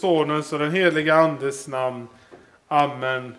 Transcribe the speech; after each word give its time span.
Sonens 0.00 0.52
och 0.52 0.58
den 0.58 0.70
heliga 0.70 1.14
Andes 1.14 1.68
namn. 1.68 2.08
Amen. 2.68 3.34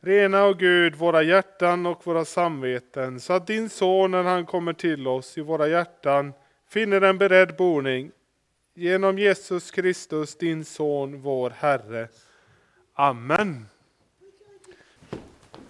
Rena, 0.00 0.44
och 0.44 0.58
Gud, 0.58 0.94
våra 0.94 1.22
hjärtan 1.22 1.86
och 1.86 2.06
våra 2.06 2.24
samveten, 2.24 3.20
så 3.20 3.32
att 3.32 3.46
din 3.46 3.68
son, 3.68 4.10
när 4.10 4.22
han 4.22 4.46
kommer 4.46 4.72
till 4.72 5.06
oss 5.06 5.38
i 5.38 5.40
våra 5.40 5.68
hjärtan, 5.68 6.32
finner 6.68 7.00
en 7.00 7.18
beredd 7.18 7.56
boning. 7.56 8.10
Genom 8.74 9.18
Jesus 9.18 9.70
Kristus, 9.70 10.38
din 10.38 10.64
son, 10.64 11.20
vår 11.20 11.50
Herre. 11.50 12.08
Amen. 12.94 13.66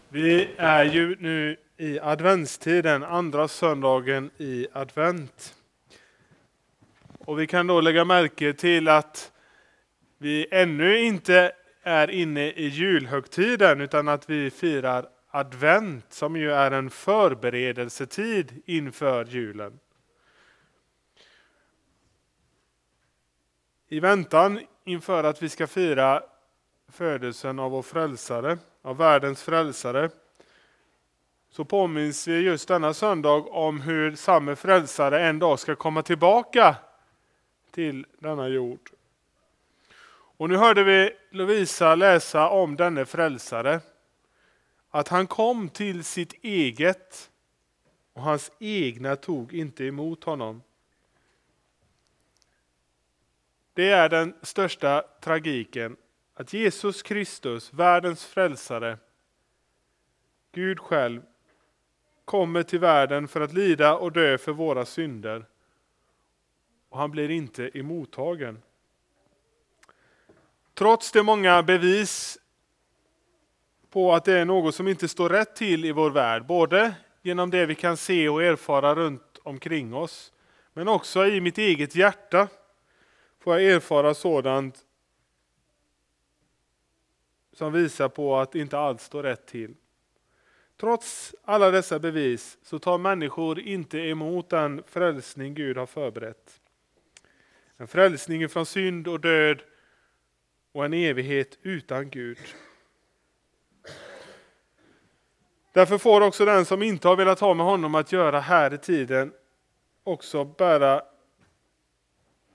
Vi 0.08 0.48
är 0.56 0.84
ju 0.84 1.16
nu 1.20 1.56
i 1.76 2.00
adventstiden, 2.00 3.04
andra 3.04 3.48
söndagen 3.48 4.30
i 4.38 4.66
advent. 4.72 5.54
Och 7.18 7.40
vi 7.40 7.46
kan 7.46 7.66
då 7.66 7.80
lägga 7.80 8.04
märke 8.04 8.52
till 8.52 8.88
att 8.88 9.32
vi 10.18 10.46
ännu 10.50 10.98
inte 10.98 11.52
är 11.82 12.10
inne 12.10 12.50
i 12.50 12.66
julhögtiden 12.68 13.80
utan 13.80 14.08
att 14.08 14.30
vi 14.30 14.50
firar 14.50 15.08
advent 15.30 16.12
som 16.12 16.36
ju 16.36 16.52
är 16.52 16.70
en 16.70 16.90
förberedelsetid 16.90 18.62
inför 18.64 19.24
julen. 19.24 19.78
I 23.88 24.00
väntan 24.00 24.60
inför 24.84 25.24
att 25.24 25.42
vi 25.42 25.48
ska 25.48 25.66
fira 25.66 26.22
födelsen 26.88 27.58
av 27.58 27.70
vår 27.70 27.82
frälsare, 27.82 28.58
av 28.82 28.96
världens 28.96 29.42
frälsare, 29.42 30.10
så 31.50 31.64
påminns 31.64 32.28
vi 32.28 32.40
just 32.40 32.68
denna 32.68 32.94
söndag 32.94 33.44
om 33.48 33.80
hur 33.80 34.14
samme 34.16 34.56
frälsare 34.56 35.20
en 35.20 35.38
dag 35.38 35.58
ska 35.58 35.76
komma 35.76 36.02
tillbaka 36.02 36.76
till 37.70 38.06
denna 38.18 38.48
jord. 38.48 38.90
Och 40.38 40.48
nu 40.48 40.56
hörde 40.56 40.84
vi 40.84 41.10
Lovisa 41.30 41.94
läsa 41.94 42.48
om 42.48 42.76
denne 42.76 43.06
frälsare. 43.06 43.80
Att 44.90 45.08
han 45.08 45.26
kom 45.26 45.68
till 45.68 46.04
sitt 46.04 46.32
eget 46.44 47.30
och 48.12 48.22
hans 48.22 48.52
egna 48.58 49.16
tog 49.16 49.54
inte 49.54 49.84
emot 49.84 50.24
honom. 50.24 50.62
Det 53.72 53.90
är 53.90 54.08
den 54.08 54.34
största 54.42 55.04
tragiken, 55.20 55.96
att 56.34 56.52
Jesus 56.52 57.02
Kristus, 57.02 57.72
världens 57.72 58.26
frälsare, 58.26 58.98
Gud 60.52 60.80
själv, 60.80 61.22
kommer 62.24 62.62
till 62.62 62.80
världen 62.80 63.28
för 63.28 63.40
att 63.40 63.52
lida 63.52 63.96
och 63.96 64.12
dö 64.12 64.38
för 64.38 64.52
våra 64.52 64.84
synder. 64.84 65.44
Och 66.88 66.98
han 66.98 67.10
blir 67.10 67.30
inte 67.30 67.68
emottagen. 67.68 68.62
Trots 70.78 71.12
de 71.12 71.22
många 71.22 71.62
bevis 71.62 72.38
på 73.90 74.12
att 74.12 74.24
det 74.24 74.38
är 74.38 74.44
något 74.44 74.74
som 74.74 74.88
inte 74.88 75.08
står 75.08 75.28
rätt 75.28 75.56
till 75.56 75.84
i 75.84 75.92
vår 75.92 76.10
värld, 76.10 76.46
både 76.46 76.94
genom 77.22 77.50
det 77.50 77.66
vi 77.66 77.74
kan 77.74 77.96
se 77.96 78.28
och 78.28 78.42
erfara 78.42 78.94
runt 78.94 79.38
omkring 79.42 79.94
oss, 79.94 80.32
men 80.72 80.88
också 80.88 81.26
i 81.26 81.40
mitt 81.40 81.58
eget 81.58 81.94
hjärta 81.94 82.48
får 83.40 83.60
jag 83.60 83.72
erfara 83.72 84.14
sådant 84.14 84.78
som 87.52 87.72
visar 87.72 88.08
på 88.08 88.36
att 88.36 88.54
inte 88.54 88.78
allt 88.78 89.00
står 89.00 89.22
rätt 89.22 89.46
till. 89.46 89.74
Trots 90.80 91.34
alla 91.44 91.70
dessa 91.70 91.98
bevis 91.98 92.58
så 92.62 92.78
tar 92.78 92.98
människor 92.98 93.60
inte 93.60 93.98
emot 93.98 94.50
den 94.50 94.82
frälsning 94.86 95.54
Gud 95.54 95.76
har 95.76 95.86
förberett. 95.86 96.60
En 97.76 97.88
frälsning 97.88 98.48
från 98.48 98.66
synd 98.66 99.08
och 99.08 99.20
död 99.20 99.62
och 100.72 100.84
en 100.84 100.92
evighet 100.92 101.58
utan 101.62 102.10
Gud. 102.10 102.38
Därför 105.72 105.98
får 105.98 106.20
också 106.20 106.44
den 106.44 106.64
som 106.64 106.82
inte 106.82 107.08
har 107.08 107.16
velat 107.16 107.40
ha 107.40 107.54
med 107.54 107.66
honom 107.66 107.94
att 107.94 108.12
göra 108.12 108.40
här 108.40 108.74
i 108.74 108.78
tiden 108.78 109.32
också 110.04 110.44
bära 110.44 111.02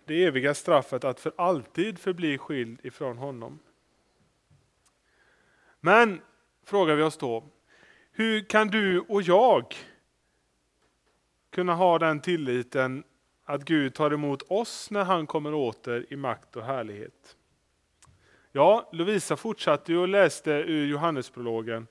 det 0.05 0.25
eviga 0.25 0.53
straffet 0.53 1.03
att 1.03 1.19
för 1.19 1.33
alltid 1.37 1.99
förbli 1.99 2.37
skild 2.37 2.79
ifrån 2.83 3.17
honom. 3.17 3.59
Men, 5.79 6.21
frågar 6.65 6.95
vi 6.95 7.03
oss 7.03 7.17
då, 7.17 7.43
hur 8.11 8.49
kan 8.49 8.67
du 8.67 8.99
och 8.99 9.21
jag 9.21 9.75
kunna 11.49 11.75
ha 11.75 11.99
den 11.99 12.21
tilliten 12.21 13.03
att 13.45 13.65
Gud 13.65 13.93
tar 13.93 14.11
emot 14.11 14.41
oss 14.41 14.91
när 14.91 15.03
han 15.03 15.27
kommer 15.27 15.53
åter 15.53 16.05
i 16.09 16.15
makt 16.15 16.55
och 16.55 16.65
härlighet? 16.65 17.37
Ja, 18.55 18.89
Lovisa 18.91 19.37
fortsatte 19.37 19.91
ju 19.91 19.97
och 19.97 20.07
läste 20.07 20.51
ur 20.51 20.87
Johannesprologen. 20.87 21.87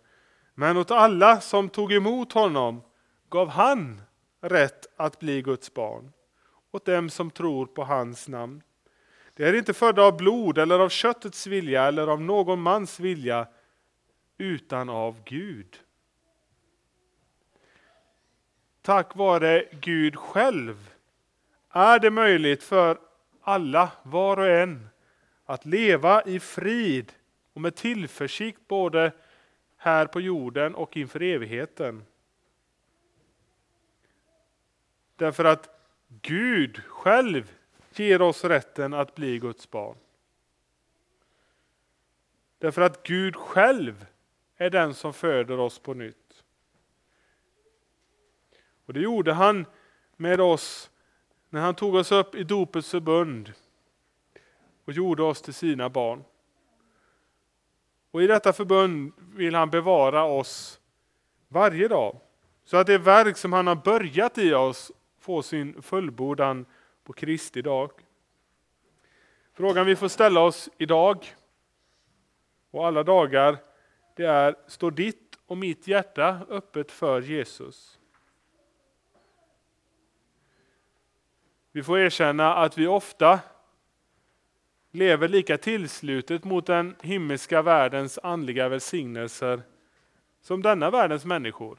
Men 0.55 0.77
åt 0.77 0.91
alla 0.91 1.41
som 1.41 1.69
tog 1.69 1.93
emot 1.93 2.33
honom 2.33 2.83
gav 3.29 3.49
han 3.49 4.03
rätt 4.41 4.87
att 4.97 5.19
bli 5.19 5.43
Guds 5.43 5.75
barn, 5.75 6.13
åt 6.71 6.85
dem 6.85 7.11
som 7.11 7.31
tror 7.31 7.67
på 7.67 7.85
hans 7.85 8.29
namn. 8.29 8.63
Det 9.35 9.45
är 9.45 9.55
inte 9.55 9.75
födda 9.75 10.03
av 10.03 10.17
blod 10.17 10.59
eller 10.59 10.79
av 10.79 10.89
köttets 10.89 11.47
vilja 11.47 11.83
eller 11.83 12.07
av 12.07 12.21
någon 12.21 12.61
mans 12.61 13.01
vilja, 13.01 13.47
utan 14.39 14.89
av 14.89 15.17
Gud. 15.25 15.81
Tack 18.83 19.17
vare 19.17 19.65
Gud 19.81 20.17
själv 20.17 20.91
är 21.71 21.99
det 21.99 22.11
möjligt 22.11 22.63
för 22.63 22.99
alla, 23.43 23.93
var 24.03 24.37
och 24.37 24.49
en, 24.49 24.89
att 25.45 25.65
leva 25.65 26.23
i 26.23 26.41
frid 26.41 27.13
och 27.53 27.61
med 27.61 27.75
tillförsikt 27.75 28.69
både 28.69 29.13
här 29.77 30.07
på 30.07 30.21
jorden 30.21 30.75
och 30.75 30.97
inför 30.97 31.23
evigheten. 31.23 32.05
Därför 35.17 35.45
att 35.45 35.69
Gud 36.09 36.85
själv 36.85 37.53
ger 37.95 38.23
oss 38.23 38.45
rätten 38.45 38.95
att 38.95 39.15
bli 39.15 39.39
Guds 39.39 39.71
barn. 39.71 39.97
Därför 42.59 42.83
att 42.83 43.03
Gud 43.03 43.37
själv 43.37 44.07
är 44.57 44.71
den 44.71 44.95
som 44.95 45.13
föder 45.13 45.59
oss 45.59 45.79
på 45.79 45.95
nytt. 45.95 46.45
Och 48.87 48.93
det 48.93 49.01
gjorde 49.01 49.33
han 49.33 49.67
med 50.17 50.41
oss 50.41 50.91
när 51.49 51.61
han 51.61 51.75
tog 51.75 51.95
oss 51.95 52.13
upp 52.13 52.35
i 52.35 52.45
dopets 52.45 52.91
förbund 52.91 53.53
och 54.93 54.97
gjorde 54.97 55.23
oss 55.23 55.43
till 55.43 55.55
sina 55.55 55.89
barn. 55.89 56.25
Och 58.11 58.23
i 58.23 58.27
detta 58.27 58.53
förbund 58.53 59.13
vill 59.17 59.55
han 59.55 59.71
bevara 59.71 60.25
oss 60.25 60.81
varje 61.49 61.89
dag. 61.89 62.21
Så 62.65 62.77
att 62.77 62.87
det 62.87 62.99
verk 62.99 63.37
som 63.37 63.53
han 63.53 63.67
har 63.67 63.75
börjat 63.75 64.39
i 64.39 64.55
oss 64.55 64.93
får 65.19 65.43
sin 65.43 65.83
fullbordan 65.83 66.67
på 67.05 67.13
Kristi 67.13 67.63
dag. 67.63 67.91
Frågan 69.55 69.87
vi 69.87 69.97
får 69.97 70.09
ställa 70.09 70.41
oss 70.41 70.69
idag 70.79 71.35
och 72.71 72.87
alla 72.87 73.03
dagar 73.03 73.59
det 74.17 74.25
är, 74.25 74.55
står 74.67 74.91
ditt 74.91 75.39
och 75.47 75.57
mitt 75.57 75.89
hjärta 75.89 76.41
öppet 76.49 76.93
för 76.93 77.21
Jesus? 77.21 77.99
Vi 81.73 81.83
får 81.83 81.99
erkänna 81.99 82.55
att 82.55 82.79
vi 82.79 82.87
ofta 82.87 83.41
lever 84.93 85.29
lika 85.29 85.59
tillslutet 85.59 86.45
mot 86.45 86.67
den 86.67 86.97
himmelska 87.01 87.63
världens 87.63 88.19
andliga 88.23 88.69
välsignelser 88.69 89.63
som 90.41 90.63
denna 90.63 90.91
världens 90.91 91.25
människor. 91.25 91.79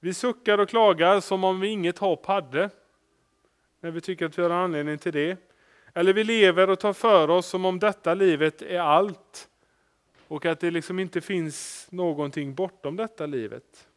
Vi 0.00 0.14
suckar 0.14 0.58
och 0.58 0.68
klagar 0.68 1.20
som 1.20 1.44
om 1.44 1.60
vi 1.60 1.68
inget 1.68 1.98
hopp 1.98 2.26
hade, 2.26 2.70
när 3.80 3.90
vi 3.90 4.00
tycker 4.00 4.26
att 4.26 4.38
vi 4.38 4.42
har 4.42 4.50
anledning 4.50 4.98
till 4.98 5.12
det. 5.12 5.38
Eller 5.94 6.12
vi 6.12 6.24
lever 6.24 6.70
och 6.70 6.80
tar 6.80 6.92
för 6.92 7.30
oss 7.30 7.46
som 7.46 7.64
om 7.64 7.78
detta 7.78 8.14
livet 8.14 8.62
är 8.62 8.80
allt 8.80 9.48
och 10.28 10.46
att 10.46 10.60
det 10.60 10.70
liksom 10.70 10.98
inte 10.98 11.20
finns 11.20 11.88
någonting 11.90 12.54
bortom 12.54 12.96
detta 12.96 13.26
livet. 13.26 13.88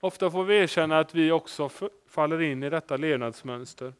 Ofta 0.00 0.30
får 0.30 0.44
vi 0.44 0.58
erkänna 0.58 0.98
att 0.98 1.14
vi 1.14 1.32
också 1.32 1.70
faller 2.08 2.42
in 2.42 2.62
i 2.62 2.70
detta 2.70 2.96
levnadsmönster. 2.96 3.92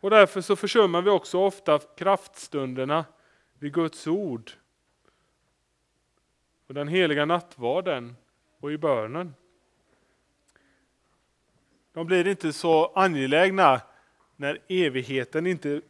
Och 0.00 0.10
därför 0.10 0.40
så 0.40 0.56
försummar 0.56 1.02
vi 1.02 1.10
också 1.10 1.38
ofta 1.38 1.78
kraftstunderna 1.78 3.04
vid 3.58 3.74
Guds 3.74 4.06
ord. 4.06 4.50
Och 6.66 6.74
den 6.74 6.88
heliga 6.88 7.24
nattvarden 7.24 8.16
och 8.60 8.72
i 8.72 8.78
bönen. 8.78 9.34
De 11.92 12.06
blir 12.06 12.26
inte 12.26 12.52
så 12.52 12.86
angelägna 12.86 13.80
när 14.36 14.58
evigheten 14.68 15.46
inte 15.46 15.80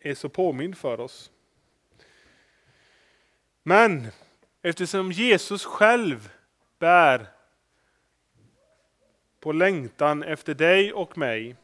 är 0.00 0.14
så 0.14 0.28
påmind 0.28 0.78
för 0.78 1.00
oss. 1.00 1.30
Men 3.62 4.06
eftersom 4.62 5.12
Jesus 5.12 5.64
själv 5.64 6.32
bär 6.78 7.26
på 9.40 9.52
längtan 9.52 10.22
efter 10.22 10.54
dig 10.54 10.92
och 10.92 11.18
mig 11.18 11.56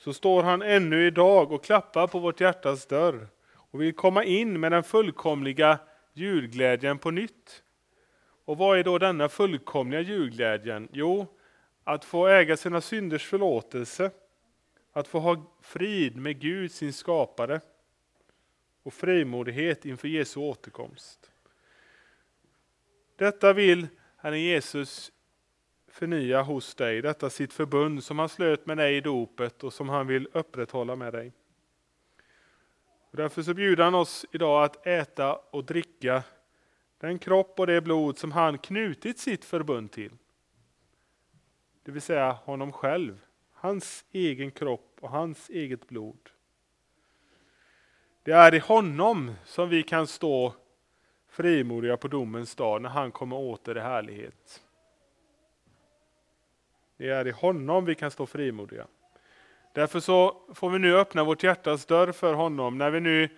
så 0.00 0.12
står 0.12 0.42
han 0.42 0.62
ännu 0.62 1.06
idag 1.06 1.52
och 1.52 1.64
klappar 1.64 2.06
på 2.06 2.18
vårt 2.18 2.40
hjärtas 2.40 2.86
dörr 2.86 3.28
och 3.54 3.80
vill 3.80 3.94
komma 3.94 4.24
in 4.24 4.60
med 4.60 4.72
den 4.72 4.82
fullkomliga 4.82 5.78
julglädjen 6.12 6.98
på 6.98 7.10
nytt. 7.10 7.62
Och 8.44 8.58
vad 8.58 8.78
är 8.78 8.84
då 8.84 8.98
denna 8.98 9.28
fullkomliga 9.28 10.00
julglädjen? 10.00 10.88
Jo, 10.92 11.26
att 11.84 12.04
få 12.04 12.26
äga 12.26 12.56
sina 12.56 12.80
synders 12.80 13.26
förlåtelse, 13.26 14.10
att 14.92 15.08
få 15.08 15.18
ha 15.18 15.56
frid 15.62 16.16
med 16.16 16.40
Gud, 16.40 16.72
sin 16.72 16.92
skapare, 16.92 17.60
och 18.82 18.92
frimodighet 18.92 19.84
inför 19.84 20.08
Jesu 20.08 20.40
återkomst. 20.40 21.30
Detta 23.16 23.52
vill 23.52 23.86
Herren 24.16 24.42
Jesus 24.42 25.12
förnya 25.92 26.42
hos 26.42 26.74
dig, 26.74 27.02
detta 27.02 27.30
sitt 27.30 27.52
förbund 27.52 28.04
som 28.04 28.18
han 28.18 28.28
slöt 28.28 28.66
med 28.66 28.76
dig 28.76 28.96
i 28.96 29.00
dopet 29.00 29.64
och 29.64 29.72
som 29.72 29.88
han 29.88 30.06
vill 30.06 30.28
upprätthålla 30.32 30.96
med 30.96 31.12
dig. 31.12 31.32
Och 33.10 33.16
därför 33.16 33.42
så 33.42 33.54
bjuder 33.54 33.84
han 33.84 33.94
oss 33.94 34.26
idag 34.32 34.64
att 34.64 34.86
äta 34.86 35.34
och 35.34 35.64
dricka 35.64 36.22
den 36.98 37.18
kropp 37.18 37.60
och 37.60 37.66
det 37.66 37.80
blod 37.80 38.18
som 38.18 38.32
han 38.32 38.58
knutit 38.58 39.18
sitt 39.18 39.44
förbund 39.44 39.92
till. 39.92 40.12
Det 41.82 41.92
vill 41.92 42.02
säga 42.02 42.30
honom 42.30 42.72
själv, 42.72 43.20
hans 43.52 44.04
egen 44.12 44.50
kropp 44.50 44.98
och 45.00 45.10
hans 45.10 45.50
eget 45.50 45.88
blod. 45.88 46.30
Det 48.22 48.32
är 48.32 48.54
i 48.54 48.58
honom 48.58 49.34
som 49.44 49.68
vi 49.68 49.82
kan 49.82 50.06
stå 50.06 50.54
frimodiga 51.28 51.96
på 51.96 52.08
domens 52.08 52.54
dag 52.54 52.82
när 52.82 52.88
han 52.88 53.12
kommer 53.12 53.36
åter 53.36 53.76
i 53.76 53.80
härlighet. 53.80 54.62
Det 57.00 57.10
är 57.10 57.26
i 57.26 57.30
honom 57.30 57.84
vi 57.84 57.94
kan 57.94 58.10
stå 58.10 58.26
frimodiga. 58.26 58.86
Därför 59.72 60.00
så 60.00 60.36
får 60.54 60.70
vi 60.70 60.78
nu 60.78 60.96
öppna 60.96 61.24
vårt 61.24 61.42
hjärtas 61.42 61.86
dörr 61.86 62.12
för 62.12 62.34
honom 62.34 62.78
när 62.78 62.90
vi 62.90 63.00
nu 63.00 63.28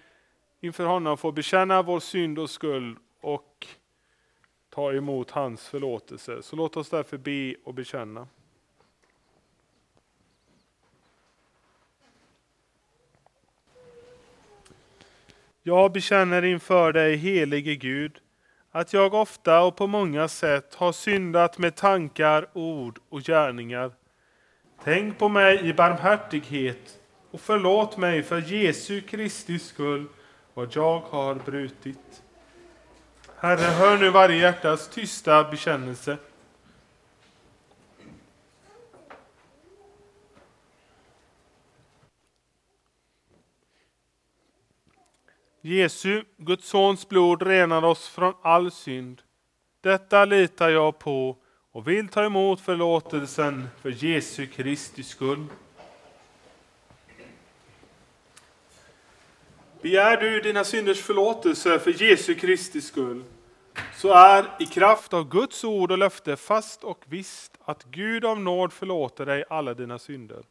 inför 0.61 0.85
honom 0.85 1.19
får 1.19 1.33
bekänna 1.33 1.83
vår 1.83 2.01
synd 2.01 2.39
och 2.39 2.51
skuld 2.51 2.99
och 3.21 3.67
ta 4.71 4.93
emot 4.93 5.31
hans 5.31 5.69
förlåtelse. 5.69 6.43
Så 6.43 6.57
låt 6.57 6.77
oss 6.77 6.91
därför 6.91 7.19
be 7.19 7.55
och 7.65 7.75
bekänna. 7.75 8.29
Jag 15.63 15.93
bekänner 15.93 16.45
inför 16.45 16.93
dig, 16.93 17.17
helige 17.17 17.75
Gud, 17.75 18.21
att 18.73 18.93
jag 18.93 19.15
ofta 19.15 19.63
och 19.63 19.77
på 19.77 19.87
många 19.87 20.29
sätt 20.29 20.75
har 20.75 20.93
syndat 20.93 21.59
med 21.59 21.75
tankar, 21.75 22.47
ord 22.53 22.99
och 23.09 23.21
gärningar. 23.21 23.93
Tänk 24.85 25.19
på 25.19 25.29
mig 25.29 25.69
i 25.69 25.75
barmhärtighet 25.75 26.99
och 27.31 27.41
förlåt 27.41 27.97
mig 27.97 28.23
för 28.23 28.41
Jesu 28.41 29.01
Kristi 29.01 29.59
skull 29.59 30.07
vad 30.55 30.77
jag 30.77 31.01
har 31.01 31.35
brutit. 31.35 32.23
Herre, 33.37 33.61
hör 33.61 33.99
nu 33.99 34.11
varje 34.11 34.37
hjärtas 34.37 34.89
tysta 34.89 35.45
bekännelse. 35.45 36.17
Jesu, 45.65 46.25
Guds 46.37 46.69
sons 46.69 47.09
blod 47.09 47.43
renar 47.43 47.85
oss 47.85 48.09
från 48.09 48.35
all 48.43 48.71
synd. 48.71 49.23
Detta 49.81 50.25
litar 50.25 50.71
jag 50.71 50.99
på 50.99 51.37
och 51.73 51.89
vill 51.89 52.09
ta 52.09 52.25
emot 52.25 52.61
förlåtelsen 52.61 53.69
för 53.83 54.05
Jesu 54.05 54.47
Kristi 54.47 55.03
skull. 55.03 55.47
Begär 59.83 60.17
du 60.17 60.41
dina 60.41 60.65
synders 60.65 61.03
förlåtelse 61.03 61.79
för 61.79 62.03
Jesu 62.03 62.35
Kristi 62.35 62.81
skull, 62.81 63.25
så 63.97 64.13
är 64.13 64.45
i 64.61 64.67
kraft 64.67 65.15
av 65.15 65.29
Guds 65.29 65.65
ord 65.65 65.93
och 65.93 65.99
löfte 65.99 66.37
fast 66.37 66.85
och 66.85 67.05
visst 67.09 67.59
att 67.65 67.85
Gud 67.85 68.25
av 68.25 68.41
nåd 68.41 68.73
förlåter 68.73 69.27
dig 69.27 69.45
alla 69.51 69.75
dina 69.75 69.99
synder. 69.99 70.43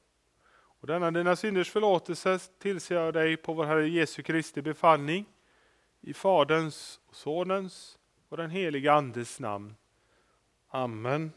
Och 0.82 0.88
denna 0.88 1.12
dina 1.12 1.36
synders 1.36 1.72
förlåtelse 1.72 2.40
tillser 2.60 2.96
jag 2.96 3.14
dig 3.14 3.38
på 3.38 3.54
vår 3.54 3.66
Herre 3.66 3.90
Jesu 3.90 4.24
Kristi 4.24 4.62
befallning 4.62 5.26
i 6.02 6.14
Faderns, 6.14 7.00
och 7.10 7.16
Sonens 7.16 7.98
och 8.30 8.38
den 8.38 8.50
helige 8.50 8.94
Andes 8.94 9.40
namn. 9.40 9.76
Amen. 10.70 11.32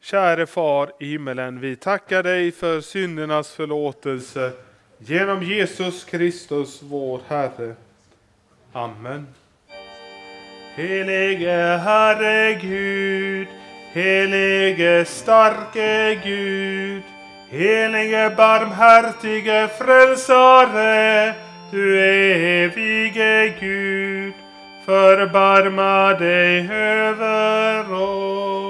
Käre 0.00 0.46
Far 0.46 0.92
i 1.00 1.06
himmelen, 1.06 1.60
vi 1.60 1.76
tackar 1.76 2.22
dig 2.22 2.52
för 2.52 2.80
syndernas 2.80 3.52
förlåtelse 3.52 4.52
genom 4.98 5.42
Jesus 5.42 6.04
Kristus, 6.04 6.82
vår 6.82 7.20
Herre. 7.26 7.74
Amen. 8.72 9.26
Helige 10.74 11.76
Herre 11.76 12.54
Gud, 12.54 13.48
Helige 13.94 15.04
starke 15.04 16.16
Gud, 16.24 17.02
helige 17.50 18.30
barmhärtige 18.36 19.68
frälsare, 19.78 21.34
du 21.70 21.98
evige 21.98 23.54
Gud, 23.60 24.32
förbarma 24.86 26.14
dig 26.18 26.70
över 26.70 27.92
oss. 27.92 28.61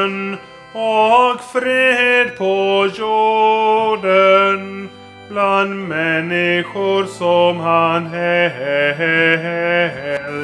Höjden 0.00 0.36
och 0.72 1.40
fred 1.52 2.38
på 2.38 2.88
jorden 2.98 4.88
bland 5.30 5.88
människor 5.88 7.04
som 7.04 7.60
han 7.60 8.14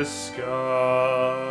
älskar. 0.01 1.46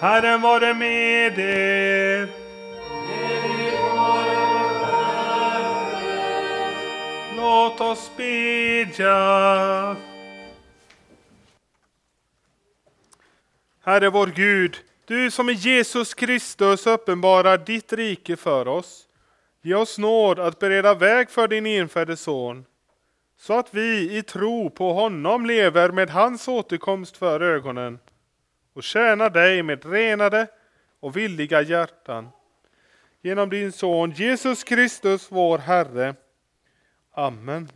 Herren 0.00 0.40
vare 0.40 0.74
med 0.74 1.38
er. 1.38 2.28
Låt 7.36 7.80
Låt 7.80 7.80
oss 7.80 8.10
bedja. 8.16 9.96
Herre 13.84 14.10
vår 14.10 14.26
Gud, 14.26 14.76
du 15.06 15.30
som 15.30 15.50
i 15.50 15.52
Jesus 15.52 16.14
Kristus 16.14 16.86
uppenbarar 16.86 17.58
ditt 17.58 17.92
rike 17.92 18.36
för 18.36 18.68
oss. 18.68 19.08
Ge 19.62 19.74
oss 19.74 19.98
nåd 19.98 20.38
att 20.38 20.58
bereda 20.58 20.94
väg 20.94 21.30
för 21.30 21.48
din 21.48 21.66
enfödde 21.66 22.16
son, 22.16 22.64
så 23.38 23.58
att 23.58 23.74
vi 23.74 24.18
i 24.18 24.22
tro 24.22 24.70
på 24.70 24.92
honom 24.92 25.46
lever 25.46 25.90
med 25.90 26.10
hans 26.10 26.48
återkomst 26.48 27.16
för 27.16 27.40
ögonen 27.40 27.98
och 28.78 28.84
tjänar 28.84 29.30
dig 29.30 29.62
med 29.62 29.84
renade 29.84 30.46
och 31.00 31.16
villiga 31.16 31.62
hjärtan. 31.62 32.28
Genom 33.22 33.50
din 33.50 33.72
son 33.72 34.10
Jesus 34.10 34.64
Kristus, 34.64 35.26
vår 35.30 35.58
Herre. 35.58 36.14
Amen. 37.14 37.68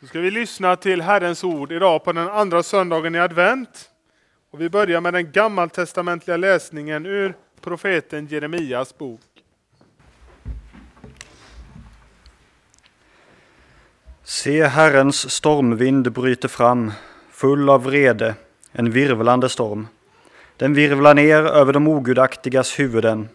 Nu 0.00 0.08
ska 0.08 0.20
vi 0.20 0.30
lyssna 0.30 0.76
till 0.76 1.02
Herrens 1.02 1.44
ord 1.44 1.72
idag 1.72 2.04
på 2.04 2.12
den 2.12 2.28
andra 2.28 2.62
söndagen 2.62 3.14
i 3.14 3.18
advent. 3.18 3.90
Och 4.50 4.60
vi 4.60 4.70
börjar 4.70 5.00
med 5.00 5.14
den 5.14 5.32
gammaltestamentliga 5.32 6.36
läsningen 6.36 7.06
ur 7.06 7.34
profeten 7.60 8.26
Jeremias 8.26 8.98
bok. 8.98 9.20
Se, 14.22 14.64
Herrens 14.64 15.30
stormvind 15.30 16.12
bryter 16.12 16.48
fram, 16.48 16.92
full 17.42 17.70
av 17.70 17.82
vrede, 17.82 18.34
en 18.72 18.90
virvlande 18.90 19.48
storm. 19.48 19.88
Den 20.56 20.74
virvlar 20.74 21.14
ner 21.14 21.42
över 21.42 21.72
de 21.72 21.88
ogudaktigas 21.88 22.78
huvuden. 22.78 23.28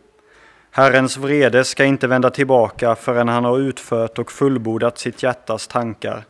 Herrens 0.71 1.17
vrede 1.17 1.63
ska 1.63 1.85
inte 1.85 2.07
vända 2.07 2.29
tillbaka 2.29 2.95
förrän 2.95 3.27
han 3.27 3.45
har 3.45 3.59
utfört 3.59 4.19
och 4.19 4.31
fullbordat 4.31 4.97
sitt 4.97 5.23
hjärtas 5.23 5.67
tankar. 5.67 6.25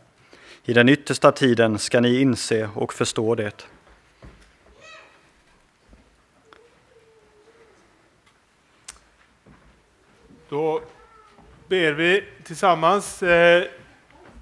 I 0.64 0.72
den 0.72 0.88
yttersta 0.88 1.32
tiden 1.32 1.78
ska 1.78 2.00
ni 2.00 2.20
inse 2.20 2.68
och 2.74 2.94
förstå 2.94 3.34
det. 3.34 3.66
Då 10.48 10.80
ber 11.68 11.92
vi 11.92 12.24
tillsammans 12.44 13.22
eh, 13.22 13.62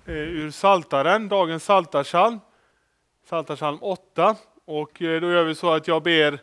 eh 0.07 0.15
ur 0.15 0.51
Saltaren, 0.51 1.29
dagens 1.29 1.65
Saltarsalm, 1.65 2.41
Psaltarpsalm 3.27 3.79
8. 3.81 4.37
Och 4.65 5.03
eh, 5.03 5.21
då 5.21 5.31
gör 5.31 5.45
vi 5.45 5.55
så 5.55 5.73
att 5.73 5.89
jag 5.89 6.03
ber 6.03 6.39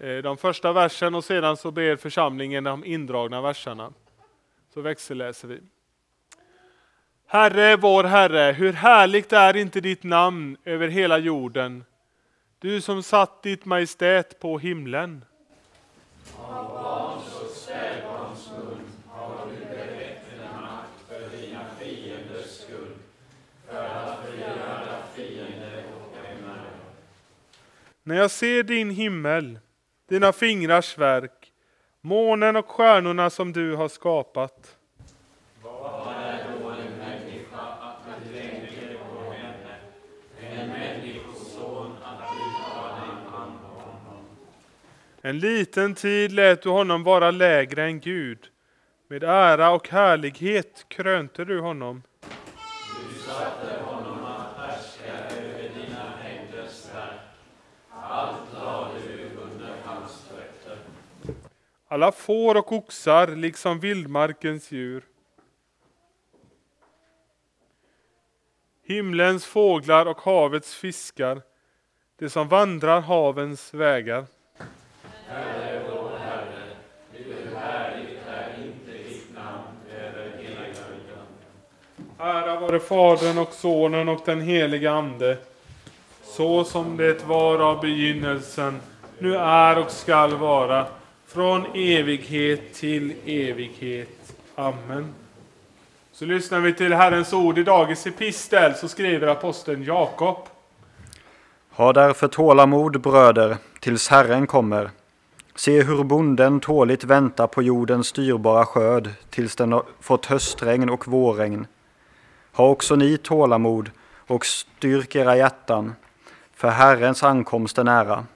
eh, 0.00 0.16
de 0.16 0.36
första 0.36 0.72
versen 0.72 1.14
och 1.14 1.24
sedan 1.24 1.56
så 1.56 1.70
ber 1.70 1.96
församlingen 1.96 2.64
de 2.64 2.84
indragna 2.84 3.40
verserna. 3.40 3.92
Så 4.74 4.80
växelläser 4.80 5.48
vi. 5.48 5.60
Herre, 7.26 7.76
vår 7.76 8.04
Herre, 8.04 8.52
hur 8.52 8.72
härligt 8.72 9.32
är 9.32 9.56
inte 9.56 9.80
ditt 9.80 10.02
namn 10.02 10.56
över 10.64 10.88
hela 10.88 11.18
jorden? 11.18 11.84
Du 12.58 12.80
som 12.80 13.02
satt 13.02 13.42
ditt 13.42 13.64
majestät 13.64 14.40
på 14.40 14.58
himlen. 14.58 15.24
När 28.04 28.16
jag 28.16 28.30
ser 28.30 28.62
din 28.62 28.90
himmel, 28.90 29.58
dina 30.08 30.32
fingrars 30.32 30.98
verk, 30.98 31.52
månen 32.00 32.56
och 32.56 32.68
stjärnorna 32.68 33.30
som 33.30 33.52
du 33.52 33.74
har 33.74 33.88
skapat. 33.88 34.76
Vad 35.62 36.14
är 36.14 36.44
då 36.60 36.68
en 36.68 36.98
människa 36.98 37.60
att 37.80 37.96
du 38.06 38.38
tänker 38.38 38.98
på 38.98 39.32
henne, 39.32 39.76
en 40.40 40.68
människoson 40.68 41.96
att 42.02 42.18
du 42.18 42.38
tar 42.64 42.88
dig 42.88 43.30
hand 43.30 43.58
om 43.64 43.76
honom? 43.76 44.26
En 45.20 45.38
liten 45.38 45.94
tid 45.94 46.32
lät 46.32 46.62
du 46.62 46.68
honom 46.68 47.02
vara 47.02 47.30
lägre 47.30 47.84
än 47.84 48.00
Gud. 48.00 48.38
Med 49.08 49.24
ära 49.24 49.70
och 49.70 49.88
härlighet 49.88 50.84
krönte 50.88 51.44
du 51.44 51.60
honom. 51.60 52.02
Du 53.08 53.18
satte 53.18 53.82
honom 53.84 54.24
att 54.24 54.56
härska 54.56 55.36
över 55.36 55.70
dina 55.74 56.16
händers 56.22 56.94
verk. 56.94 57.20
Allt 58.04 58.52
lade 58.54 59.00
du 59.00 59.30
under 59.42 59.74
hans 59.84 60.24
fötter. 60.28 60.78
Alla 61.92 62.12
får 62.12 62.56
och 62.56 62.72
oxar, 62.72 63.26
liksom 63.26 63.80
vildmarkens 63.80 64.72
djur. 64.72 65.04
Himlens 68.86 69.46
fåglar 69.46 70.06
och 70.06 70.20
havets 70.20 70.74
fiskar, 70.74 71.42
det 72.18 72.30
som 72.30 72.48
vandrar 72.48 73.00
havens 73.00 73.74
vägar. 73.74 74.24
Herre, 75.26 75.82
vår 75.90 76.18
Herre, 76.18 76.64
hur 77.12 77.56
härligt 77.56 78.26
är 78.28 78.64
inte 78.64 79.08
ditt 79.08 79.34
namn 79.34 79.66
över 79.90 80.36
hela 80.38 80.66
jorden. 80.66 81.26
Ära 82.18 82.60
vare 82.60 82.80
Fadern 82.80 83.38
och 83.38 83.52
Sonen 83.52 84.08
och 84.08 84.20
den 84.24 84.40
helige 84.40 84.90
Ande, 84.90 85.38
så 86.22 86.64
som 86.64 86.96
det 86.96 87.24
var 87.24 87.58
av 87.58 87.80
begynnelsen, 87.80 88.80
nu 89.18 89.36
är 89.36 89.78
och 89.78 89.90
skall 89.90 90.36
vara, 90.36 90.86
från 91.32 91.66
evighet 91.74 92.74
till 92.74 93.12
evighet. 93.26 94.34
Amen. 94.54 95.14
Så 96.12 96.24
lyssnar 96.24 96.60
vi 96.60 96.74
till 96.74 96.92
Herrens 96.92 97.32
ord 97.32 97.58
i 97.58 97.62
dagens 97.62 98.06
epistel, 98.06 98.74
så 98.74 98.88
skriver 98.88 99.26
aposteln 99.26 99.84
Jakob. 99.84 100.36
Ha 101.70 101.92
därför 101.92 102.28
tålamod, 102.28 103.00
bröder, 103.00 103.56
tills 103.80 104.08
Herren 104.08 104.46
kommer. 104.46 104.90
Se 105.54 105.82
hur 105.82 106.04
bonden 106.04 106.60
tåligt 106.60 107.04
väntar 107.04 107.46
på 107.46 107.62
jordens 107.62 108.12
dyrbara 108.12 108.66
skörd 108.66 109.10
tills 109.30 109.56
den 109.56 109.72
har 109.72 109.82
fått 110.00 110.26
höstregn 110.26 110.90
och 110.90 111.08
vårregn. 111.08 111.66
Ha 112.52 112.68
också 112.68 112.96
ni 112.96 113.18
tålamod 113.18 113.90
och 114.26 114.46
styrk 114.46 115.16
era 115.16 115.36
hjärtan, 115.36 115.94
för 116.54 116.68
Herrens 116.68 117.22
ankomst 117.22 117.78
är 117.78 117.84
nära. 117.84 118.26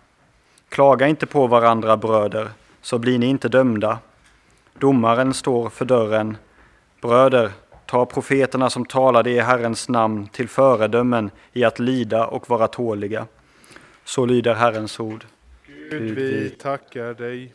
Klaga 0.69 1.07
inte 1.07 1.27
på 1.27 1.47
varandra, 1.47 1.97
bröder, 1.97 2.51
så 2.87 2.99
blir 2.99 3.19
ni 3.19 3.27
inte 3.27 3.49
dömda. 3.49 3.99
Domaren 4.75 5.35
står 5.35 5.69
för 5.69 5.85
dörren. 5.85 6.37
Bröder, 7.03 7.53
ta 7.87 8.07
profeterna 8.07 8.71
som 8.71 8.85
talade 8.85 9.31
i 9.31 9.41
Herrens 9.41 9.89
namn 9.89 10.29
till 10.29 10.49
föredömen 10.49 11.31
i 11.53 11.65
att 11.65 11.79
lida 11.79 12.27
och 12.27 12.51
vara 12.51 12.69
tåliga. 12.69 13.27
Så 14.05 14.27
lyder 14.27 14.55
Herrens 14.55 15.01
ord. 15.01 15.25
Gud, 15.91 16.15
vi 16.15 16.51
tackar 16.51 17.15
dig. 17.15 17.55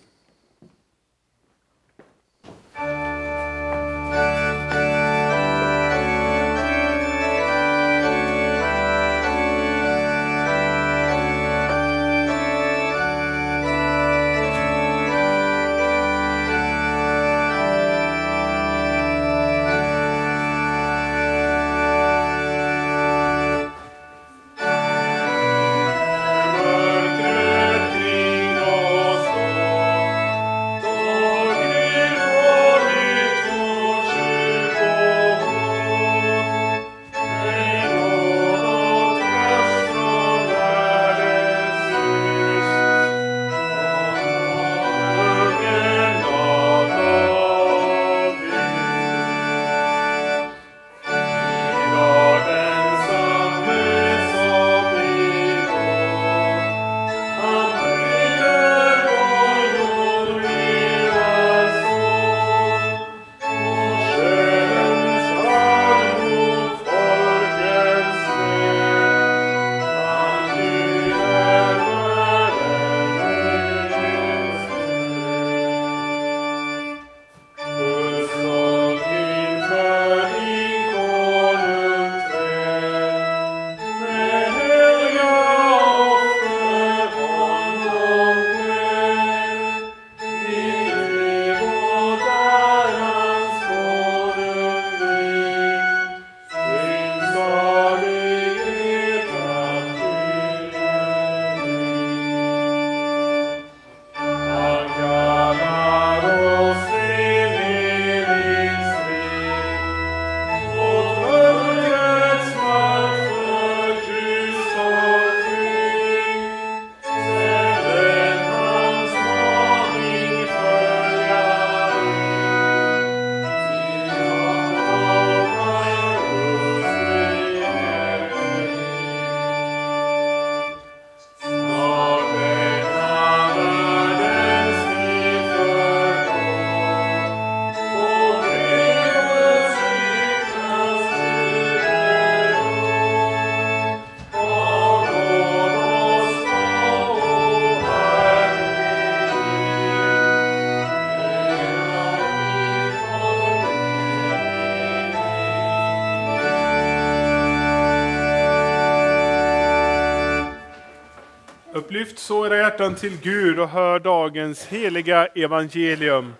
Lyft 161.91 162.19
så 162.19 162.45
era 162.45 162.58
hjärtan 162.58 162.95
till 162.95 163.17
Gud 163.21 163.60
och 163.60 163.69
hör 163.69 163.99
dagens 163.99 164.65
heliga 164.65 165.25
evangelium. 165.25 166.34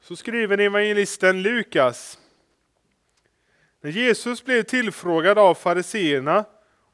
Så 0.00 0.16
skriver 0.16 0.58
evangelisten 0.58 1.42
Lukas. 1.42 2.18
När 3.80 3.90
Jesus 3.90 4.44
blev 4.44 4.62
tillfrågad 4.62 5.38
av 5.38 5.54
fariseerna 5.54 6.44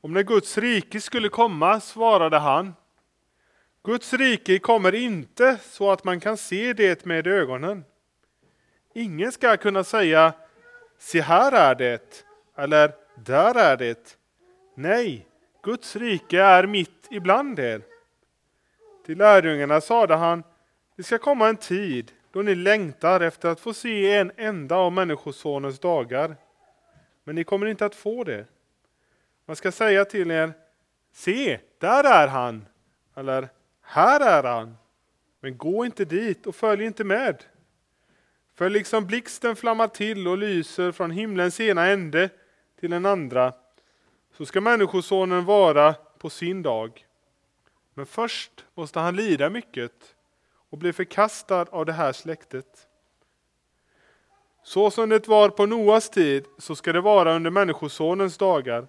om 0.00 0.12
när 0.12 0.22
Guds 0.22 0.58
rike 0.58 1.00
skulle 1.00 1.28
komma 1.28 1.80
svarade 1.80 2.38
han 2.38 2.74
Guds 3.84 4.12
rike 4.12 4.58
kommer 4.58 4.94
inte 4.94 5.58
så 5.62 5.90
att 5.90 6.04
man 6.04 6.20
kan 6.20 6.36
se 6.36 6.72
det 6.72 7.04
med 7.04 7.26
ögonen. 7.26 7.84
Ingen 8.94 9.32
ska 9.32 9.56
kunna 9.56 9.84
säga 9.84 10.32
Se 10.98 11.20
här 11.20 11.52
är 11.52 11.74
det, 11.74 12.24
eller 12.56 12.92
Där 13.16 13.54
är 13.54 13.76
det. 13.76 14.16
Nej, 14.74 15.27
Guds 15.68 15.96
rike 15.96 16.40
är 16.42 16.66
mitt 16.66 17.06
ibland 17.10 17.58
er. 17.58 17.82
Till 19.06 19.18
lärjungarna 19.18 19.80
sade 19.80 20.14
han, 20.14 20.42
det 20.96 21.02
ska 21.02 21.18
komma 21.18 21.48
en 21.48 21.56
tid 21.56 22.12
då 22.32 22.42
ni 22.42 22.54
längtar 22.54 23.20
efter 23.20 23.48
att 23.48 23.60
få 23.60 23.74
se 23.74 24.12
en 24.12 24.32
enda 24.36 24.76
av 24.76 24.92
Människosonens 24.92 25.78
dagar. 25.78 26.36
Men 27.24 27.34
ni 27.34 27.44
kommer 27.44 27.66
inte 27.66 27.86
att 27.86 27.94
få 27.94 28.24
det. 28.24 28.46
Man 29.46 29.56
ska 29.56 29.72
säga 29.72 30.04
till 30.04 30.30
er, 30.30 30.52
se, 31.12 31.60
där 31.78 32.04
är 32.04 32.28
han, 32.28 32.66
eller 33.16 33.48
här 33.82 34.20
är 34.20 34.42
han. 34.42 34.76
Men 35.40 35.58
gå 35.58 35.84
inte 35.84 36.04
dit 36.04 36.46
och 36.46 36.56
följ 36.56 36.84
inte 36.84 37.04
med. 37.04 37.44
För 38.54 38.70
liksom 38.70 39.06
blixten 39.06 39.56
flammar 39.56 39.88
till 39.88 40.28
och 40.28 40.38
lyser 40.38 40.92
från 40.92 41.10
himlens 41.10 41.60
ena 41.60 41.86
ände 41.86 42.30
till 42.80 42.90
den 42.90 43.06
andra, 43.06 43.52
så 44.38 44.46
ska 44.46 44.60
Människosonen 44.60 45.44
vara 45.44 45.94
på 46.18 46.30
sin 46.30 46.62
dag. 46.62 47.06
Men 47.94 48.06
först 48.06 48.64
måste 48.74 49.00
han 49.00 49.16
lida 49.16 49.50
mycket 49.50 50.14
och 50.70 50.78
bli 50.78 50.92
förkastad 50.92 51.66
av 51.70 51.86
det 51.86 51.92
här 51.92 52.12
släktet. 52.12 52.88
Så 54.62 54.90
som 54.90 55.08
det 55.08 55.28
var 55.28 55.48
på 55.48 55.66
Noas 55.66 56.10
tid, 56.10 56.44
så 56.58 56.76
ska 56.76 56.92
det 56.92 57.00
vara 57.00 57.34
under 57.34 57.50
Människosonens 57.50 58.38
dagar. 58.38 58.86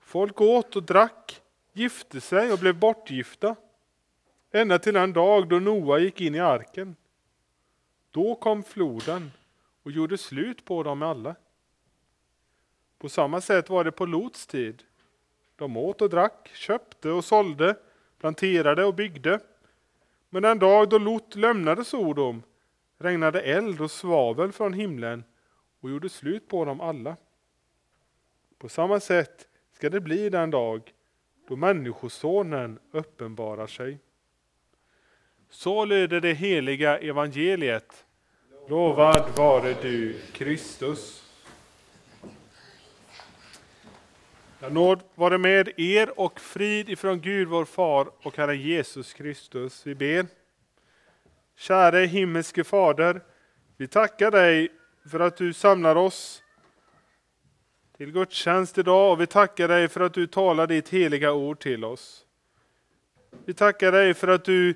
Folk 0.00 0.40
åt 0.40 0.76
och 0.76 0.82
drack, 0.82 1.42
gifte 1.72 2.20
sig 2.20 2.52
och 2.52 2.58
blev 2.58 2.78
bortgifta. 2.78 3.56
Ända 4.52 4.78
till 4.78 4.94
den 4.94 5.12
dag 5.12 5.48
då 5.48 5.58
Noa 5.58 5.98
gick 5.98 6.20
in 6.20 6.34
i 6.34 6.40
arken. 6.40 6.96
Då 8.10 8.34
kom 8.34 8.62
floden 8.62 9.30
och 9.82 9.90
gjorde 9.90 10.18
slut 10.18 10.64
på 10.64 10.82
dem 10.82 11.02
alla. 11.02 11.34
På 13.00 13.08
samma 13.08 13.40
sätt 13.40 13.70
var 13.70 13.84
det 13.84 13.92
på 13.92 14.06
Lots 14.06 14.46
tid. 14.46 14.82
De 15.56 15.76
åt 15.76 16.02
och 16.02 16.10
drack, 16.10 16.50
köpte 16.54 17.10
och 17.10 17.24
sålde, 17.24 17.76
planterade 18.18 18.84
och 18.84 18.94
byggde. 18.94 19.40
Men 20.30 20.42
den 20.42 20.58
dag 20.58 20.88
då 20.88 20.98
Lot 20.98 21.34
lämnade 21.34 21.84
Sodom 21.84 22.42
regnade 22.98 23.40
eld 23.40 23.80
och 23.80 23.90
svavel 23.90 24.52
från 24.52 24.72
himlen 24.72 25.24
och 25.80 25.90
gjorde 25.90 26.08
slut 26.08 26.48
på 26.48 26.64
dem 26.64 26.80
alla. 26.80 27.16
På 28.58 28.68
samma 28.68 29.00
sätt 29.00 29.48
ska 29.72 29.90
det 29.90 30.00
bli 30.00 30.28
den 30.28 30.50
dag 30.50 30.92
då 31.48 31.56
Människosonen 31.56 32.78
uppenbarar 32.90 33.66
sig. 33.66 33.98
Så 35.50 35.84
lyder 35.84 36.20
det 36.20 36.32
heliga 36.32 36.98
evangeliet. 36.98 38.06
Lovad 38.68 39.36
vare 39.36 39.74
du, 39.82 40.20
Kristus. 40.32 41.19
Ja, 44.62 44.68
nåd 44.68 45.02
vare 45.14 45.38
med 45.38 45.68
er 45.76 46.20
och 46.20 46.40
frid 46.40 46.88
ifrån 46.88 47.20
Gud 47.20 47.48
vår 47.48 47.64
far 47.64 48.10
och 48.22 48.36
Herre 48.36 48.56
Jesus 48.56 49.12
Kristus. 49.12 49.86
Vi 49.86 49.94
ber. 49.94 50.26
Käre 51.56 52.06
himmelske 52.06 52.64
Fader, 52.64 53.20
vi 53.76 53.88
tackar 53.88 54.30
dig 54.30 54.68
för 55.10 55.20
att 55.20 55.36
du 55.36 55.52
samlar 55.52 55.96
oss 55.96 56.42
till 57.96 58.12
gudstjänst 58.12 58.78
idag 58.78 59.12
och 59.12 59.20
vi 59.20 59.26
tackar 59.26 59.68
dig 59.68 59.88
för 59.88 60.00
att 60.00 60.14
du 60.14 60.26
talar 60.26 60.66
ditt 60.66 60.88
heliga 60.88 61.32
ord 61.32 61.60
till 61.60 61.84
oss. 61.84 62.24
Vi 63.44 63.54
tackar 63.54 63.92
dig 63.92 64.14
för 64.14 64.28
att 64.28 64.44
du 64.44 64.74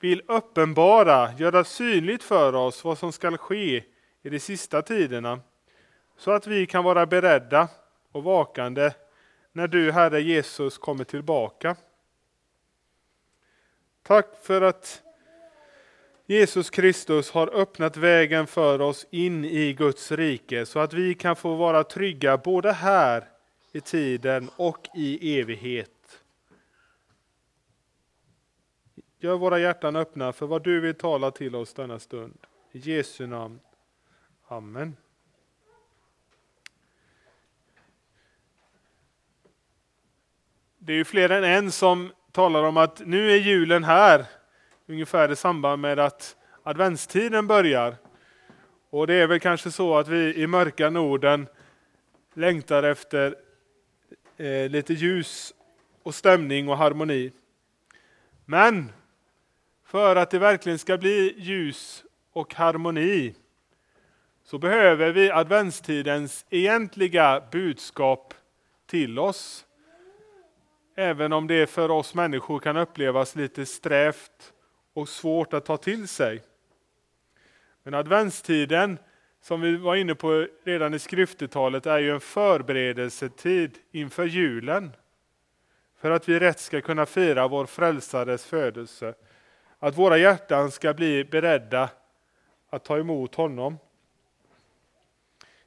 vill 0.00 0.22
uppenbara, 0.28 1.32
göra 1.38 1.64
synligt 1.64 2.22
för 2.22 2.54
oss 2.54 2.84
vad 2.84 2.98
som 2.98 3.12
skall 3.12 3.38
ske 3.38 3.84
i 4.22 4.30
de 4.30 4.40
sista 4.40 4.82
tiderna, 4.82 5.40
så 6.16 6.30
att 6.30 6.46
vi 6.46 6.66
kan 6.66 6.84
vara 6.84 7.06
beredda 7.06 7.68
och 8.12 8.24
vakande 8.24 8.90
när 9.52 9.68
du, 9.68 9.92
Herre 9.92 10.20
Jesus, 10.20 10.78
kommer 10.78 11.04
tillbaka. 11.04 11.76
Tack 14.02 14.26
för 14.42 14.62
att 14.62 15.02
Jesus 16.26 16.70
Kristus 16.70 17.30
har 17.30 17.54
öppnat 17.54 17.96
vägen 17.96 18.46
för 18.46 18.80
oss 18.80 19.06
in 19.10 19.44
i 19.44 19.72
Guds 19.72 20.12
rike 20.12 20.66
så 20.66 20.78
att 20.78 20.92
vi 20.92 21.14
kan 21.14 21.36
få 21.36 21.54
vara 21.54 21.84
trygga 21.84 22.36
både 22.36 22.72
här 22.72 23.28
i 23.72 23.80
tiden 23.80 24.50
och 24.56 24.88
i 24.94 25.40
evighet. 25.40 26.22
Gör 29.18 29.36
våra 29.36 29.58
hjärtan 29.58 29.96
öppna 29.96 30.32
för 30.32 30.46
vad 30.46 30.62
du 30.62 30.80
vill 30.80 30.94
tala 30.94 31.30
till 31.30 31.56
oss 31.56 31.74
denna 31.74 31.98
stund. 31.98 32.38
I 32.72 32.78
Jesu 32.78 33.26
namn. 33.26 33.60
Amen. 34.46 34.96
Det 40.82 40.92
är 40.92 40.96
ju 40.96 41.04
fler 41.04 41.30
än 41.30 41.44
en 41.44 41.72
som 41.72 42.12
talar 42.32 42.62
om 42.62 42.76
att 42.76 43.02
nu 43.06 43.32
är 43.32 43.36
julen 43.36 43.84
här, 43.84 44.24
ungefär 44.86 45.32
i 45.32 45.36
samband 45.36 45.82
med 45.82 45.98
att 45.98 46.36
adventstiden 46.62 47.46
börjar. 47.46 47.96
Och 48.90 49.06
det 49.06 49.14
är 49.14 49.26
väl 49.26 49.40
kanske 49.40 49.70
så 49.70 49.98
att 49.98 50.08
vi 50.08 50.34
i 50.34 50.46
mörka 50.46 50.90
Norden 50.90 51.46
längtar 52.34 52.82
efter 52.82 53.36
eh, 54.36 54.70
lite 54.70 54.94
ljus 54.94 55.54
och 56.02 56.14
stämning 56.14 56.68
och 56.68 56.76
harmoni. 56.76 57.32
Men 58.44 58.92
för 59.84 60.16
att 60.16 60.30
det 60.30 60.38
verkligen 60.38 60.78
ska 60.78 60.98
bli 60.98 61.34
ljus 61.38 62.04
och 62.32 62.54
harmoni 62.54 63.34
så 64.44 64.58
behöver 64.58 65.12
vi 65.12 65.30
adventstidens 65.30 66.46
egentliga 66.50 67.42
budskap 67.52 68.34
till 68.86 69.18
oss. 69.18 69.66
Även 70.94 71.32
om 71.32 71.46
det 71.46 71.66
för 71.66 71.90
oss 71.90 72.14
människor 72.14 72.58
kan 72.58 72.76
upplevas 72.76 73.36
lite 73.36 73.66
strävt 73.66 74.52
och 74.94 75.08
svårt 75.08 75.52
att 75.52 75.64
ta 75.64 75.76
till 75.76 76.08
sig. 76.08 76.42
Men 77.82 77.94
adventstiden, 77.94 78.98
som 79.42 79.60
vi 79.60 79.76
var 79.76 79.96
inne 79.96 80.14
på 80.14 80.46
redan 80.64 80.94
i 80.94 80.98
skriftetalet, 80.98 81.86
är 81.86 81.98
ju 81.98 82.10
en 82.10 82.20
förberedelsetid 82.20 83.78
inför 83.90 84.24
julen. 84.24 84.92
För 86.00 86.10
att 86.10 86.28
vi 86.28 86.38
rätt 86.38 86.60
ska 86.60 86.80
kunna 86.80 87.06
fira 87.06 87.48
vår 87.48 87.66
frälsares 87.66 88.44
födelse 88.44 89.14
att 89.78 89.98
våra 89.98 90.18
hjärtan 90.18 90.70
ska 90.70 90.94
bli 90.94 91.24
beredda 91.24 91.90
att 92.70 92.84
ta 92.84 92.98
emot 92.98 93.34
honom. 93.34 93.78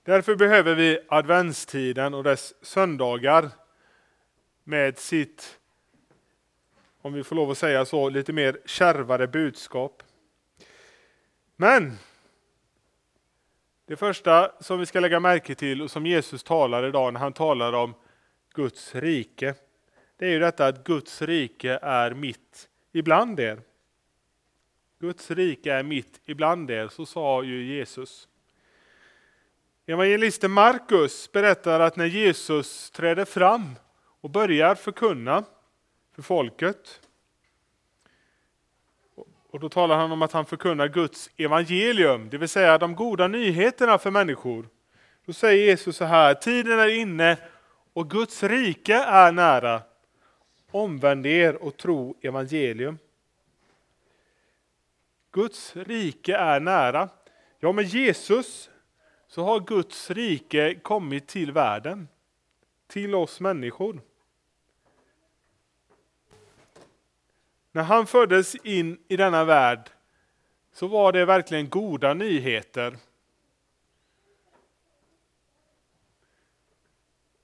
Därför 0.04 0.36
behöver 0.36 0.76
vi 0.76 1.00
adventstiden 1.08 2.14
och 2.14 2.24
dess 2.24 2.66
söndagar 2.66 3.50
med 4.64 5.00
sitt, 5.00 5.60
om 7.02 7.14
vi 7.14 7.24
får 7.24 7.36
lov 7.36 7.52
att 7.52 7.58
säga 7.58 7.86
så, 7.86 8.10
lite 8.10 8.34
mer 8.34 8.60
kärvare 8.66 9.28
budskap. 9.28 10.04
Men 11.56 11.98
det 13.86 13.96
första 13.96 14.52
som 14.60 14.80
vi 14.80 14.86
ska 14.86 15.00
lägga 15.00 15.20
märke 15.20 15.56
till 15.56 15.82
och 15.82 15.92
som 15.92 16.06
Jesus 16.06 16.44
talar 16.44 16.86
idag 16.88 17.14
när 17.14 17.20
han 17.20 17.34
talar 17.34 17.74
om 17.74 17.94
Guds 18.54 18.96
rike, 18.96 19.56
det 20.18 20.26
är 20.26 20.30
ju 20.30 20.40
detta 20.40 20.68
att 20.68 20.84
Guds 20.84 21.22
rike 21.22 21.80
är 21.82 22.14
mitt 22.14 22.70
ibland 22.92 23.40
er. 23.40 23.62
Guds 25.00 25.32
rike 25.32 25.74
är 25.74 25.84
mitt 25.84 26.22
ibland 26.26 26.72
er, 26.72 26.88
så 26.88 27.06
sa 27.06 27.44
ju 27.44 27.76
Jesus. 27.76 28.28
Evangelisten 29.86 30.52
Markus 30.52 31.32
berättar 31.32 31.80
att 31.80 31.96
när 31.96 32.06
Jesus 32.06 32.92
träder 32.92 33.26
fram 33.26 33.76
och 34.24 34.30
börjar 34.30 34.76
förkunna 34.76 35.44
för 36.16 36.22
folket, 36.22 37.02
och 39.50 39.60
då 39.60 39.70
talar 39.70 39.98
han 39.98 40.12
om 40.12 40.22
att 40.22 40.32
han 40.32 40.46
förkunnar 40.46 40.88
Guds 40.88 41.30
evangelium, 41.38 42.30
det 42.30 42.38
vill 42.38 42.50
säga 42.50 42.78
de 42.78 42.96
goda 42.96 43.28
nyheterna 43.28 43.98
för 43.98 44.12
människor. 44.12 44.68
Då 45.26 45.34
säger 45.34 45.66
Jesus 45.66 45.98
så 45.98 46.06
här, 46.06 46.34
tiden 46.34 46.80
är 46.80 46.88
inne 46.88 47.38
och 47.94 48.10
Guds 48.10 48.44
rike 48.44 48.96
är 48.96 49.32
nära. 49.32 49.82
Omvänd 50.72 51.26
er 51.26 51.56
och 51.56 51.78
tro 51.78 52.16
evangelium. 52.22 52.98
Guds 55.32 55.76
rike 55.76 56.36
är 56.36 56.60
nära. 56.60 57.10
Ja, 57.60 57.72
med 57.72 57.86
Jesus 57.86 58.70
så 59.28 59.44
har 59.44 59.60
Guds 59.60 60.12
rike 60.12 60.76
kommit 60.76 61.28
till 61.28 61.52
världen, 61.52 62.08
till 62.88 63.16
oss 63.16 63.40
människor. 63.40 64.02
När 67.76 67.84
han 67.84 68.08
föddes 68.08 68.56
in 68.56 68.98
i 69.08 69.18
denna 69.18 69.44
värld 69.44 69.90
så 70.74 70.88
var 70.88 71.12
det 71.12 71.26
verkligen 71.26 71.70
goda 71.70 72.14
nyheter. 72.14 72.98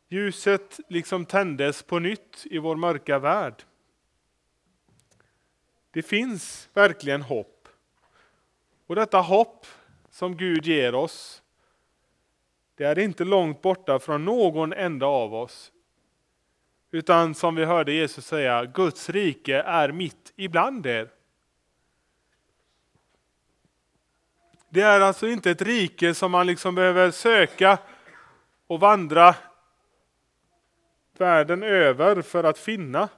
Ljuset 0.07 0.79
liksom 0.87 1.25
tändes 1.25 1.83
på 1.83 1.99
nytt 1.99 2.45
i 2.45 2.57
vår 2.57 2.75
mörka 2.75 3.19
värld. 3.19 3.63
Det 5.91 6.01
finns 6.01 6.69
verkligen 6.73 7.21
hopp. 7.21 7.67
Och 8.87 8.95
detta 8.95 9.17
hopp 9.17 9.65
som 10.09 10.37
Gud 10.37 10.65
ger 10.65 10.95
oss, 10.95 11.43
det 12.75 12.83
är 12.83 12.99
inte 12.99 13.23
långt 13.23 13.61
borta 13.61 13.99
från 13.99 14.25
någon 14.25 14.73
enda 14.73 15.05
av 15.05 15.33
oss. 15.33 15.71
Utan 16.91 17.35
som 17.35 17.55
vi 17.55 17.65
hörde 17.65 17.91
Jesus 17.91 18.25
säga, 18.25 18.65
Guds 18.65 19.09
rike 19.09 19.61
är 19.61 19.91
mitt 19.91 20.33
ibland 20.35 20.85
er. 20.85 21.09
Det 24.69 24.81
är 24.81 25.01
alltså 25.01 25.27
inte 25.27 25.51
ett 25.51 25.61
rike 25.61 26.13
som 26.13 26.31
man 26.31 26.47
liksom 26.47 26.75
behöver 26.75 27.11
söka 27.11 27.77
och 28.67 28.79
vandra 28.79 29.35
världen 31.17 31.63
över 31.63 32.21
för 32.21 32.43
att 32.43 32.57
finna. 32.57 33.09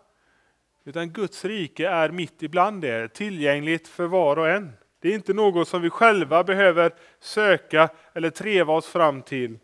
Utan 0.84 1.10
Guds 1.10 1.46
rike 1.46 1.90
är 1.90 2.10
mitt 2.10 2.44
ibland 2.44 2.86
er, 2.86 3.08
tillgängligt 3.08 3.88
för 3.88 4.06
var 4.06 4.40
och 4.40 4.50
en. 4.50 4.74
Det 5.00 5.10
är 5.10 5.16
inte 5.16 5.34
något 5.34 5.68
som 5.68 5.82
vi 5.82 5.90
själva 5.90 6.44
behöver 6.44 6.94
söka 7.20 7.90
eller 8.14 8.30
treva 8.30 8.74
oss 8.74 8.88
fram 8.88 9.22
till 9.22 9.60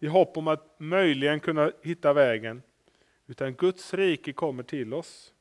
i 0.00 0.06
hopp 0.06 0.36
om 0.36 0.48
att 0.48 0.76
möjligen 0.78 1.40
kunna 1.40 1.72
hitta 1.82 2.12
vägen. 2.12 2.62
Utan 3.32 3.54
Guds 3.54 3.94
rike 3.94 4.32
kommer 4.32 4.62
till 4.62 4.94
oss. 4.94 5.32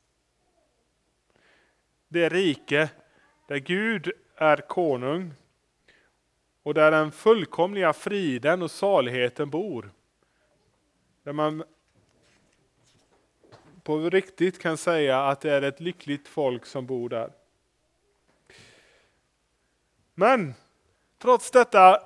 Det 2.07 2.29
rike 2.29 2.89
där 3.47 3.57
Gud 3.57 4.11
är 4.35 4.57
konung 4.57 5.33
och 6.63 6.73
där 6.73 6.91
den 6.91 7.11
fullkomliga 7.11 7.93
friden 7.93 8.61
och 8.61 8.71
saligheten 8.71 9.49
bor. 9.49 9.91
Där 11.23 11.33
man 11.33 11.63
på 13.83 14.09
riktigt 14.09 14.59
kan 14.59 14.77
säga 14.77 15.23
att 15.23 15.41
det 15.41 15.51
är 15.51 15.61
ett 15.61 15.79
lyckligt 15.79 16.27
folk 16.27 16.65
som 16.65 16.85
bor 16.85 17.09
där. 17.09 17.33
Men 20.13 20.53
trots 21.17 21.51
detta 21.51 21.99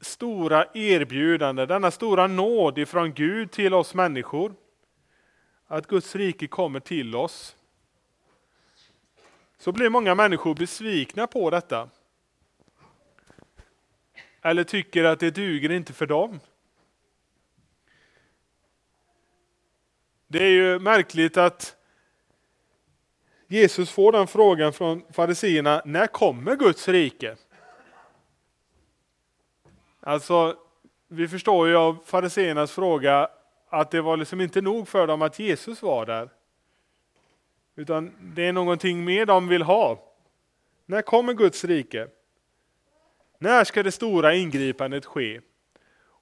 stora 0.00 0.66
erbjudande, 0.74 1.66
denna 1.66 1.90
stora 1.90 2.26
nåd 2.26 2.78
ifrån 2.78 3.12
Gud 3.12 3.50
till 3.50 3.74
oss 3.74 3.94
människor, 3.94 4.54
att 5.72 5.86
Guds 5.86 6.16
rike 6.16 6.46
kommer 6.46 6.80
till 6.80 7.16
oss, 7.16 7.56
så 9.58 9.72
blir 9.72 9.90
många 9.90 10.14
människor 10.14 10.54
besvikna 10.54 11.26
på 11.26 11.50
detta. 11.50 11.88
Eller 14.42 14.64
tycker 14.64 15.04
att 15.04 15.20
det 15.20 15.30
duger 15.30 15.70
inte 15.70 15.92
för 15.92 16.06
dem. 16.06 16.40
Det 20.26 20.44
är 20.44 20.50
ju 20.50 20.78
märkligt 20.78 21.36
att 21.36 21.76
Jesus 23.46 23.90
får 23.90 24.12
den 24.12 24.26
frågan 24.26 24.72
från 24.72 25.02
fariseerna, 25.12 25.82
när 25.84 26.06
kommer 26.06 26.56
Guds 26.56 26.88
rike? 26.88 27.36
Alltså, 30.00 30.56
vi 31.08 31.28
förstår 31.28 31.68
ju 31.68 31.76
av 31.76 31.98
fariseernas 32.04 32.72
fråga 32.72 33.28
att 33.72 33.90
det 33.90 34.00
var 34.00 34.16
liksom 34.16 34.40
inte 34.40 34.60
nog 34.60 34.88
för 34.88 35.06
dem 35.06 35.22
att 35.22 35.38
Jesus 35.38 35.82
var 35.82 36.06
där. 36.06 36.30
Utan 37.76 38.12
det 38.20 38.46
är 38.46 38.52
någonting 38.52 39.04
mer 39.04 39.26
de 39.26 39.48
vill 39.48 39.62
ha. 39.62 39.98
När 40.86 41.02
kommer 41.02 41.32
Guds 41.32 41.64
rike? 41.64 42.08
När 43.38 43.64
ska 43.64 43.82
det 43.82 43.92
stora 43.92 44.34
ingripandet 44.34 45.06
ske? 45.06 45.40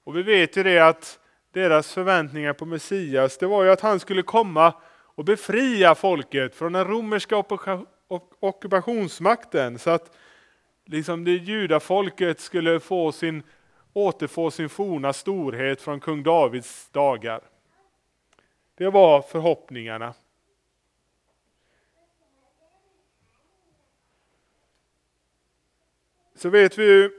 Och 0.03 0.17
vi 0.17 0.23
vet 0.23 0.57
ju 0.57 0.63
det 0.63 0.79
att 0.79 1.19
deras 1.51 1.93
förväntningar 1.93 2.53
på 2.53 2.65
Messias, 2.65 3.37
det 3.37 3.47
var 3.47 3.63
ju 3.63 3.71
att 3.71 3.81
han 3.81 3.99
skulle 3.99 4.21
komma 4.21 4.73
och 5.15 5.25
befria 5.25 5.95
folket 5.95 6.55
från 6.55 6.73
den 6.73 6.87
romerska 6.87 7.43
ockupationsmakten 8.39 9.79
så 9.79 9.89
att 9.89 10.17
liksom 10.85 11.23
det 11.23 11.31
judafolket 11.31 12.39
skulle 12.39 12.79
få 12.79 13.11
sin, 13.11 13.43
återfå 13.93 14.51
sin 14.51 14.69
forna 14.69 15.13
storhet 15.13 15.81
från 15.81 15.99
kung 15.99 16.23
Davids 16.23 16.89
dagar. 16.89 17.41
Det 18.75 18.89
var 18.89 19.21
förhoppningarna. 19.21 20.13
Så 26.35 26.49
vet 26.49 26.77
vi 26.77 26.85
ju 26.85 27.11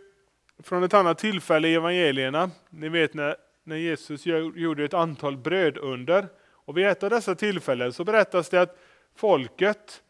från 0.62 0.82
ett 0.82 0.94
annat 0.94 1.18
tillfälle 1.18 1.68
i 1.68 1.74
evangelierna, 1.74 2.50
ni 2.70 2.88
vet 2.88 3.14
när, 3.14 3.36
när 3.64 3.76
Jesus 3.76 4.26
gjorde 4.26 4.84
ett 4.84 4.94
antal 4.94 5.36
brödunder. 5.36 6.28
Och 6.64 6.78
vid 6.78 6.86
ett 6.86 7.02
av 7.02 7.10
dessa 7.10 7.34
tillfällen 7.34 7.92
så 7.92 8.04
berättas 8.04 8.48
det 8.48 8.60
att 8.60 8.78
folket 9.14 10.02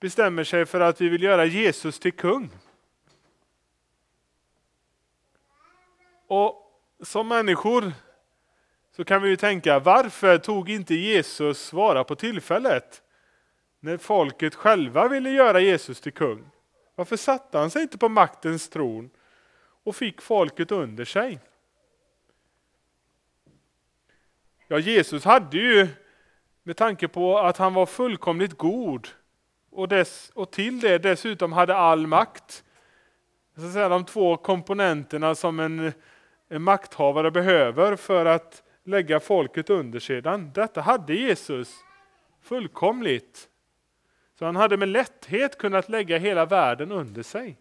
bestämmer 0.00 0.44
sig 0.44 0.66
för 0.66 0.80
att 0.80 1.00
vi 1.00 1.08
vill 1.08 1.22
göra 1.22 1.44
Jesus 1.44 1.98
till 1.98 2.12
kung. 2.12 2.50
Och 6.26 6.80
som 7.02 7.28
människor 7.28 7.92
så 8.96 9.04
kan 9.04 9.22
vi 9.22 9.28
ju 9.28 9.36
tänka, 9.36 9.78
varför 9.78 10.38
tog 10.38 10.70
inte 10.70 10.94
Jesus 10.94 11.72
vara 11.72 12.04
på 12.04 12.16
tillfället? 12.16 13.02
När 13.80 13.96
folket 13.96 14.54
själva 14.54 15.08
ville 15.08 15.30
göra 15.30 15.60
Jesus 15.60 16.00
till 16.00 16.12
kung. 16.12 16.50
Varför 16.94 17.16
satte 17.16 17.58
han 17.58 17.70
sig 17.70 17.82
inte 17.82 17.98
på 17.98 18.08
maktens 18.08 18.68
tron 18.68 19.10
och 19.84 19.96
fick 19.96 20.22
folket 20.22 20.72
under 20.72 21.04
sig? 21.04 21.40
Ja, 24.68 24.78
Jesus 24.78 25.24
hade 25.24 25.56
ju, 25.56 25.88
med 26.62 26.76
tanke 26.76 27.08
på 27.08 27.38
att 27.38 27.56
han 27.56 27.74
var 27.74 27.86
fullkomligt 27.86 28.58
god 28.58 29.08
och, 29.70 29.88
dess, 29.88 30.30
och 30.34 30.50
till 30.50 30.80
det 30.80 30.98
dessutom 30.98 31.52
hade 31.52 31.76
all 31.76 32.06
makt, 32.06 32.64
så 33.56 33.66
att 33.66 33.72
säga, 33.72 33.88
de 33.88 34.04
två 34.04 34.36
komponenterna 34.36 35.34
som 35.34 35.60
en, 35.60 35.92
en 36.48 36.62
makthavare 36.62 37.30
behöver 37.30 37.96
för 37.96 38.26
att 38.26 38.62
lägga 38.84 39.20
folket 39.20 39.70
under 39.70 40.00
sedan. 40.00 40.50
Detta 40.54 40.80
hade 40.80 41.14
Jesus 41.14 41.74
fullkomligt. 42.42 43.48
Så 44.38 44.44
han 44.44 44.56
hade 44.56 44.76
med 44.76 44.88
lätthet 44.88 45.58
kunnat 45.58 45.88
lägga 45.88 46.18
hela 46.18 46.46
världen 46.46 46.92
under 46.92 47.22
sig. 47.22 47.56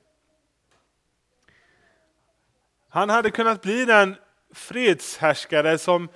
Han 2.89 3.09
hade 3.09 3.31
kunnat 3.31 3.61
bli 3.61 3.85
den 3.85 4.15
fredshärskare 4.51 5.77
som 5.77 6.09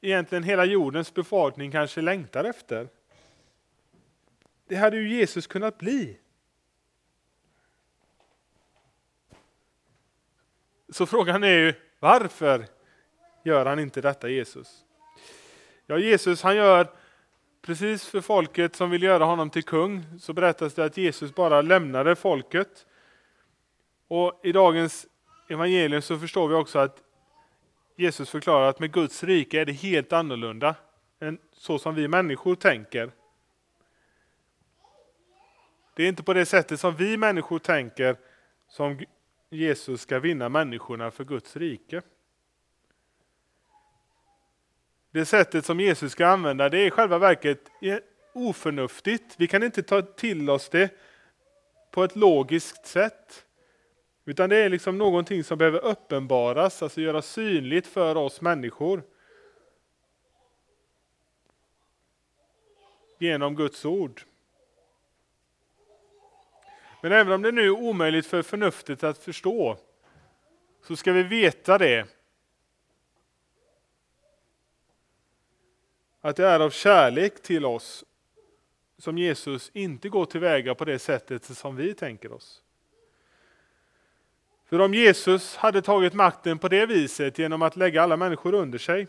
egentligen 0.00 0.44
hela 0.44 0.64
jordens 0.64 1.14
befolkning 1.14 1.70
kanske 1.70 2.00
längtar 2.00 2.44
efter. 2.44 2.88
Det 4.68 4.76
hade 4.76 4.96
ju 4.96 5.08
Jesus 5.08 5.46
kunnat 5.46 5.78
bli. 5.78 6.18
Så 10.88 11.06
frågan 11.06 11.44
är 11.44 11.58
ju 11.58 11.74
varför 12.02 12.66
gör 13.44 13.66
han 13.66 13.78
inte 13.78 14.00
detta 14.00 14.28
Jesus? 14.28 14.84
Ja, 15.86 15.98
Jesus 15.98 16.42
han 16.42 16.56
gör 16.56 16.86
precis 17.62 18.06
för 18.06 18.20
folket 18.20 18.76
som 18.76 18.90
vill 18.90 19.02
göra 19.02 19.24
honom 19.24 19.50
till 19.50 19.64
kung 19.64 20.04
så 20.20 20.32
berättas 20.32 20.74
det 20.74 20.84
att 20.84 20.96
Jesus 20.96 21.34
bara 21.34 21.62
lämnade 21.62 22.16
folket. 22.16 22.86
Och 24.08 24.40
i 24.42 24.52
dagens 24.52 25.06
evangelium 25.48 26.02
så 26.02 26.18
förstår 26.18 26.48
vi 26.48 26.54
också 26.54 26.78
att 26.78 26.96
Jesus 27.96 28.30
förklarar 28.30 28.68
att 28.68 28.80
med 28.80 28.92
Guds 28.92 29.24
rike 29.24 29.60
är 29.60 29.64
det 29.64 29.72
helt 29.72 30.12
annorlunda 30.12 30.74
än 31.20 31.38
så 31.52 31.78
som 31.78 31.94
vi 31.94 32.08
människor 32.08 32.54
tänker. 32.54 33.12
Det 35.94 36.02
är 36.02 36.08
inte 36.08 36.22
på 36.22 36.34
det 36.34 36.46
sättet 36.46 36.80
som 36.80 36.96
vi 36.96 37.16
människor 37.16 37.58
tänker 37.58 38.16
som 38.68 38.98
Jesus 39.52 40.00
ska 40.00 40.18
vinna 40.18 40.48
människorna 40.48 41.10
för 41.10 41.24
Guds 41.24 41.56
rike. 41.56 42.02
Det 45.10 45.24
sättet 45.24 45.66
som 45.66 45.80
Jesus 45.80 46.12
ska 46.12 46.26
använda 46.26 46.68
det 46.68 46.78
är 46.78 46.86
i 46.86 46.90
själva 46.90 47.18
verket 47.18 47.70
oförnuftigt. 48.32 49.34
Vi 49.38 49.46
kan 49.46 49.62
inte 49.62 49.82
ta 49.82 50.02
till 50.02 50.50
oss 50.50 50.68
det 50.68 50.90
på 51.90 52.04
ett 52.04 52.16
logiskt 52.16 52.86
sätt. 52.86 53.46
Utan 54.24 54.50
det 54.50 54.56
är 54.56 54.68
liksom 54.68 54.98
någonting 54.98 55.44
som 55.44 55.58
behöver 55.58 55.84
uppenbaras, 55.84 56.82
alltså 56.82 57.00
göras 57.00 57.26
synligt 57.26 57.86
för 57.86 58.16
oss 58.16 58.40
människor. 58.40 59.02
Genom 63.18 63.56
Guds 63.56 63.84
ord. 63.84 64.22
Men 67.02 67.12
även 67.12 67.32
om 67.32 67.42
det 67.42 67.52
nu 67.52 67.64
är 67.64 67.70
omöjligt 67.70 68.26
för 68.26 68.42
förnuftet 68.42 69.04
att 69.04 69.18
förstå, 69.18 69.78
så 70.86 70.96
ska 70.96 71.12
vi 71.12 71.22
veta 71.22 71.78
det. 71.78 72.06
Att 76.20 76.36
det 76.36 76.46
är 76.46 76.60
av 76.60 76.70
kärlek 76.70 77.42
till 77.42 77.64
oss 77.64 78.04
som 78.98 79.18
Jesus 79.18 79.70
inte 79.74 80.08
går 80.08 80.24
tillväga 80.24 80.74
på 80.74 80.84
det 80.84 80.98
sättet 80.98 81.44
som 81.44 81.76
vi 81.76 81.94
tänker 81.94 82.32
oss. 82.32 82.62
För 84.64 84.78
om 84.78 84.94
Jesus 84.94 85.56
hade 85.56 85.82
tagit 85.82 86.14
makten 86.14 86.58
på 86.58 86.68
det 86.68 86.86
viset 86.86 87.38
genom 87.38 87.62
att 87.62 87.76
lägga 87.76 88.02
alla 88.02 88.16
människor 88.16 88.54
under 88.54 88.78
sig, 88.78 89.06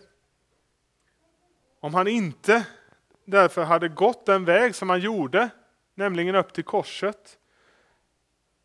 om 1.79 1.93
han 1.93 2.07
inte 2.07 2.67
därför 3.25 3.63
hade 3.63 3.87
gått 3.87 4.25
den 4.25 4.45
väg 4.45 4.75
som 4.75 4.89
han 4.89 4.99
gjorde, 4.99 5.49
nämligen 5.95 6.35
upp 6.35 6.53
till 6.53 6.63
korset, 6.63 7.39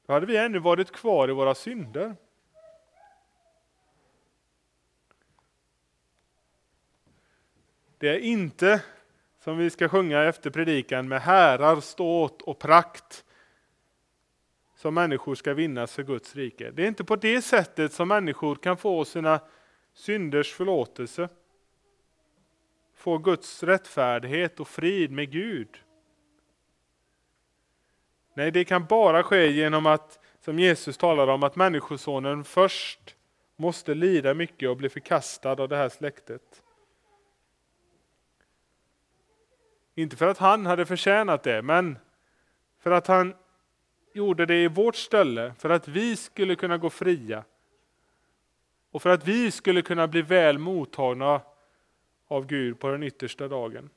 då 0.08 0.14
hade 0.14 0.26
vi 0.26 0.36
ännu 0.36 0.58
varit 0.58 0.92
kvar 0.92 1.30
i 1.30 1.32
våra 1.32 1.54
synder. 1.54 2.16
Det 7.98 8.08
är 8.08 8.18
inte 8.18 8.82
som 9.40 9.58
vi 9.58 9.70
ska 9.70 9.88
sjunga 9.88 10.22
efter 10.22 10.50
predikan 10.50 11.08
med 11.08 11.20
härar, 11.20 11.80
ståt 11.80 12.42
och 12.42 12.58
prakt 12.58 13.24
som 14.76 14.94
människor 14.94 15.34
ska 15.34 15.54
vinnas 15.54 15.94
för 15.94 16.02
Guds 16.02 16.36
rike. 16.36 16.70
Det 16.70 16.82
är 16.82 16.88
inte 16.88 17.04
på 17.04 17.16
det 17.16 17.42
sättet 17.42 17.92
som 17.92 18.08
människor 18.08 18.54
kan 18.54 18.76
få 18.76 19.04
sina 19.04 19.40
synders 19.94 20.52
förlåtelse. 20.52 21.28
Få 22.94 23.18
Guds 23.18 23.62
rättfärdighet 23.62 24.60
och 24.60 24.68
frid 24.68 25.10
med 25.10 25.30
Gud. 25.30 25.78
Nej, 28.38 28.50
det 28.50 28.64
kan 28.64 28.84
bara 28.84 29.22
ske 29.22 29.46
genom 29.46 29.86
att, 29.86 30.18
som 30.40 30.58
Jesus 30.58 30.96
talar 30.96 31.28
om, 31.28 31.42
att 31.42 31.56
Människosonen 31.56 32.44
först 32.44 33.16
måste 33.56 33.94
lida 33.94 34.34
mycket 34.34 34.68
och 34.68 34.76
bli 34.76 34.88
förkastad 34.88 35.52
av 35.52 35.68
det 35.68 35.76
här 35.76 35.88
släktet. 35.88 36.62
Inte 39.94 40.16
för 40.16 40.26
att 40.26 40.38
han 40.38 40.66
hade 40.66 40.86
förtjänat 40.86 41.42
det, 41.42 41.62
men 41.62 41.98
för 42.80 42.90
att 42.90 43.06
han 43.06 43.34
gjorde 44.14 44.46
det 44.46 44.62
i 44.62 44.68
vårt 44.68 44.96
ställe, 44.96 45.54
för 45.58 45.70
att 45.70 45.88
vi 45.88 46.16
skulle 46.16 46.54
kunna 46.54 46.78
gå 46.78 46.90
fria. 46.90 47.44
Och 48.90 49.02
för 49.02 49.10
att 49.10 49.28
vi 49.28 49.50
skulle 49.50 49.82
kunna 49.82 50.08
bli 50.08 50.22
väl 50.22 50.58
mottagna 50.58 51.40
av 52.28 52.46
Gud 52.46 52.80
på 52.80 52.88
den 52.88 53.02
yttersta 53.02 53.48
dagen. 53.48 53.90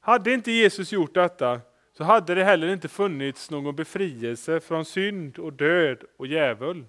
Hade 0.00 0.32
inte 0.32 0.52
Jesus 0.52 0.92
gjort 0.92 1.14
detta 1.14 1.60
så 2.00 2.04
hade 2.04 2.34
det 2.34 2.44
heller 2.44 2.68
inte 2.68 2.88
funnits 2.88 3.50
någon 3.50 3.76
befrielse 3.76 4.60
från 4.60 4.84
synd 4.84 5.38
och 5.38 5.52
död 5.52 6.04
och 6.16 6.26
djävul. 6.26 6.86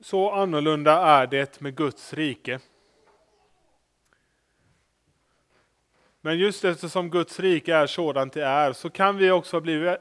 Så 0.00 0.30
annorlunda 0.30 0.92
är 0.92 1.26
det 1.26 1.60
med 1.60 1.76
Guds 1.76 2.14
rike. 2.14 2.60
Men 6.20 6.38
just 6.38 6.64
eftersom 6.64 7.10
Guds 7.10 7.40
rike 7.40 7.74
är 7.74 7.86
sådant 7.86 8.32
det 8.32 8.44
är 8.44 8.72
så 8.72 8.90
kan 8.90 9.16
vi 9.16 9.30
också 9.30 9.60
bli 9.60 9.96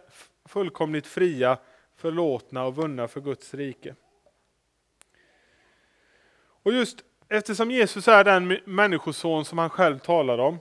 fullkomligt 0.46 1.08
fria, 1.08 1.58
förlåtna 1.96 2.66
och 2.66 2.76
vunna 2.76 3.08
för 3.08 3.22
Guds 3.22 3.54
rike. 3.54 3.96
Och 6.68 6.74
just 6.74 7.04
eftersom 7.30 7.72
Jesus 7.72 8.08
är 8.08 8.24
den 8.24 8.60
människoson 8.66 9.46
som 9.46 9.58
han 9.58 9.70
själv 9.70 10.00
talar 10.00 10.38
om, 10.38 10.60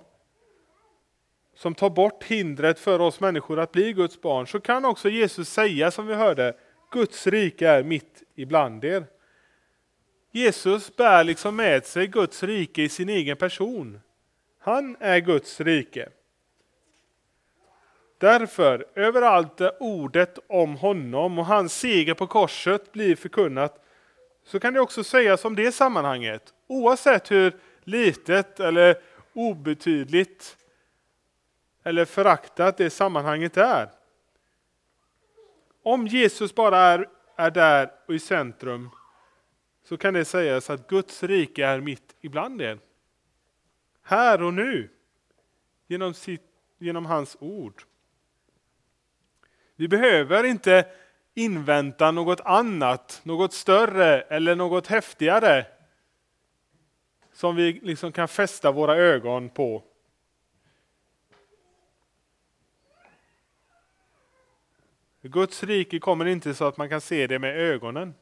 som 1.54 1.74
tar 1.74 1.90
bort 1.90 2.24
hindret 2.24 2.78
för 2.78 3.00
oss 3.00 3.20
människor 3.20 3.60
att 3.60 3.72
bli 3.72 3.92
Guds 3.92 4.20
barn, 4.20 4.46
så 4.46 4.60
kan 4.60 4.84
också 4.84 5.08
Jesus 5.08 5.48
säga 5.48 5.90
som 5.90 6.06
vi 6.06 6.14
hörde, 6.14 6.56
Guds 6.90 7.26
rike 7.26 7.68
är 7.68 7.82
mitt 7.82 8.22
ibland 8.34 8.84
er. 8.84 9.06
Jesus 10.32 10.96
bär 10.96 11.24
liksom 11.24 11.56
med 11.56 11.86
sig 11.86 12.06
Guds 12.06 12.42
rike 12.42 12.82
i 12.82 12.88
sin 12.88 13.08
egen 13.08 13.36
person. 13.36 14.00
Han 14.58 14.96
är 15.00 15.18
Guds 15.18 15.60
rike. 15.60 16.08
Därför, 18.18 18.86
överallt 18.94 19.56
där 19.56 19.72
ordet 19.80 20.38
om 20.46 20.76
honom 20.76 21.38
och 21.38 21.46
hans 21.46 21.78
seger 21.78 22.14
på 22.14 22.26
korset 22.26 22.92
blir 22.92 23.16
förkunnat, 23.16 23.85
så 24.46 24.60
kan 24.60 24.74
det 24.74 24.80
också 24.80 25.04
sägas 25.04 25.44
om 25.44 25.56
det 25.56 25.72
sammanhanget, 25.72 26.54
oavsett 26.66 27.30
hur 27.30 27.56
litet 27.84 28.60
eller 28.60 29.02
obetydligt 29.32 30.56
eller 31.82 32.04
föraktat 32.04 32.76
det 32.76 32.90
sammanhanget 32.90 33.56
är. 33.56 33.90
Om 35.82 36.06
Jesus 36.06 36.54
bara 36.54 36.78
är, 36.78 37.08
är 37.36 37.50
där 37.50 37.92
och 38.06 38.14
i 38.14 38.18
centrum 38.18 38.90
så 39.84 39.96
kan 39.96 40.14
det 40.14 40.24
sägas 40.24 40.70
att 40.70 40.88
Guds 40.88 41.22
rike 41.22 41.66
är 41.66 41.80
mitt 41.80 42.16
ibland 42.20 42.62
er. 42.62 42.78
Här 44.02 44.42
och 44.42 44.54
nu, 44.54 44.90
genom, 45.86 46.14
sitt, 46.14 46.42
genom 46.78 47.06
hans 47.06 47.36
ord. 47.40 47.82
Vi 49.76 49.88
behöver 49.88 50.44
inte 50.44 50.86
invänta 51.38 52.10
något 52.10 52.40
annat, 52.40 53.20
något 53.22 53.52
större 53.52 54.20
eller 54.20 54.56
något 54.56 54.86
häftigare 54.86 55.66
som 57.32 57.56
vi 57.56 57.72
liksom 57.72 58.12
kan 58.12 58.28
fästa 58.28 58.72
våra 58.72 58.96
ögon 58.96 59.48
på. 59.48 59.82
Guds 65.22 65.62
rike 65.62 65.98
kommer 65.98 66.26
inte 66.26 66.54
så 66.54 66.64
att 66.64 66.76
man 66.76 66.88
kan 66.88 67.00
se 67.00 67.26
det 67.26 67.38
med 67.38 67.56
ögonen. 67.56 68.14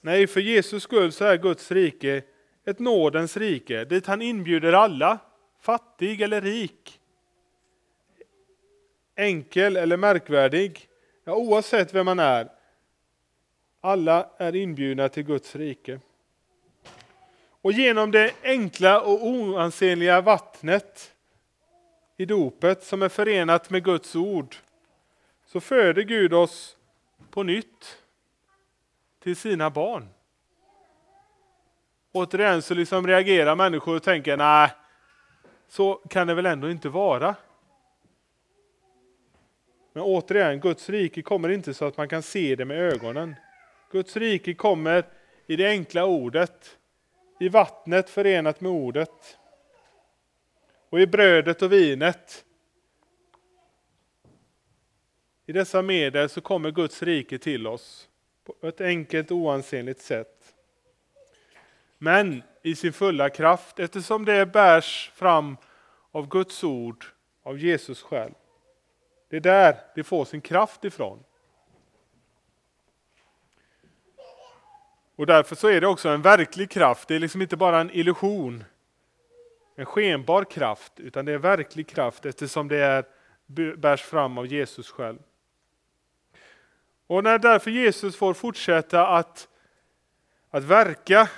Nej, 0.00 0.26
för 0.26 0.40
Jesus 0.40 0.82
skull 0.82 1.12
så 1.12 1.24
är 1.24 1.36
Guds 1.36 1.70
rike 1.70 2.22
ett 2.64 2.78
nådens 2.78 3.36
rike 3.36 3.84
dit 3.84 4.06
han 4.06 4.22
inbjuder 4.22 4.72
alla, 4.72 5.18
fattig 5.60 6.20
eller 6.20 6.40
rik, 6.40 6.97
enkel 9.18 9.76
eller 9.76 9.96
märkvärdig, 9.96 10.88
ja, 11.24 11.34
oavsett 11.34 11.94
vem 11.94 12.06
man 12.06 12.18
är. 12.18 12.48
Alla 13.80 14.30
är 14.38 14.56
inbjudna 14.56 15.08
till 15.08 15.22
Guds 15.22 15.56
rike. 15.56 16.00
Och 17.62 17.72
genom 17.72 18.10
det 18.10 18.32
enkla 18.42 19.00
och 19.00 19.26
oansenliga 19.26 20.20
vattnet 20.20 21.14
i 22.16 22.24
dopet 22.24 22.84
som 22.84 23.02
är 23.02 23.08
förenat 23.08 23.70
med 23.70 23.84
Guds 23.84 24.16
ord 24.16 24.56
så 25.46 25.60
föder 25.60 26.02
Gud 26.02 26.34
oss 26.34 26.76
på 27.30 27.42
nytt 27.42 27.98
till 29.22 29.36
sina 29.36 29.70
barn. 29.70 30.08
Återigen 32.12 32.62
så 32.62 32.74
liksom 32.74 33.06
reagerar 33.06 33.56
människor 33.56 33.96
och 33.96 34.02
tänker 34.02 34.36
nej, 34.36 34.70
så 35.68 35.94
kan 35.94 36.26
det 36.26 36.34
väl 36.34 36.46
ändå 36.46 36.70
inte 36.70 36.88
vara. 36.88 37.34
Men 39.98 40.06
återigen, 40.06 40.60
Guds 40.60 40.88
rike 40.88 41.22
kommer 41.22 41.48
inte 41.48 41.74
så 41.74 41.84
att 41.84 41.96
man 41.96 42.08
kan 42.08 42.22
se 42.22 42.56
det 42.56 42.64
med 42.64 42.78
ögonen. 42.78 43.34
Guds 43.90 44.16
rike 44.16 44.54
kommer 44.54 45.04
i 45.46 45.56
det 45.56 45.68
enkla 45.68 46.04
ordet, 46.04 46.78
i 47.40 47.48
vattnet 47.48 48.10
förenat 48.10 48.60
med 48.60 48.72
ordet 48.72 49.38
och 50.88 51.00
i 51.00 51.06
brödet 51.06 51.62
och 51.62 51.72
vinet. 51.72 52.44
I 55.46 55.52
dessa 55.52 55.82
medel 55.82 56.28
så 56.28 56.40
kommer 56.40 56.70
Guds 56.70 57.02
rike 57.02 57.38
till 57.38 57.66
oss 57.66 58.08
på 58.44 58.66
ett 58.66 58.80
enkelt 58.80 59.30
oansenligt 59.30 60.00
sätt. 60.00 60.54
Men 61.98 62.42
i 62.62 62.74
sin 62.74 62.92
fulla 62.92 63.30
kraft 63.30 63.78
eftersom 63.78 64.24
det 64.24 64.46
bärs 64.46 65.10
fram 65.14 65.56
av 66.10 66.28
Guds 66.28 66.64
ord, 66.64 67.04
av 67.42 67.58
Jesus 67.58 68.02
själv. 68.02 68.34
Det 69.28 69.36
är 69.36 69.40
där 69.40 69.80
det 69.94 70.04
får 70.04 70.24
sin 70.24 70.40
kraft 70.40 70.84
ifrån. 70.84 71.24
Och 75.16 75.26
därför 75.26 75.56
så 75.56 75.68
är 75.68 75.80
det 75.80 75.86
också 75.86 76.08
en 76.08 76.22
verklig 76.22 76.70
kraft. 76.70 77.08
Det 77.08 77.14
är 77.14 77.18
liksom 77.18 77.42
inte 77.42 77.56
bara 77.56 77.80
en 77.80 77.90
illusion, 77.90 78.64
en 79.76 79.86
skenbar 79.86 80.44
kraft, 80.44 81.00
utan 81.00 81.24
det 81.24 81.32
är 81.32 81.38
verklig 81.38 81.88
kraft 81.88 82.26
eftersom 82.26 82.68
det 82.68 82.76
är, 82.76 83.04
bärs 83.76 84.02
fram 84.02 84.38
av 84.38 84.46
Jesus 84.46 84.90
själv. 84.90 85.18
Och 87.06 87.24
när 87.24 87.38
därför 87.38 87.70
Jesus 87.70 88.16
får 88.16 88.34
fortsätta 88.34 89.06
att, 89.06 89.48
att 90.50 90.64
verka, 90.64 91.28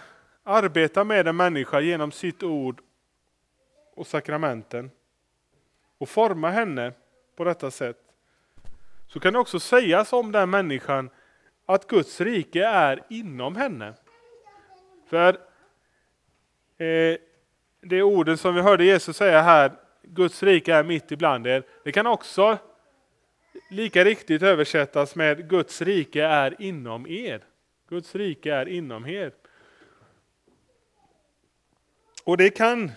arbeta 0.43 1.05
med 1.05 1.28
en 1.28 1.36
människa 1.36 1.80
genom 1.80 2.12
sitt 2.12 2.43
ord 2.43 2.80
och 3.95 4.07
sakramenten 4.07 4.91
och 5.99 6.09
forma 6.09 6.51
henne 6.51 6.93
på 7.41 7.45
detta 7.45 7.70
sätt, 7.70 7.97
så 9.09 9.20
kan 9.20 9.32
det 9.32 9.38
också 9.38 9.61
sägas 9.61 10.12
om 10.12 10.32
den 10.32 10.51
människan 10.51 11.11
att 11.66 11.86
Guds 11.86 12.20
rike 12.20 12.66
är 12.66 13.03
inom 13.11 13.57
henne. 13.57 13.95
För 15.09 15.28
eh, 16.78 17.16
det 17.80 18.03
orden 18.03 18.38
som 18.38 18.55
vi 18.55 18.61
hörde 18.61 18.84
Jesus 18.84 19.16
säga 19.16 19.43
här, 19.43 19.72
Guds 20.03 20.43
rike 20.43 20.74
är 20.74 20.84
mitt 20.84 21.12
ibland 21.12 21.47
er, 21.47 21.62
det 21.84 21.93
kan 21.93 22.07
också 22.07 22.59
lika 23.70 24.05
riktigt 24.05 24.43
översättas 24.43 25.14
med 25.14 25.49
Guds 25.49 25.82
rike 25.82 26.24
är 26.24 26.62
inom 26.62 27.07
er. 27.07 27.45
Guds 27.88 28.14
rike 28.14 28.55
är 28.55 28.68
inom 28.68 29.07
er. 29.07 29.32
Och 32.24 32.36
det 32.36 32.51
kan 32.51 32.91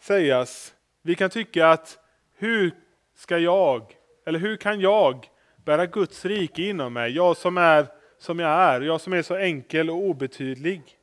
sägas, 0.00 0.74
vi 1.02 1.14
kan 1.14 1.30
tycka 1.30 1.68
att 1.68 1.98
hur 2.34 2.83
ska 3.14 3.38
jag, 3.38 3.96
eller 4.26 4.38
hur 4.38 4.56
kan 4.56 4.80
jag 4.80 5.30
bära 5.56 5.86
Guds 5.86 6.24
rike 6.24 6.62
inom 6.62 6.92
mig? 6.92 7.12
Jag 7.12 7.36
som 7.36 7.58
är 7.58 7.86
som 8.18 8.38
jag 8.38 8.50
är, 8.50 8.80
jag 8.80 9.00
som 9.00 9.12
är 9.12 9.22
så 9.22 9.36
enkel 9.36 9.90
och 9.90 9.96
obetydlig. 9.96 10.98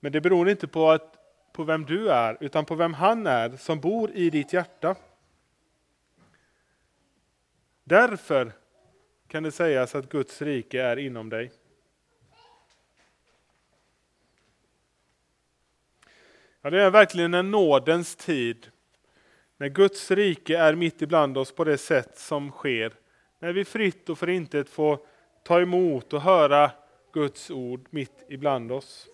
Men 0.00 0.12
det 0.12 0.20
beror 0.20 0.48
inte 0.48 0.66
på, 0.66 0.90
att, 0.90 1.16
på 1.52 1.64
vem 1.64 1.84
du 1.84 2.10
är, 2.10 2.36
utan 2.40 2.64
på 2.64 2.74
vem 2.74 2.94
han 2.94 3.26
är 3.26 3.56
som 3.56 3.80
bor 3.80 4.10
i 4.10 4.30
ditt 4.30 4.52
hjärta. 4.52 4.96
Därför 7.84 8.52
kan 9.28 9.42
det 9.42 9.52
sägas 9.52 9.94
att 9.94 10.08
Guds 10.08 10.42
rike 10.42 10.82
är 10.82 10.96
inom 10.96 11.28
dig. 11.28 11.52
Ja, 16.60 16.70
det 16.70 16.82
är 16.82 16.90
verkligen 16.90 17.34
en 17.34 17.50
nådens 17.50 18.16
tid 18.16 18.70
när 19.64 19.68
Guds 19.68 20.10
rike 20.10 20.58
är 20.58 20.74
mitt 20.74 21.02
ibland 21.02 21.38
oss 21.38 21.52
på 21.52 21.64
det 21.64 21.78
sätt 21.78 22.18
som 22.18 22.50
sker. 22.50 22.92
När 23.38 23.52
vi 23.52 23.64
fritt 23.64 24.08
och 24.08 24.18
förintet 24.18 24.68
får 24.68 24.98
ta 25.44 25.60
emot 25.60 26.12
och 26.12 26.20
höra 26.20 26.70
Guds 27.12 27.50
ord 27.50 27.86
mitt 27.90 28.24
ibland 28.28 28.72
oss. 28.72 29.06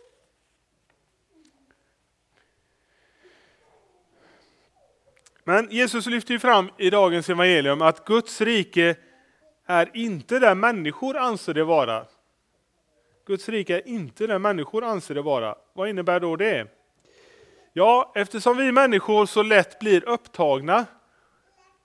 Men 5.45 5.69
Jesus 5.71 6.07
lyfter 6.07 6.33
ju 6.33 6.39
fram 6.39 6.71
i 6.79 6.91
dagens 6.91 7.29
evangelium 7.29 7.83
att 7.83 8.05
Guds 8.05 8.41
rike 8.41 8.97
är 9.67 9.91
inte 9.95 10.39
där 10.39 10.55
människor 10.55 11.17
anser 11.17 11.55
det 11.55 11.65
vara. 11.65 12.07
Guds 13.27 13.49
rike 13.49 13.77
är 13.77 13.89
inte 13.89 14.27
där 14.27 14.39
människor 14.39 14.85
anser 14.85 15.15
det 15.15 15.23
vara. 15.23 15.55
Vad 15.73 15.89
innebär 15.89 16.21
då 16.21 16.37
det? 16.37 16.80
Ja, 17.73 18.13
eftersom 18.15 18.57
vi 18.57 18.73
människor 18.73 19.27
så 19.27 19.43
lätt 19.43 19.79
blir 19.79 20.09
upptagna, 20.09 20.87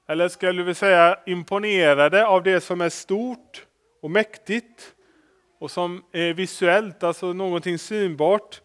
eller 0.07 0.27
skulle 0.27 0.63
vi 0.63 0.73
säga 0.73 1.19
imponerade 1.25 2.27
av 2.27 2.43
det 2.43 2.61
som 2.61 2.81
är 2.81 2.89
stort 2.89 3.65
och 4.01 4.11
mäktigt 4.11 4.95
och 5.59 5.71
som 5.71 6.03
är 6.11 6.33
visuellt, 6.33 7.03
alltså 7.03 7.33
någonting 7.33 7.79
synbart, 7.79 8.61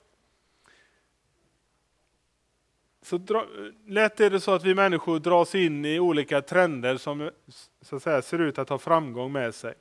så 3.02 3.18
dra, 3.18 3.46
lätt 3.86 4.20
är 4.20 4.30
det 4.30 4.40
så 4.40 4.54
att 4.54 4.64
vi 4.64 4.74
människor 4.74 5.18
dras 5.18 5.54
in 5.54 5.84
i 5.84 6.00
olika 6.00 6.42
trender 6.42 6.96
som 6.96 7.30
så 7.82 7.96
att 7.96 8.02
säga, 8.02 8.22
ser 8.22 8.38
ut 8.38 8.58
att 8.58 8.68
ha 8.68 8.78
framgång 8.78 9.32
med 9.32 9.54
sig. 9.54 9.74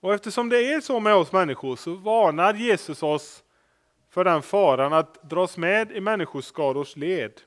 Och 0.00 0.14
eftersom 0.14 0.48
det 0.48 0.72
är 0.72 0.80
så 0.80 1.00
med 1.00 1.14
oss 1.14 1.32
människor 1.32 1.76
så 1.76 1.94
varnar 1.94 2.54
Jesus 2.54 3.02
oss 3.02 3.44
för 4.10 4.24
den 4.24 4.42
faran 4.42 4.92
att 4.92 5.22
dras 5.22 5.56
med 5.56 5.92
i 5.92 6.00
människoskarors 6.00 6.96
led. 6.96 7.40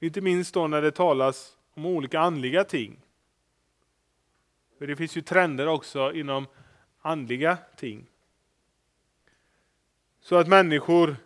Inte 0.00 0.20
minst 0.20 0.54
då 0.54 0.66
när 0.66 0.82
det 0.82 0.90
talas 0.90 1.56
om 1.74 1.86
olika 1.86 2.20
andliga 2.20 2.64
ting. 2.64 3.00
För 4.78 4.86
det 4.86 4.96
finns 4.96 5.16
ju 5.16 5.20
trender 5.20 5.66
också 5.66 6.12
inom 6.12 6.46
andliga 7.00 7.58
ting. 7.76 8.06
Så 10.20 10.36
att 10.36 10.48
människor 10.48 11.16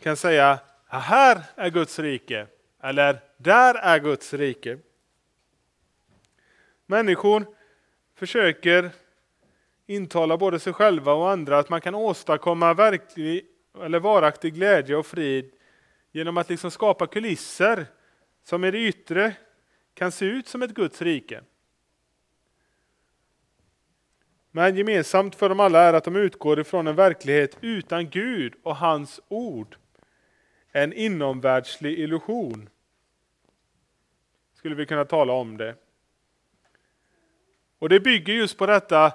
kan 0.00 0.16
säga 0.16 0.58
här 0.86 1.42
är 1.54 1.70
Guds 1.70 1.98
rike 1.98 2.46
eller 2.80 3.20
där 3.36 3.74
är 3.74 3.98
Guds 3.98 4.34
rike. 4.34 4.78
Människor 6.86 7.46
försöker 8.14 8.90
intalar 9.86 10.36
både 10.36 10.58
sig 10.58 10.72
själva 10.72 11.12
och 11.12 11.30
andra 11.30 11.58
att 11.58 11.68
man 11.68 11.80
kan 11.80 11.94
åstadkomma 11.94 12.74
verklig 12.74 13.46
eller 13.82 14.00
varaktig 14.00 14.54
glädje 14.54 14.96
och 14.96 15.06
frid 15.06 15.52
genom 16.12 16.36
att 16.36 16.48
liksom 16.48 16.70
skapa 16.70 17.06
kulisser 17.06 17.86
som 18.44 18.64
i 18.64 18.70
det 18.70 18.78
yttre 18.78 19.36
kan 19.94 20.12
se 20.12 20.24
ut 20.24 20.48
som 20.48 20.62
ett 20.62 20.74
Guds 20.74 21.02
rike. 21.02 21.42
Men 24.50 24.76
gemensamt 24.76 25.34
för 25.34 25.48
dem 25.48 25.60
alla 25.60 25.80
är 25.80 25.92
att 25.92 26.04
de 26.04 26.16
utgår 26.16 26.60
ifrån 26.60 26.86
en 26.86 26.96
verklighet 26.96 27.56
utan 27.60 28.10
Gud 28.10 28.54
och 28.62 28.76
hans 28.76 29.20
ord. 29.28 29.76
En 30.72 30.92
inomvärldslig 30.92 31.98
illusion. 31.98 32.68
Skulle 34.54 34.74
vi 34.74 34.86
kunna 34.86 35.04
tala 35.04 35.32
om 35.32 35.56
det. 35.56 35.74
Och 37.78 37.88
det 37.88 38.00
bygger 38.00 38.34
just 38.34 38.58
på 38.58 38.66
detta 38.66 39.12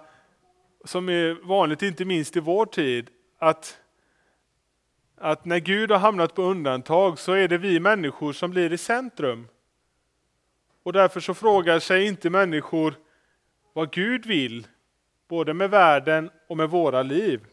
som 0.85 1.09
är 1.09 1.47
vanligt, 1.47 1.81
inte 1.81 2.05
minst 2.05 2.35
i 2.35 2.39
vår 2.39 2.65
tid, 2.65 3.09
att, 3.37 3.79
att 5.17 5.45
när 5.45 5.59
Gud 5.59 5.91
har 5.91 5.97
hamnat 5.97 6.35
på 6.35 6.41
undantag 6.41 7.19
så 7.19 7.33
är 7.33 7.47
det 7.47 7.57
vi 7.57 7.79
människor 7.79 8.33
som 8.33 8.51
blir 8.51 8.73
i 8.73 8.77
centrum. 8.77 9.47
Och 10.83 10.93
därför 10.93 11.19
så 11.19 11.33
frågar 11.33 11.79
sig 11.79 12.05
inte 12.05 12.29
människor 12.29 12.93
vad 13.73 13.91
Gud 13.91 14.25
vill, 14.25 14.67
både 15.27 15.53
med 15.53 15.69
världen 15.69 16.29
och 16.47 16.57
med 16.57 16.69
våra 16.69 17.03
liv. 17.03 17.45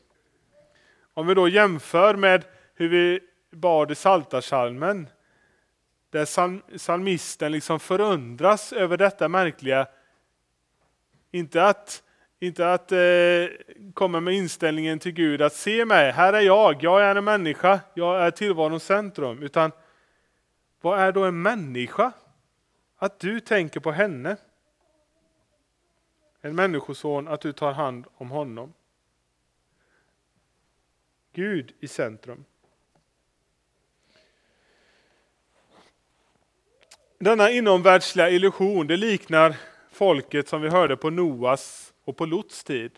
Om 1.15 1.27
vi 1.27 1.35
då 1.35 1.49
jämför 1.49 2.15
med 2.15 2.45
hur 2.75 2.89
vi 2.89 3.21
bad 3.51 3.91
i 3.91 3.95
Psaltarpsalmen 3.95 5.09
där 6.11 6.77
psalmisten 6.79 7.53
liksom 7.53 7.81
förundras 7.81 8.73
över 8.73 8.97
detta 8.97 9.29
märkliga, 9.29 9.87
inte 11.31 11.65
att 11.65 12.03
inte 12.41 12.73
att 12.73 12.93
eh, 12.93 12.99
komma 13.95 14.21
med 14.21 14.35
inställningen 14.35 14.99
till 14.99 15.13
Gud 15.13 15.43
att 15.43 15.55
se 15.55 15.85
mig, 15.85 16.13
här 16.13 16.33
är 16.33 16.41
jag, 16.41 16.83
jag 16.83 17.03
är 17.03 17.17
en 17.17 17.25
människa, 17.25 17.81
jag 17.95 18.27
är 18.27 18.31
tillvarons 18.31 18.85
centrum. 18.85 19.43
Utan 19.43 19.73
vad 20.81 21.01
är 21.01 21.13
då 21.13 21.25
en 21.25 21.43
människa? 21.43 22.13
Att 22.97 23.21
du 23.21 23.41
tänker 23.41 23.81
på 23.81 23.93
henne. 23.93 24.37
En 26.41 26.55
människoson, 26.55 27.29
att 27.29 27.41
du 27.41 27.53
tar 27.53 27.73
hand 27.73 28.07
om 28.15 28.31
honom. 28.31 28.75
Gud 31.33 31.73
i 31.81 31.89
centrum. 31.89 32.45
Denna 37.19 37.51
inomvärldsliga 37.51 38.31
illusion, 38.31 38.87
det 38.87 38.97
liknar 38.97 39.57
folket 39.91 40.49
som 40.49 40.63
vi 40.63 40.69
hörde 40.69 40.97
på 40.97 41.11
Noas 41.11 41.93
och 42.07 42.17
på 42.17 42.27
Lots 42.27 42.65
tid. 42.65 42.91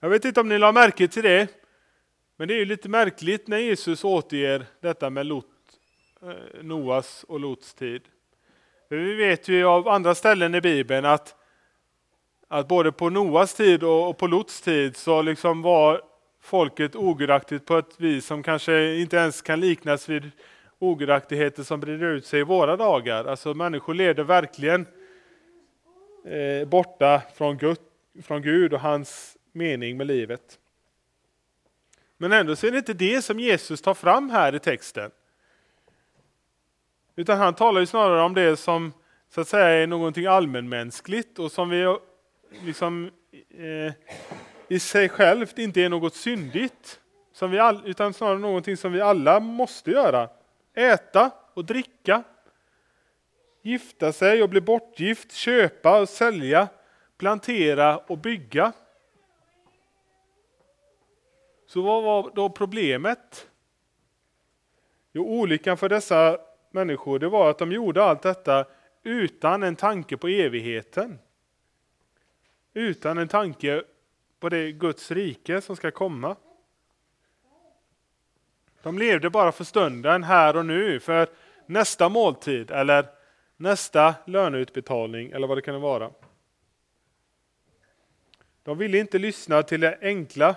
Jag 0.00 0.08
vet 0.08 0.24
inte 0.24 0.40
om 0.40 0.48
ni 0.48 0.58
la 0.58 0.72
märke 0.72 1.08
till 1.08 1.22
det, 1.22 1.48
men 2.36 2.48
det 2.48 2.54
är 2.54 2.58
ju 2.58 2.64
lite 2.64 2.88
märkligt 2.88 3.48
när 3.48 3.58
Jesus 3.58 4.04
återger 4.04 4.66
detta 4.80 5.10
med 5.10 5.26
Lot, 5.26 5.46
eh, 6.22 6.62
Noas 6.62 7.24
och 7.28 7.40
Lots 7.40 7.74
tid. 7.74 8.02
För 8.88 8.96
vi 8.96 9.14
vet 9.14 9.48
ju 9.48 9.64
av 9.64 9.88
andra 9.88 10.14
ställen 10.14 10.54
i 10.54 10.60
Bibeln 10.60 11.06
att, 11.06 11.34
att 12.48 12.68
både 12.68 12.92
på 12.92 13.10
Noas 13.10 13.54
tid 13.54 13.82
och 13.82 14.18
på 14.18 14.26
Lots 14.26 14.60
tid 14.60 14.96
så 14.96 15.22
liksom 15.22 15.62
var 15.62 16.02
folket 16.40 16.96
ogudaktigt 16.96 17.66
på 17.66 17.78
ett 17.78 18.00
vis 18.00 18.26
som 18.26 18.42
kanske 18.42 18.94
inte 18.94 19.16
ens 19.16 19.42
kan 19.42 19.60
liknas 19.60 20.08
vid 20.08 20.30
ogudaktigheter 20.78 21.62
som 21.62 21.80
breder 21.80 22.06
ut 22.06 22.26
sig 22.26 22.40
i 22.40 22.42
våra 22.42 22.76
dagar. 22.76 23.24
Alltså 23.24 23.54
människor 23.54 23.94
levde 23.94 24.24
verkligen 24.24 24.86
eh, 26.24 26.68
borta 26.68 27.22
från 27.34 27.58
Gud, 27.58 27.78
från 28.22 28.42
Gud 28.42 28.74
och 28.74 28.80
hans 28.80 29.36
mening 29.52 29.96
med 29.96 30.06
livet. 30.06 30.58
Men 32.16 32.32
ändå 32.32 32.56
så 32.56 32.66
är 32.66 32.70
det 32.70 32.78
inte 32.78 32.92
det 32.92 33.22
som 33.22 33.40
Jesus 33.40 33.82
tar 33.82 33.94
fram 33.94 34.30
här 34.30 34.54
i 34.54 34.58
texten. 34.58 35.10
Utan 37.16 37.38
han 37.38 37.54
talar 37.54 37.80
ju 37.80 37.86
snarare 37.86 38.22
om 38.22 38.34
det 38.34 38.56
som 38.56 38.92
så 39.28 39.40
att 39.40 39.48
säga 39.48 39.68
är 39.68 39.86
någonting 39.86 40.26
allmänmänskligt 40.26 41.38
och 41.38 41.52
som 41.52 41.68
vi 41.68 41.96
liksom 42.62 43.10
eh, 43.50 43.92
i 44.68 44.78
sig 44.78 45.08
självt 45.08 45.58
inte 45.58 45.80
är 45.80 45.88
något 45.88 46.14
syndigt. 46.14 47.00
Som 47.32 47.50
vi 47.50 47.58
all, 47.58 47.82
utan 47.84 48.14
snarare 48.14 48.38
någonting 48.38 48.76
som 48.76 48.92
vi 48.92 49.00
alla 49.00 49.40
måste 49.40 49.90
göra. 49.90 50.28
Äta 50.74 51.30
och 51.54 51.64
dricka. 51.64 52.22
Gifta 53.62 54.12
sig 54.12 54.42
och 54.42 54.48
bli 54.48 54.60
bortgift, 54.60 55.32
köpa 55.32 56.00
och 56.00 56.08
sälja, 56.08 56.68
plantera 57.18 57.98
och 57.98 58.18
bygga. 58.18 58.72
Så 61.66 61.82
vad 61.82 62.02
var 62.02 62.30
då 62.34 62.50
problemet? 62.50 63.48
Jo, 65.12 65.24
olyckan 65.24 65.76
för 65.76 65.88
dessa 65.88 66.38
människor 66.70 67.18
det 67.18 67.28
var 67.28 67.50
att 67.50 67.58
de 67.58 67.72
gjorde 67.72 68.04
allt 68.04 68.22
detta 68.22 68.66
utan 69.02 69.62
en 69.62 69.76
tanke 69.76 70.16
på 70.16 70.28
evigheten. 70.28 71.18
Utan 72.74 73.18
en 73.18 73.28
tanke 73.28 73.82
på 74.40 74.48
det 74.48 74.72
Guds 74.72 75.10
rike 75.10 75.60
som 75.60 75.76
ska 75.76 75.90
komma. 75.90 76.36
De 78.82 78.98
levde 78.98 79.30
bara 79.30 79.52
för 79.52 79.64
stunden, 79.64 80.22
här 80.22 80.56
och 80.56 80.66
nu. 80.66 81.00
För 81.00 81.28
nästa 81.66 82.08
måltid 82.08 82.70
eller 82.70 83.06
nästa 83.56 84.14
löneutbetalning 84.26 85.30
eller 85.30 85.46
vad 85.46 85.58
det 85.58 85.62
kan 85.62 85.80
vara. 85.80 86.10
De 88.64 88.78
ville 88.78 88.98
inte 88.98 89.18
lyssna 89.18 89.62
till 89.62 89.80
det 89.80 89.98
enkla 90.00 90.56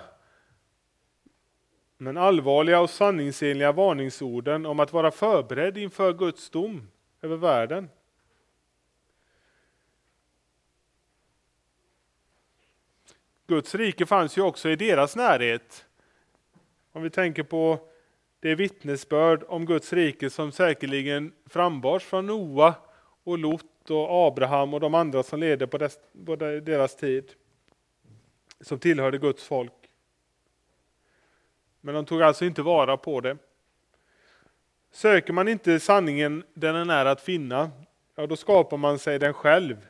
men 1.96 2.16
allvarliga 2.16 2.80
och 2.80 2.90
sanningsenliga 2.90 3.72
varningsorden 3.72 4.66
om 4.66 4.80
att 4.80 4.92
vara 4.92 5.10
förberedd 5.10 5.78
inför 5.78 6.12
Guds 6.12 6.50
dom 6.50 6.90
över 7.22 7.36
världen. 7.36 7.88
Guds 13.46 13.74
rike 13.74 14.06
fanns 14.06 14.38
ju 14.38 14.42
också 14.42 14.70
i 14.70 14.76
deras 14.76 15.16
närhet. 15.16 15.86
Om 16.92 17.02
vi 17.02 17.10
tänker 17.10 17.42
på 17.42 17.78
det 18.40 18.54
vittnesbörd 18.54 19.44
om 19.48 19.66
Guds 19.66 19.92
rike 19.92 20.30
som 20.30 20.52
säkerligen 20.52 21.32
frambars 21.46 22.04
från 22.04 22.26
Noa 22.26 22.74
och 23.24 23.38
Lot 23.38 23.90
och 23.90 24.26
Abraham 24.26 24.74
och 24.74 24.80
de 24.80 24.94
andra 24.94 25.22
som 25.22 25.40
levde 25.40 25.66
på 25.66 25.78
deras 26.36 26.96
tid. 26.96 27.34
Som 28.60 28.78
tillhörde 28.78 29.18
Guds 29.18 29.44
folk. 29.44 29.72
Men 31.80 31.94
de 31.94 32.04
tog 32.04 32.22
alltså 32.22 32.44
inte 32.44 32.62
vara 32.62 32.96
på 32.96 33.20
det. 33.20 33.36
Söker 34.90 35.32
man 35.32 35.48
inte 35.48 35.80
sanningen 35.80 36.44
där 36.54 36.72
den 36.72 36.90
är 36.90 37.06
att 37.06 37.20
finna, 37.20 37.70
ja 38.14 38.26
då 38.26 38.36
skapar 38.36 38.76
man 38.76 38.98
sig 38.98 39.18
den 39.18 39.34
själv. 39.34 39.86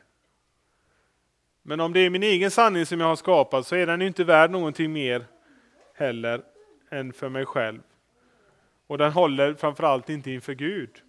Men 1.61 1.79
om 1.79 1.93
det 1.93 1.99
är 1.99 2.09
min 2.09 2.23
egen 2.23 2.51
sanning 2.51 2.85
som 2.85 2.99
jag 2.99 3.07
har 3.07 3.15
skapat 3.15 3.67
så 3.67 3.75
är 3.75 3.85
den 3.85 4.01
inte 4.01 4.23
värd 4.23 4.51
någonting 4.51 4.93
mer 4.93 5.25
heller 5.93 6.43
än 6.89 7.13
för 7.13 7.29
mig 7.29 7.45
själv. 7.45 7.81
Och 8.87 8.97
den 8.97 9.11
håller 9.11 9.53
framförallt 9.53 10.09
inte 10.09 10.31
inför 10.31 10.53
Gud. 10.53 11.03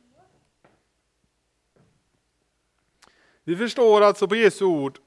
Vi 3.44 3.56
förstår 3.56 4.00
alltså 4.00 4.28
på 4.28 4.36
Jesu 4.36 4.64
ord 4.64 4.98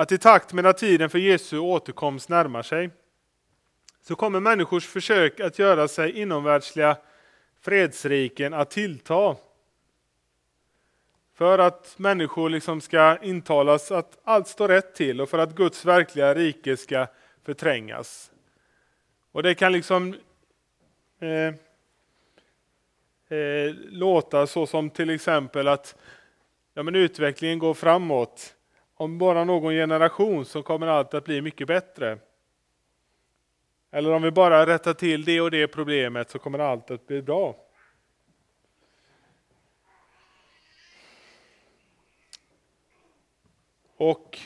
att 0.00 0.12
i 0.12 0.18
takt 0.18 0.52
med 0.52 0.66
att 0.66 0.78
tiden 0.78 1.10
för 1.10 1.18
Jesu 1.18 1.58
återkomst 1.58 2.28
närmar 2.28 2.62
sig 2.62 2.90
så 4.02 4.16
kommer 4.16 4.40
människors 4.40 4.86
försök 4.86 5.40
att 5.40 5.58
göra 5.58 5.88
sig 5.88 6.18
inomvärldsliga 6.20 6.96
fredsriken 7.60 8.54
att 8.54 8.70
tillta. 8.70 9.36
För 11.34 11.58
att 11.58 11.94
människor 11.98 12.50
liksom 12.50 12.80
ska 12.80 13.18
intalas 13.22 13.92
att 13.92 14.18
allt 14.24 14.48
står 14.48 14.68
rätt 14.68 14.94
till 14.94 15.20
och 15.20 15.28
för 15.28 15.38
att 15.38 15.54
Guds 15.54 15.84
verkliga 15.84 16.34
rike 16.34 16.76
ska 16.76 17.06
förträngas. 17.44 18.30
Och 19.32 19.42
det 19.42 19.54
kan 19.54 19.72
liksom 19.72 20.14
eh, 21.20 21.54
eh, 23.38 23.74
låta 23.90 24.46
så 24.46 24.66
som 24.66 24.90
till 24.90 25.10
exempel 25.10 25.68
att 25.68 25.96
ja, 26.74 26.82
men 26.82 26.94
utvecklingen 26.94 27.58
går 27.58 27.74
framåt. 27.74 28.54
Om 29.00 29.18
bara 29.18 29.44
någon 29.44 29.72
generation 29.72 30.44
så 30.44 30.62
kommer 30.62 30.86
allt 30.86 31.14
att 31.14 31.24
bli 31.24 31.42
mycket 31.42 31.66
bättre. 31.66 32.18
Eller 33.90 34.12
om 34.12 34.22
vi 34.22 34.30
bara 34.30 34.66
rättar 34.66 34.94
till 34.94 35.24
det 35.24 35.40
och 35.40 35.50
det 35.50 35.68
problemet 35.68 36.30
så 36.30 36.38
kommer 36.38 36.58
allt 36.58 36.90
att 36.90 37.06
bli 37.06 37.22
bra. 37.22 37.56
Och 43.96 44.38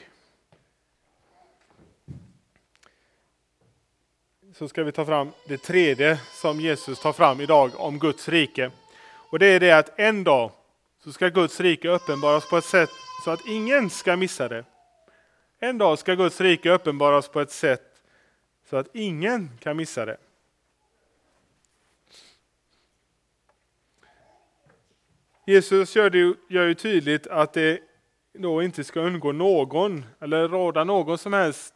så 4.55 4.69
ska 4.69 4.85
vi 4.85 4.93
ta 4.93 5.05
fram 5.05 5.31
det 5.49 5.59
tredje 5.59 6.21
som 6.33 6.61
Jesus 6.61 7.01
tar 7.01 7.13
fram 7.13 7.41
idag 7.41 7.71
om 7.77 7.99
Guds 7.99 8.29
rike. 8.29 8.71
Och 9.07 9.39
det 9.39 9.47
är 9.47 9.61
det 9.61 9.73
att 9.73 9.99
en 9.99 10.25
dag 10.25 10.51
så 11.05 11.13
ska 11.13 11.29
Guds 11.29 11.61
rike 11.61 11.89
uppenbaras 11.89 12.51
på 12.51 12.57
ett 12.57 12.65
sätt 12.65 12.91
så 13.25 13.31
att 13.31 13.47
ingen 13.47 13.91
ska 13.91 14.17
missa 14.17 14.49
det. 14.49 14.65
En 15.59 15.79
dag 15.79 15.99
ska 15.99 16.15
Guds 16.15 16.41
rike 16.41 16.71
uppenbaras 16.71 17.29
på 17.29 17.41
ett 17.41 17.51
sätt 17.51 18.03
så 18.71 18.77
att 18.77 18.95
ingen 18.95 19.51
kan 19.61 19.77
missa 19.77 20.05
det. 20.05 20.17
Jesus 25.47 25.97
gör, 25.97 26.11
det, 26.11 26.35
gör 26.49 26.67
ju 26.67 26.75
tydligt 26.75 27.27
att 27.27 27.53
det 27.53 27.81
då 28.33 28.63
inte 28.63 28.85
ska 28.85 29.01
undgå 29.01 29.33
någon 29.33 30.05
eller 30.21 30.49
råda 30.49 30.85
någon 30.85 31.19
som 31.19 31.33
helst 31.33 31.75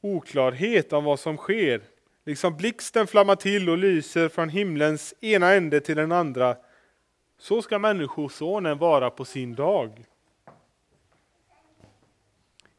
oklarhet 0.00 0.92
om 0.92 1.04
vad 1.04 1.20
som 1.20 1.36
sker. 1.36 1.82
Liksom 2.24 2.56
blixten 2.56 3.06
flammar 3.06 3.36
till 3.36 3.70
och 3.70 3.78
lyser 3.78 4.28
från 4.28 4.48
himlens 4.48 5.14
ena 5.20 5.52
ände 5.52 5.80
till 5.80 5.96
den 5.96 6.12
andra. 6.12 6.56
Så 7.38 7.62
ska 7.62 7.78
Människosonen 7.78 8.78
vara 8.78 9.10
på 9.10 9.24
sin 9.24 9.54
dag. 9.54 10.06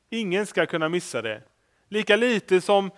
Ingen 0.09 0.45
ska 0.45 0.65
kunna 0.65 0.89
missa 0.89 1.21
det. 1.21 1.43
Lika 1.89 2.15
lite 2.15 2.61
som 2.61 2.91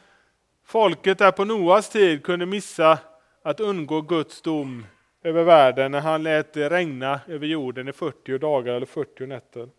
folket 0.64 1.18
där 1.18 1.32
på 1.32 1.46
Noas 1.46 1.90
tid 1.90 2.24
kunde 2.24 2.46
missa 2.46 3.00
att 3.42 3.60
undgå 3.60 4.02
Guds 4.02 4.42
dom 4.42 4.86
över 5.24 5.44
världen 5.44 5.92
när 5.92 6.02
han 6.02 6.24
lät 6.24 6.54
det 6.54 6.70
regna 6.70 7.20
över 7.28 7.48
jorden 7.48 7.88
i 7.88 7.94
40 7.94 8.38
dagar 8.38 8.74
eller 8.74 8.86
40 8.86 9.26
nätter. 9.26 9.70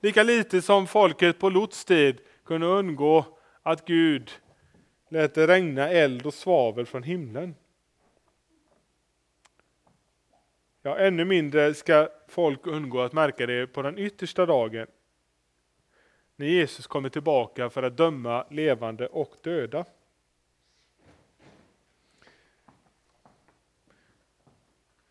Lika 0.00 0.22
lite 0.22 0.62
som 0.62 0.86
folket 0.86 1.38
på 1.38 1.48
Lots 1.48 1.84
tid 1.84 2.18
kunde 2.44 2.66
undgå 2.66 3.24
att 3.62 3.84
Gud 3.84 4.30
lät 5.08 5.34
det 5.34 5.46
regna 5.46 5.88
eld 5.88 6.26
och 6.26 6.34
svavel 6.34 6.86
från 6.86 7.02
himlen. 7.02 7.54
Ja, 10.82 10.98
ännu 10.98 11.24
mindre 11.24 11.74
ska 11.74 12.08
folk 12.28 12.66
undgå 12.66 13.00
att 13.00 13.12
märka 13.12 13.46
det 13.46 13.66
på 13.66 13.82
den 13.82 13.98
yttersta 13.98 14.46
dagen 14.46 14.86
när 16.36 16.46
Jesus 16.46 16.86
kommer 16.86 17.08
tillbaka 17.08 17.70
för 17.70 17.82
att 17.82 17.96
döma 17.96 18.46
levande 18.50 19.06
och 19.06 19.34
döda. 19.42 19.84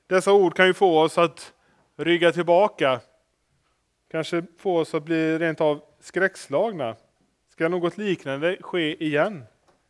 Dessa 0.08 0.34
ord 0.34 0.56
kan 0.56 0.68
ju 0.68 0.74
få 0.74 1.00
oss 1.00 1.18
att 1.18 1.54
rygga 1.96 2.32
tillbaka, 2.32 3.02
kanske 4.12 4.44
få 4.58 4.78
oss 4.78 4.94
att 4.94 5.04
bli 5.04 5.40
rent 5.40 5.62
av 5.62 5.82
skräckslagna. 6.00 6.96
Ska 7.50 7.70
något 7.70 7.98
liknande 7.98 8.58
ske 8.62 9.04
igen? 9.04 9.44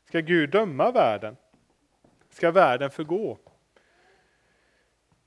Ska 0.07 0.19
Gud 0.19 0.49
döma 0.49 0.91
världen? 0.91 1.37
Ska 2.29 2.51
världen 2.51 2.91
förgå? 2.91 3.37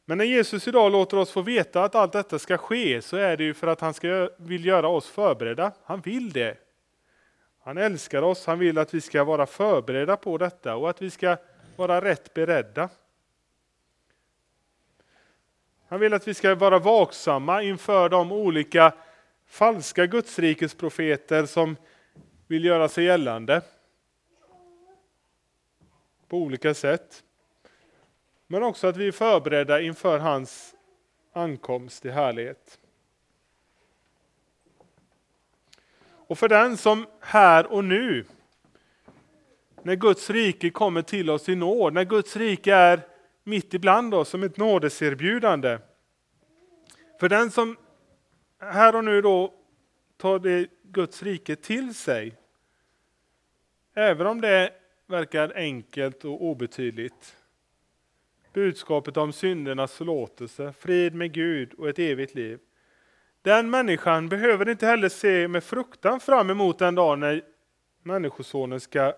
Men 0.08 0.18
när 0.18 0.24
Jesus 0.24 0.68
idag 0.68 0.92
låter 0.92 1.16
oss 1.16 1.30
få 1.30 1.42
veta 1.42 1.84
att 1.84 1.94
allt 1.94 2.12
detta 2.12 2.38
ska 2.38 2.58
ske 2.58 3.02
så 3.02 3.16
är 3.16 3.36
det 3.36 3.44
ju 3.44 3.54
för 3.54 3.66
att 3.66 3.80
han 3.80 3.94
ska, 3.94 4.30
vill 4.36 4.64
göra 4.64 4.88
oss 4.88 5.08
förberedda. 5.08 5.72
Han 5.84 6.00
vill 6.00 6.32
det. 6.32 6.58
Han 7.62 7.78
älskar 7.78 8.22
oss, 8.22 8.46
han 8.46 8.58
vill 8.58 8.78
att 8.78 8.94
vi 8.94 9.00
ska 9.00 9.24
vara 9.24 9.46
förberedda 9.46 10.16
på 10.16 10.38
detta 10.38 10.76
och 10.76 10.90
att 10.90 11.02
vi 11.02 11.10
ska 11.10 11.36
vara 11.76 12.00
rätt 12.00 12.34
beredda. 12.34 12.88
Han 15.88 16.00
vill 16.00 16.14
att 16.14 16.28
vi 16.28 16.34
ska 16.34 16.54
vara 16.54 16.78
vaksamma 16.78 17.62
inför 17.62 18.08
de 18.08 18.32
olika 18.32 18.92
falska 19.46 20.06
gudsrikesprofeter 20.06 21.46
som 21.46 21.76
vill 22.46 22.64
göra 22.64 22.88
sig 22.88 23.04
gällande 23.04 23.62
på 26.28 26.36
olika 26.36 26.74
sätt. 26.74 27.22
Men 28.46 28.62
också 28.62 28.86
att 28.86 28.96
vi 28.96 29.08
är 29.08 29.12
förberedda 29.12 29.80
inför 29.80 30.18
hans 30.18 30.74
ankomst 31.32 32.04
i 32.04 32.10
härlighet. 32.10 32.78
Och 36.28 36.38
för 36.38 36.48
den 36.48 36.76
som 36.76 37.06
här 37.20 37.66
och 37.66 37.84
nu, 37.84 38.24
när 39.82 39.94
Guds 39.94 40.30
rike 40.30 40.70
kommer 40.70 41.02
till 41.02 41.30
oss 41.30 41.48
i 41.48 41.54
nåd, 41.54 41.92
när 41.92 42.04
Guds 42.04 42.36
rike 42.36 42.74
är 42.74 43.00
mitt 43.44 43.74
ibland 43.74 44.14
oss 44.14 44.28
som 44.28 44.42
ett 44.42 44.56
nådeserbjudande. 44.56 45.78
För 47.20 47.28
den 47.28 47.50
som 47.50 47.76
här 48.58 48.96
och 48.96 49.04
nu 49.04 49.22
då 49.22 49.54
tar 50.16 50.38
det 50.38 50.68
Guds 50.82 51.22
rike 51.22 51.56
till 51.56 51.94
sig, 51.94 52.34
även 53.94 54.26
om 54.26 54.40
det 54.40 54.72
verkar 55.06 55.52
enkelt 55.56 56.24
och 56.24 56.44
obetydligt, 56.44 57.35
budskapet 58.56 59.16
om 59.16 59.32
syndernas 59.32 59.92
förlåtelse, 59.92 60.72
frid 60.78 61.14
med 61.14 61.32
Gud 61.32 61.74
och 61.74 61.88
ett 61.88 61.98
evigt 61.98 62.34
liv. 62.34 62.58
Den 63.42 63.70
människan 63.70 64.28
behöver 64.28 64.68
inte 64.68 64.86
heller 64.86 65.08
se 65.08 65.48
med 65.48 65.64
fruktan 65.64 66.20
fram 66.20 66.50
emot 66.50 66.78
den 66.78 66.94
dag 66.94 67.18
när 67.18 67.42
Människosonen 68.02 68.80
ska 68.80 69.14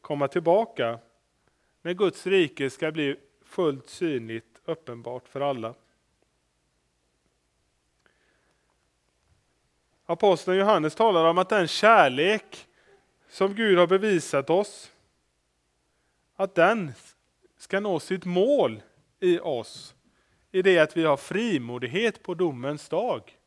komma 0.00 0.28
tillbaka. 0.28 0.98
När 1.82 1.92
Guds 1.92 2.26
rike 2.26 2.70
ska 2.70 2.92
bli 2.92 3.16
fullt 3.44 3.88
synligt 3.88 4.60
uppenbart 4.64 5.28
för 5.28 5.40
alla. 5.40 5.74
Aposteln 10.06 10.58
Johannes 10.58 10.94
talar 10.94 11.24
om 11.24 11.38
att 11.38 11.48
den 11.48 11.68
kärlek 11.68 12.66
som 13.28 13.54
Gud 13.54 13.78
har 13.78 13.86
bevisat 13.86 14.50
oss, 14.50 14.92
att 16.36 16.54
den 16.54 16.92
ska 17.70 17.80
nå 17.80 18.00
sitt 18.00 18.24
mål 18.24 18.82
i 19.20 19.38
oss 19.38 19.94
i 20.52 20.62
det 20.62 20.78
att 20.78 20.96
vi 20.96 21.04
har 21.04 21.16
frimodighet 21.16 22.22
på 22.22 22.34
domens 22.34 22.88
dag. 22.88 23.38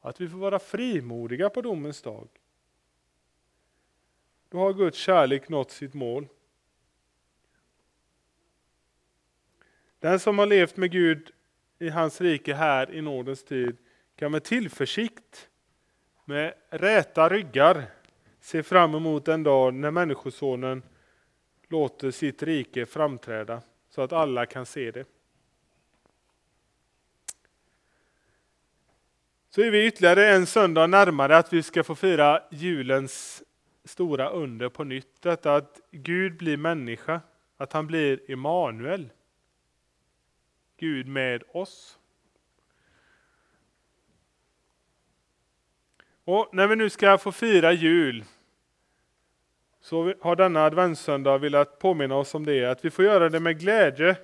Att 0.00 0.20
vi 0.20 0.28
får 0.28 0.38
vara 0.38 0.58
frimodiga 0.58 1.50
på 1.50 1.62
domens 1.62 2.02
dag. 2.02 2.28
Då 4.48 4.58
har 4.58 4.72
Guds 4.72 4.98
kärlek 4.98 5.48
nått 5.48 5.70
sitt 5.70 5.94
mål. 5.94 6.28
Den 9.98 10.20
som 10.20 10.38
har 10.38 10.46
levt 10.46 10.76
med 10.76 10.90
Gud 10.90 11.30
i 11.78 11.88
hans 11.88 12.20
rike 12.20 12.54
här 12.54 12.90
i 12.90 13.02
nådens 13.02 13.44
tid 13.44 13.76
kan 14.16 14.32
med 14.32 14.44
tillförsikt, 14.44 15.48
med 16.24 16.54
räta 16.70 17.28
ryggar 17.28 17.86
se 18.40 18.62
fram 18.62 18.94
emot 18.94 19.24
den 19.24 19.42
dag 19.42 19.74
när 19.74 19.90
Människosonen 19.90 20.82
låter 21.68 22.10
sitt 22.10 22.42
rike 22.42 22.86
framträda 22.86 23.62
så 23.90 24.02
att 24.02 24.12
alla 24.12 24.46
kan 24.46 24.66
se 24.66 24.90
det. 24.90 25.04
Så 29.50 29.62
är 29.62 29.70
vi 29.70 29.86
ytterligare 29.86 30.28
en 30.28 30.46
söndag 30.46 30.86
närmare 30.86 31.36
att 31.36 31.52
vi 31.52 31.62
ska 31.62 31.84
få 31.84 31.94
fira 31.94 32.42
julens 32.50 33.42
stora 33.84 34.28
under 34.28 34.68
på 34.68 34.84
nytt. 34.84 35.22
Detta 35.22 35.54
att 35.54 35.80
Gud 35.90 36.36
blir 36.36 36.56
människa, 36.56 37.20
att 37.56 37.72
han 37.72 37.86
blir 37.86 38.30
Emanuel. 38.30 39.10
Gud 40.76 41.08
med 41.08 41.42
oss. 41.52 41.98
Och 46.24 46.48
när 46.52 46.66
vi 46.66 46.76
nu 46.76 46.90
ska 46.90 47.18
få 47.18 47.32
fira 47.32 47.72
jul 47.72 48.24
så 49.88 50.14
har 50.20 50.36
denna 50.36 50.64
adventssöndag 50.64 51.38
velat 51.38 51.78
påminna 51.78 52.16
oss 52.16 52.34
om 52.34 52.46
det, 52.46 52.64
att 52.64 52.84
vi 52.84 52.90
får 52.90 53.04
göra 53.04 53.28
det 53.28 53.40
med 53.40 53.60
glädje 53.60 54.16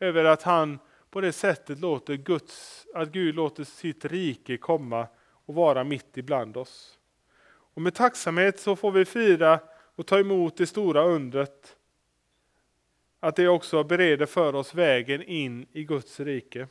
över 0.00 0.24
att 0.24 0.42
han 0.42 0.78
på 1.10 1.20
det 1.20 1.32
sättet 1.32 1.80
låter 1.80 2.14
Guds, 2.14 2.86
att 2.94 3.08
Gud 3.08 3.34
låter 3.34 3.64
sitt 3.64 4.04
rike 4.04 4.56
komma 4.56 5.06
och 5.46 5.54
vara 5.54 5.84
mitt 5.84 6.16
ibland 6.16 6.56
oss. 6.56 6.98
Och 7.74 7.82
med 7.82 7.94
tacksamhet 7.94 8.60
så 8.60 8.76
får 8.76 8.92
vi 8.92 9.04
fira 9.04 9.60
och 9.94 10.06
ta 10.06 10.18
emot 10.18 10.56
det 10.56 10.66
stora 10.66 11.02
undret. 11.02 11.76
Att 13.20 13.36
det 13.36 13.48
också 13.48 13.84
bereder 13.84 14.26
för 14.26 14.54
oss 14.54 14.74
vägen 14.74 15.22
in 15.22 15.66
i 15.72 15.84
Guds 15.84 16.20
rike. 16.20 16.68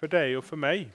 För 0.00 0.08
dig 0.08 0.36
och 0.36 0.44
för 0.44 0.56
mig. 0.56 0.90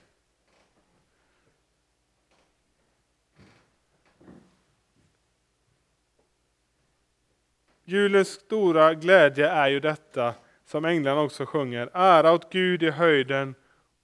Julens 7.85 8.27
stora 8.29 8.93
glädje 8.93 9.49
är 9.49 9.67
ju 9.67 9.79
detta 9.79 10.33
som 10.65 10.85
änglarna 10.85 11.21
också 11.21 11.45
sjunger. 11.45 11.89
Ära 11.93 12.31
åt 12.31 12.51
Gud 12.51 12.83
i 12.83 12.89
höjden 12.89 13.55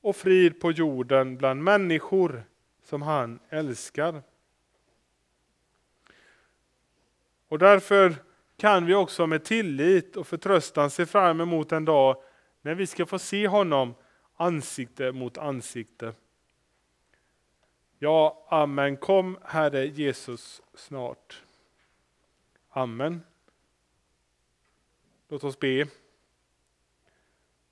och 0.02 0.16
frid 0.16 0.62
på 0.62 0.72
jorden 0.72 1.38
bland 1.38 1.64
människor 1.64 2.44
som 2.84 3.02
han 3.02 3.40
älskar. 3.50 4.22
Och 7.48 7.60
därför 7.60 8.16
kan 8.58 8.86
vi 8.86 8.94
också 8.94 9.28
med 9.28 9.44
tillit 9.44 10.16
och 10.18 10.28
förtröstan 10.28 10.90
se 10.90 11.06
fram 11.06 11.42
emot 11.42 11.72
en 11.72 11.86
dag 11.86 12.24
när 12.62 12.76
vi 12.76 12.88
ska 12.88 13.06
få 13.06 13.20
se 13.20 13.48
honom 13.48 13.96
ansikte 14.36 15.12
mot 15.12 15.38
ansikte. 15.38 16.14
Ja, 18.00 18.48
amen. 18.50 18.98
Kom 18.98 19.38
Herre 19.44 19.86
Jesus 19.86 20.62
snart. 20.74 21.42
Amen. 22.70 23.22
Låt 25.32 25.44
oss 25.44 25.60
be. 25.60 25.88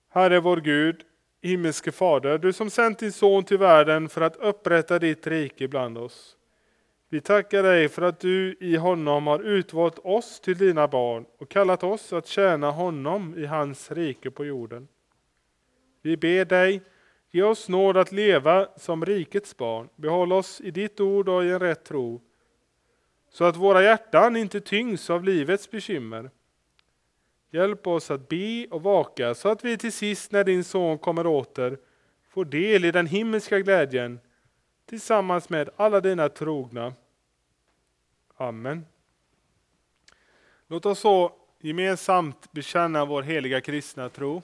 Herre 0.09 0.39
vår 0.39 0.57
Gud, 0.57 1.03
himmelske 1.41 1.91
Fader, 1.91 2.37
du 2.37 2.53
som 2.53 2.69
sänt 2.69 2.99
din 2.99 3.11
son 3.11 3.43
till 3.43 3.57
världen 3.57 4.09
för 4.09 4.21
att 4.21 4.35
upprätta 4.35 4.99
ditt 4.99 5.27
rike 5.27 5.67
bland 5.67 5.97
oss. 5.97 6.37
Vi 7.09 7.21
tackar 7.21 7.63
dig 7.63 7.89
för 7.89 8.01
att 8.01 8.19
du 8.19 8.57
i 8.59 8.75
honom 8.75 9.27
har 9.27 9.39
utvalt 9.39 9.99
oss 9.99 10.39
till 10.39 10.57
dina 10.57 10.87
barn 10.87 11.25
och 11.37 11.49
kallat 11.49 11.83
oss 11.83 12.13
att 12.13 12.27
tjäna 12.27 12.71
honom 12.71 13.37
i 13.37 13.45
hans 13.45 13.91
rike 13.91 14.31
på 14.31 14.45
jorden. 14.45 14.87
Vi 16.01 16.17
ber 16.17 16.45
dig, 16.45 16.81
ge 17.31 17.43
oss 17.43 17.69
nåd 17.69 17.97
att 17.97 18.11
leva 18.11 18.67
som 18.75 19.05
rikets 19.05 19.57
barn, 19.57 19.89
behåll 19.95 20.33
oss 20.33 20.61
i 20.61 20.71
ditt 20.71 20.99
ord 20.99 21.29
och 21.29 21.45
i 21.45 21.49
en 21.51 21.59
rätt 21.59 21.85
tro, 21.85 22.21
så 23.29 23.43
att 23.43 23.55
våra 23.55 23.83
hjärtan 23.83 24.35
inte 24.35 24.61
tyngs 24.61 25.09
av 25.09 25.23
livets 25.23 25.71
bekymmer 25.71 26.29
Hjälp 27.49 27.87
oss 27.87 28.11
att 28.11 28.29
be 28.29 28.67
och 28.71 28.83
vaka 28.83 29.35
så 29.35 29.49
att 29.49 29.65
vi 29.65 29.77
till 29.77 29.93
sist 29.93 30.31
när 30.31 30.43
din 30.43 30.63
son 30.63 30.97
kommer 30.97 31.27
åter 31.27 31.77
får 32.29 32.45
del 32.45 32.85
i 32.85 32.91
den 32.91 33.07
himmelska 33.07 33.59
glädjen 33.59 34.19
tillsammans 34.85 35.49
med 35.49 35.69
alla 35.75 35.99
dina 36.01 36.29
trogna. 36.29 36.93
Amen. 38.37 38.85
Låt 40.67 40.85
oss 40.85 40.99
så 40.99 41.31
gemensamt 41.59 42.51
bekänna 42.51 43.05
vår 43.05 43.21
heliga 43.21 43.61
kristna 43.61 44.09
tro. 44.09 44.41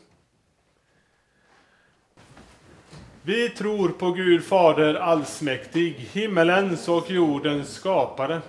Vi 3.22 3.50
tror 3.50 3.90
på 3.90 4.12
Gud 4.12 4.44
Fader 4.44 4.94
allsmäktig, 4.94 5.94
himmelens 5.94 6.88
och 6.88 7.12
jordens 7.12 7.74
skapare. 7.74 8.42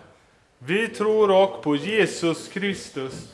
Vi 0.58 0.88
tror 0.88 1.42
också 1.42 1.62
på 1.62 1.76
Jesus 1.76 2.48
Kristus 2.48 3.33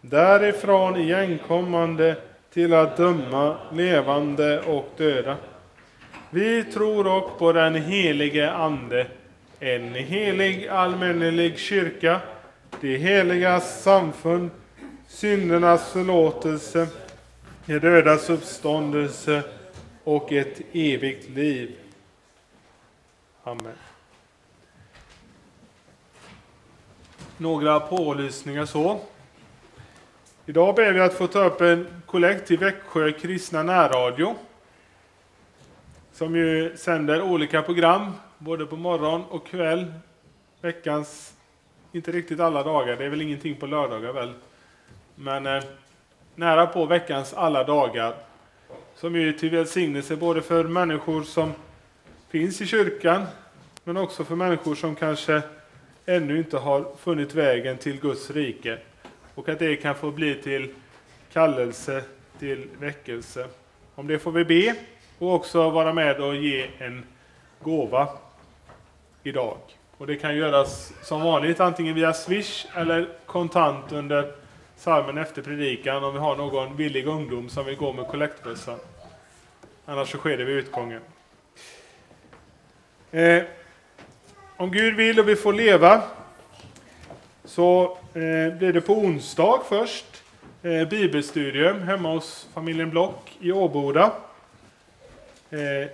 därifrån 0.00 0.96
igenkommande 0.96 2.16
till 2.52 2.74
att 2.74 2.96
döma 2.96 3.56
levande 3.72 4.60
och 4.60 4.88
döda. 4.96 5.36
Vi 6.30 6.64
tror 6.64 7.06
också 7.06 7.38
på 7.38 7.52
den 7.52 7.74
helige 7.74 8.52
Ande, 8.52 9.06
en 9.60 9.94
helig 9.94 10.68
allmännelig 10.68 11.58
kyrka, 11.58 12.20
det 12.80 12.96
heliga 12.96 13.60
samfund, 13.60 14.50
syndernas 15.08 15.92
förlåtelse, 15.92 16.88
de 17.66 17.78
dödas 17.78 18.30
uppståndelse 18.30 19.42
och 20.04 20.32
ett 20.32 20.60
evigt 20.72 21.30
liv. 21.30 21.76
Amen. 23.44 23.72
Några 27.36 27.80
pålysningar 27.80 28.66
så. 28.66 29.00
Idag 30.48 30.74
ber 30.74 30.92
vi 30.92 31.00
att 31.00 31.14
få 31.14 31.26
ta 31.26 31.44
upp 31.44 31.60
en 31.60 31.86
kollekt 32.06 32.46
till 32.46 32.58
Växjö 32.58 33.12
kristna 33.12 33.62
närradio. 33.62 34.34
Som 36.12 36.36
ju 36.36 36.76
sänder 36.76 37.22
olika 37.22 37.62
program, 37.62 38.12
både 38.38 38.66
på 38.66 38.76
morgon 38.76 39.24
och 39.30 39.46
kväll. 39.46 39.92
Veckans, 40.60 41.34
inte 41.92 42.12
riktigt 42.12 42.40
alla 42.40 42.62
dagar, 42.62 42.96
det 42.96 43.04
är 43.04 43.08
väl 43.08 43.22
ingenting 43.22 43.56
på 43.56 43.66
lördagar 43.66 44.12
väl. 44.12 44.32
Men 45.14 45.46
eh, 45.46 45.62
nära 46.34 46.66
på 46.66 46.86
veckans 46.86 47.34
alla 47.34 47.64
dagar. 47.64 48.14
Som 48.94 49.16
är 49.16 49.32
till 49.32 49.50
välsignelse 49.50 50.16
både 50.16 50.42
för 50.42 50.64
människor 50.64 51.22
som 51.22 51.52
finns 52.28 52.60
i 52.60 52.66
kyrkan, 52.66 53.24
men 53.84 53.96
också 53.96 54.24
för 54.24 54.36
människor 54.36 54.74
som 54.74 54.94
kanske 54.94 55.42
ännu 56.06 56.38
inte 56.38 56.58
har 56.58 56.86
funnit 56.98 57.34
vägen 57.34 57.78
till 57.78 58.00
Guds 58.00 58.30
rike 58.30 58.78
och 59.38 59.48
att 59.48 59.58
det 59.58 59.76
kan 59.76 59.94
få 59.94 60.10
bli 60.10 60.34
till 60.34 60.74
kallelse 61.32 62.04
till 62.38 62.68
väckelse. 62.78 63.46
Om 63.94 64.06
det 64.06 64.18
får 64.18 64.32
vi 64.32 64.44
be 64.44 64.74
och 65.18 65.34
också 65.34 65.70
vara 65.70 65.92
med 65.92 66.20
och 66.20 66.36
ge 66.36 66.66
en 66.78 67.04
gåva 67.62 68.08
idag. 69.22 69.56
Och 69.96 70.06
det 70.06 70.16
kan 70.16 70.36
göras 70.36 70.92
som 71.02 71.22
vanligt 71.22 71.60
antingen 71.60 71.94
via 71.94 72.12
Swish 72.12 72.66
eller 72.74 73.08
kontant 73.26 73.92
under 73.92 74.32
salmen 74.76 75.18
efter 75.18 75.42
predikan 75.42 76.04
om 76.04 76.12
vi 76.12 76.18
har 76.18 76.36
någon 76.36 76.76
villig 76.76 77.06
ungdom 77.06 77.48
som 77.48 77.66
vill 77.66 77.76
gå 77.76 77.92
med 77.92 78.08
kollektbössan. 78.08 78.78
Annars 79.84 80.10
så 80.10 80.18
sker 80.18 80.36
det 80.36 80.44
vid 80.44 80.56
utgången. 80.56 81.00
Eh, 83.10 83.42
om 84.56 84.70
Gud 84.70 84.96
vill 84.96 85.20
och 85.20 85.28
vi 85.28 85.36
får 85.36 85.52
leva 85.52 86.02
så 87.44 87.98
Eh, 88.18 88.54
blir 88.54 88.72
det 88.72 88.80
på 88.80 88.92
onsdag 88.92 89.60
först. 89.68 90.22
eh, 90.62 90.88
bibelstudium 90.88 91.82
hemma 91.82 92.12
hos 92.12 92.48
familjen 92.54 92.90
Block 92.90 93.36
i 93.40 93.52
Åboda. 93.52 94.12
Eh, 95.50 95.90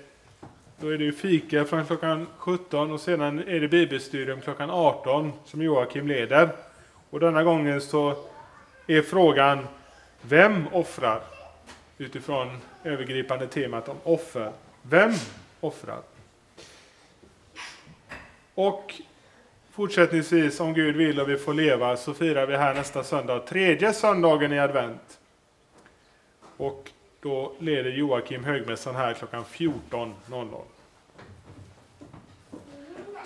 då 0.81 0.89
är 0.89 0.99
det 0.99 1.05
ju 1.05 1.13
fika 1.13 1.65
från 1.65 1.87
klockan 1.87 2.27
17 2.37 2.91
och 2.91 3.01
sedan 3.01 3.39
är 3.49 3.61
det 3.61 3.69
bibelstudium 3.69 4.41
klockan 4.41 4.71
18 4.71 5.33
som 5.45 5.63
Joakim 5.63 6.09
leder. 6.09 6.49
Och 7.11 7.21
denna 7.21 7.43
gången 7.43 7.81
så 7.81 8.17
är 8.87 9.03
frågan 9.03 9.67
Vem 10.23 10.69
offrar? 10.73 11.21
Utifrån 11.99 12.61
övergripande 12.85 13.47
temat 13.47 13.89
om 13.89 13.97
offer. 14.05 14.53
Vem 14.83 15.13
offrar? 15.61 16.01
Och 18.55 18.95
fortsättningsvis, 19.75 20.61
om 20.61 20.75
Gud 20.75 20.97
vill 20.97 21.21
och 21.21 21.29
vi 21.29 21.37
får 21.37 21.55
leva, 21.55 21.97
så 21.97 22.15
firar 22.15 22.47
vi 22.47 22.57
här 22.57 22.75
nästa 22.75 23.05
söndag, 23.05 23.39
tredje 23.39 23.93
söndagen 23.93 24.53
i 24.53 24.59
advent. 24.59 25.19
Och 26.57 26.91
då 27.21 27.53
leder 27.59 27.91
Joakim 27.91 28.45
högmässan 28.45 28.95
här 28.95 29.15
klockan 29.15 29.45
14.00. 29.45 30.61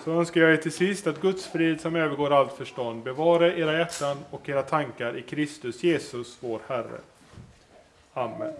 Så 0.03 0.11
önskar 0.11 0.41
jag 0.41 0.51
er 0.51 0.57
till 0.57 0.71
sist 0.71 1.07
att 1.07 1.21
Guds 1.21 1.47
frid 1.47 1.81
som 1.81 1.95
övergår 1.95 2.33
allt 2.33 2.53
förstånd 2.53 3.03
bevara 3.03 3.53
era 3.53 3.77
hjärtan 3.77 4.17
och 4.29 4.49
era 4.49 4.61
tankar 4.61 5.17
i 5.17 5.21
Kristus 5.21 5.83
Jesus, 5.83 6.37
vår 6.39 6.59
Herre. 6.67 6.99
Amen. 8.13 8.53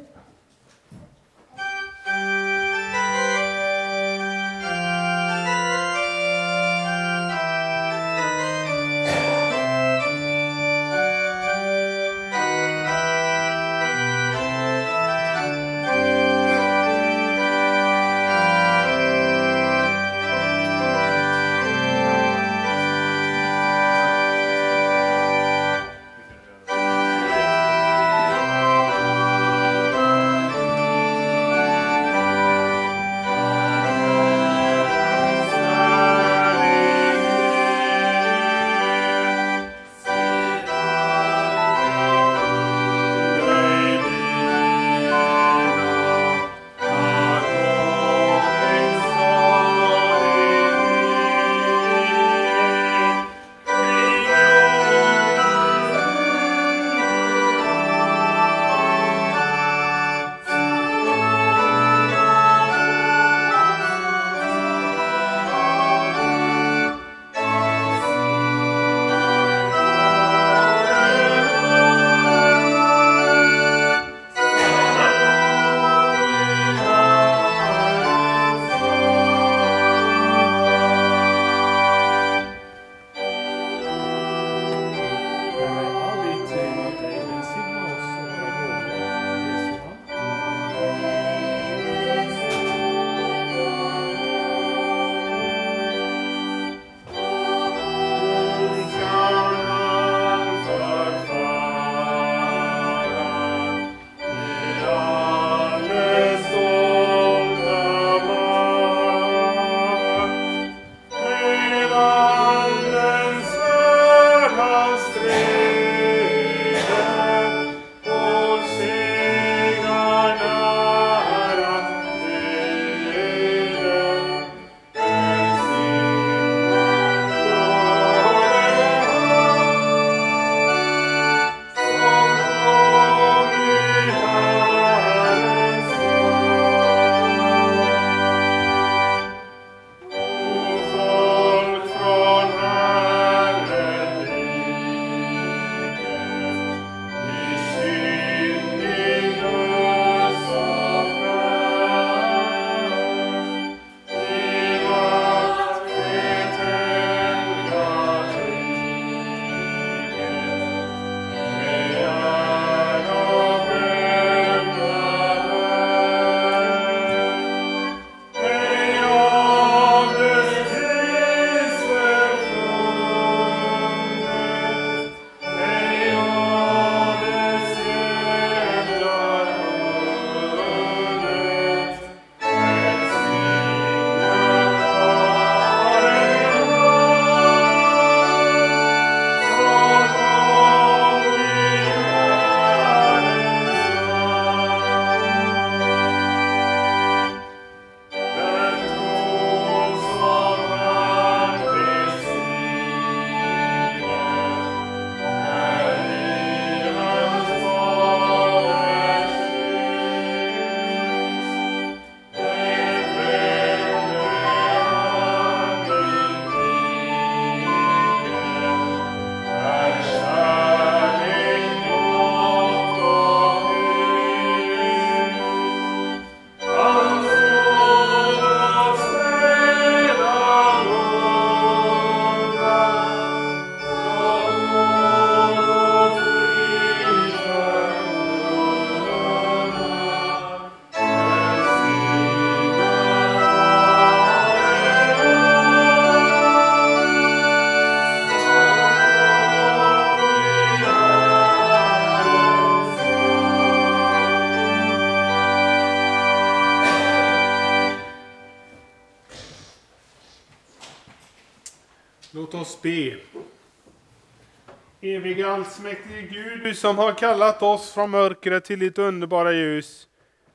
Allsmäktige 265.69 266.21
Gud, 266.21 266.63
du 266.63 266.75
som 266.75 266.97
har 266.97 267.13
kallat 267.13 267.61
oss 267.61 267.93
från 267.93 268.09
mörkret 268.09 268.65
till 268.65 268.79
ditt 268.79 268.97
underbara 268.97 269.51
ljus. 269.51 270.07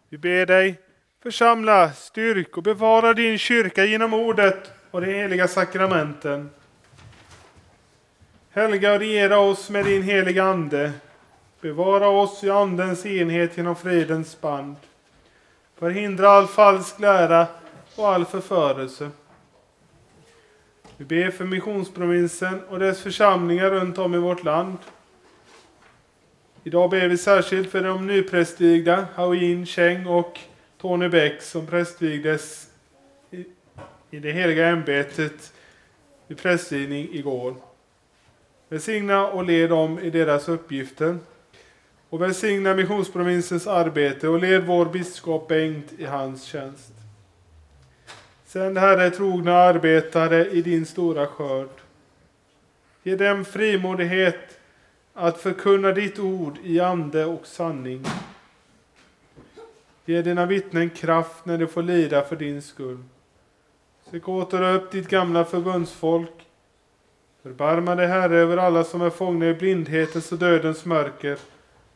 Vi 0.09 0.19
ber 0.19 0.47
dig 0.47 0.81
församla, 1.23 1.93
styrk 1.93 2.57
och 2.57 2.63
bevara 2.63 3.13
din 3.13 3.39
kyrka 3.39 3.85
genom 3.85 4.15
ordet 4.15 4.73
och 4.91 5.01
de 5.01 5.07
heliga 5.07 5.49
sakramenten. 5.49 6.51
Helga 8.51 8.93
och 8.93 8.99
regera 8.99 9.39
oss 9.39 9.71
med 9.71 9.85
din 9.85 10.03
heliga 10.03 10.45
Ande. 10.45 10.93
Bevara 11.61 12.09
oss 12.09 12.45
i 12.45 12.51
Andens 12.51 13.07
enhet 13.07 13.57
genom 13.57 13.77
fridens 13.77 14.41
band. 14.41 14.77
Förhindra 15.79 16.31
all 16.31 16.47
falsk 16.47 17.01
lära 17.01 17.47
och 17.97 18.09
all 18.09 18.25
förförelse. 18.25 19.11
Vi 20.97 21.05
ber 21.05 21.31
för 21.31 21.45
missionsprovinsen 21.45 22.61
och 22.69 22.79
dess 22.79 23.03
församlingar 23.03 23.71
runt 23.71 23.99
om 23.99 24.15
i 24.15 24.19
vårt 24.19 24.45
land. 24.45 24.79
Idag 26.67 26.91
ber 26.91 27.09
vi 27.09 27.17
särskilt 27.17 27.71
för 27.71 27.83
de 27.83 28.07
nyprästvigda 28.07 29.07
Hauin 29.15 29.67
Cheng 29.67 30.07
och 30.07 30.41
Tony 30.81 31.09
Bäck 31.09 31.43
som 31.43 31.67
prästvigdes 31.67 32.71
i, 33.31 33.45
i 34.11 34.19
det 34.19 34.33
heliga 34.33 34.69
ämbetet 34.69 35.53
vid 36.27 36.39
prästvigning 36.39 37.09
igår. 37.13 37.55
Välsigna 38.69 39.27
och 39.27 39.45
led 39.45 39.71
dem 39.71 39.99
i 39.99 40.11
deras 40.11 40.49
uppgifter. 40.49 41.19
Och 42.11 42.23
välsigna 42.23 42.75
missionsprovinsens 42.75 43.67
arbete 43.67 44.29
och 44.29 44.41
led 44.41 44.67
vår 44.67 44.87
biskop 44.87 45.49
Bengt 45.49 45.93
i 45.99 46.05
hans 46.05 46.45
tjänst. 46.45 46.93
Sänd 48.47 48.79
Herre 48.79 49.11
trogna 49.11 49.57
arbetare 49.57 50.51
i 50.51 50.63
din 50.63 50.87
stora 50.87 51.27
skörd. 51.27 51.69
Ge 53.03 53.17
dem 53.17 53.45
frimodighet 53.45 54.59
att 55.15 55.39
förkunna 55.39 55.93
ditt 55.93 56.19
ord 56.19 56.59
i 56.65 56.81
ande 56.81 57.25
och 57.25 57.47
sanning. 57.47 58.05
Ge 60.05 60.23
dina 60.23 60.47
vittnen 60.47 60.91
kraft 60.91 61.47
när 61.47 61.59
de 61.59 61.67
får 61.67 61.83
lida 61.83 62.23
för 62.23 62.37
din 62.37 62.63
skull. 62.63 63.03
Sök 64.11 64.29
åter 64.29 64.75
upp 64.75 64.91
ditt 64.91 65.09
gamla 65.09 65.45
förbundsfolk. 65.45 66.47
Förbarma 67.43 67.95
dig, 67.95 68.07
Herre, 68.07 68.37
över 68.37 68.57
alla 68.57 68.85
som 68.85 69.03
är 69.03 69.11
fångna 69.11 69.47
i 69.47 69.55
blindhetens 69.55 70.33
och 70.33 70.39
dödens 70.39 70.85
mörker 70.85 71.39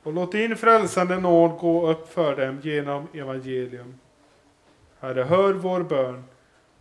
och 0.03 0.13
låt 0.13 0.33
din 0.33 0.57
frälsande 0.57 1.21
nåd 1.21 1.59
gå 1.59 1.91
upp 1.91 2.13
för 2.13 2.37
dem 2.37 2.61
genom 2.63 3.07
evangelium. 3.13 3.95
Herre, 5.01 5.23
hör 5.23 5.53
vår 5.53 5.83
bön 5.83 6.25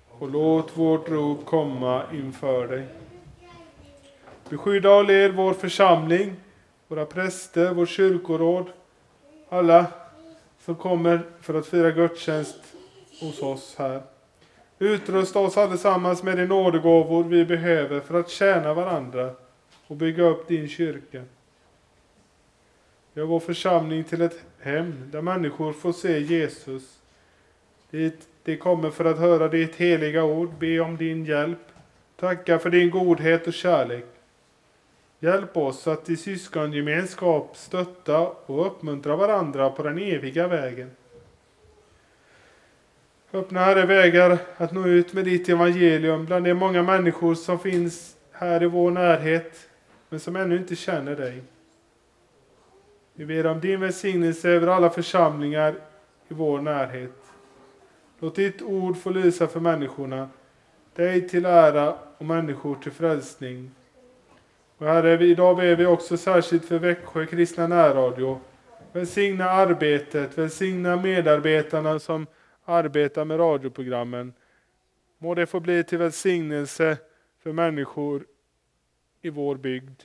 och 0.10 0.30
låt 0.32 0.78
vårt 0.78 1.10
rop 1.10 1.46
komma 1.46 2.04
inför 2.14 2.68
dig. 2.68 2.86
Beskydda 4.50 4.96
och 4.96 5.06
led 5.06 5.36
vår 5.36 5.54
församling, 5.54 6.36
våra 6.88 7.06
präster, 7.06 7.74
vårt 7.74 7.90
kyrkoråd, 7.90 8.66
alla 9.50 9.86
som 10.60 10.76
kommer 10.76 11.22
för 11.42 11.54
att 11.54 11.68
fira 11.68 11.92
gudstjänst 11.92 12.56
hos 13.22 13.42
oss 13.42 13.76
här. 13.78 14.02
Utrusta 14.80 15.40
oss 15.40 15.58
allesammans 15.58 16.24
med 16.24 16.38
de 16.38 16.46
nådegåvor 16.46 17.24
vi 17.24 17.46
behöver 17.46 18.00
för 18.00 18.20
att 18.20 18.30
tjäna 18.30 18.74
varandra 18.74 19.32
och 19.88 19.96
bygga 19.96 20.24
upp 20.24 20.48
din 20.48 20.68
kyrka. 20.68 21.24
Gör 23.14 23.26
vår 23.26 23.40
församling 23.40 24.04
till 24.04 24.22
ett 24.22 24.44
hem 24.60 25.10
där 25.12 25.22
människor 25.22 25.74
får 25.74 25.94
se 25.94 26.20
Jesus. 26.20 27.00
Dit 27.92 28.28
de 28.44 28.58
kommer 28.58 28.90
för 28.90 29.06
att 29.06 29.20
höra 29.20 29.48
ditt 29.48 29.76
heliga 29.76 30.24
ord, 30.24 30.50
be 30.60 30.80
om 30.80 30.98
din 30.98 31.26
hjälp, 31.26 31.60
tacka 32.20 32.60
för 32.60 32.70
din 32.70 32.90
godhet 32.90 33.48
och 33.48 33.54
kärlek. 33.54 34.06
Hjälp 35.20 35.58
oss 35.58 35.88
att 35.88 36.10
i 36.10 36.18
syskongemenskap 36.18 37.58
stötta 37.58 38.28
och 38.28 38.68
uppmuntra 38.68 39.16
varandra 39.16 39.70
på 39.70 39.84
den 39.84 39.98
eviga 39.98 40.48
vägen. 40.48 40.92
Öppna 43.34 43.60
Herre 43.60 43.86
vägar 43.86 44.38
att 44.58 44.72
nå 44.72 44.88
ut 44.88 45.14
med 45.14 45.26
ditt 45.26 45.50
evangelium 45.50 46.26
bland 46.26 46.46
de 46.46 46.54
många 46.54 46.84
människor 46.84 47.36
som 47.36 47.60
finns 47.60 48.16
här 48.32 48.64
i 48.64 48.66
vår 48.66 48.92
närhet 48.92 49.70
men 50.10 50.20
som 50.20 50.36
ännu 50.36 50.58
inte 50.58 50.76
känner 50.76 51.16
dig. 51.16 51.44
Vi 53.14 53.26
ber 53.26 53.46
om 53.46 53.60
din 53.60 53.80
välsignelse 53.80 54.50
över 54.50 54.68
alla 54.68 54.90
församlingar 54.90 55.76
i 56.28 56.34
vår 56.34 56.62
närhet. 56.62 57.16
Låt 58.20 58.36
ditt 58.36 58.62
ord 58.62 58.98
få 58.98 59.10
lysa 59.10 59.48
för 59.48 59.60
människorna, 59.60 60.30
dig 60.96 61.28
till 61.28 61.46
ära 61.46 61.98
och 62.18 62.26
människor 62.26 62.76
till 62.76 62.92
frälsning. 62.92 63.72
Och 64.78 64.88
Herre, 64.88 65.26
idag 65.26 65.58
ber 65.58 65.76
vi 65.76 65.86
också 65.86 66.18
särskilt 66.18 66.66
för 66.66 66.80
Växjö 66.80 67.26
kristna 67.26 67.68
närradio. 67.68 68.40
Välsigna 68.92 69.50
arbetet, 69.50 70.38
välsigna 70.38 70.96
medarbetarna 70.96 72.00
som 72.00 72.28
arbetar 72.66 73.26
med 73.26 73.40
radioprogrammen. 73.40 74.34
Må 75.18 75.36
det 75.36 75.46
få 75.46 75.60
bli 75.60 75.84
till 75.84 75.98
välsignelse 75.98 76.98
för 77.44 77.52
människor 77.52 78.26
i 79.22 79.30
vår 79.30 79.56
bygd. 79.56 80.02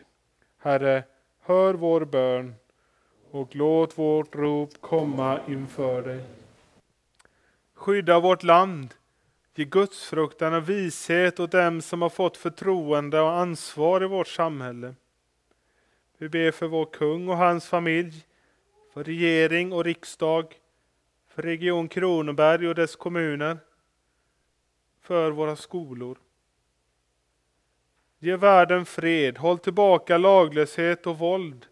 Herre, 0.58 1.04
hör 1.40 1.74
vår 1.74 2.04
bön 2.04 2.54
och 3.30 3.56
låt 3.56 3.98
vårt 3.98 4.34
rop 4.34 4.80
komma 4.80 5.40
inför 5.48 6.02
dig. 6.02 6.24
Skydda 7.74 8.20
vårt 8.20 8.42
land. 8.42 8.94
Ge 9.54 9.64
gudsfruktan 9.64 10.54
och 10.54 10.68
vishet 10.68 11.40
åt 11.40 11.50
dem 11.50 11.80
som 11.82 12.02
har 12.02 12.08
fått 12.08 12.36
förtroende 12.36 13.20
och 13.20 13.32
ansvar 13.32 14.04
i 14.04 14.06
vårt 14.06 14.28
samhälle. 14.28 14.94
Vi 16.18 16.28
ber 16.28 16.50
för 16.50 16.66
vår 16.66 16.84
kung 16.84 17.28
och 17.28 17.36
hans 17.36 17.68
familj, 17.68 18.26
för 18.94 19.04
regering 19.04 19.72
och 19.72 19.84
riksdag, 19.84 20.54
för 21.28 21.42
Region 21.42 21.88
Kronoberg 21.88 22.68
och 22.68 22.74
dess 22.74 22.96
kommuner, 22.96 23.58
för 25.00 25.30
våra 25.30 25.56
skolor. 25.56 26.18
Ge 28.18 28.36
världen 28.36 28.84
fred, 28.84 29.38
håll 29.38 29.58
tillbaka 29.58 30.18
laglöshet 30.18 31.06
och 31.06 31.18
våld. 31.18 31.66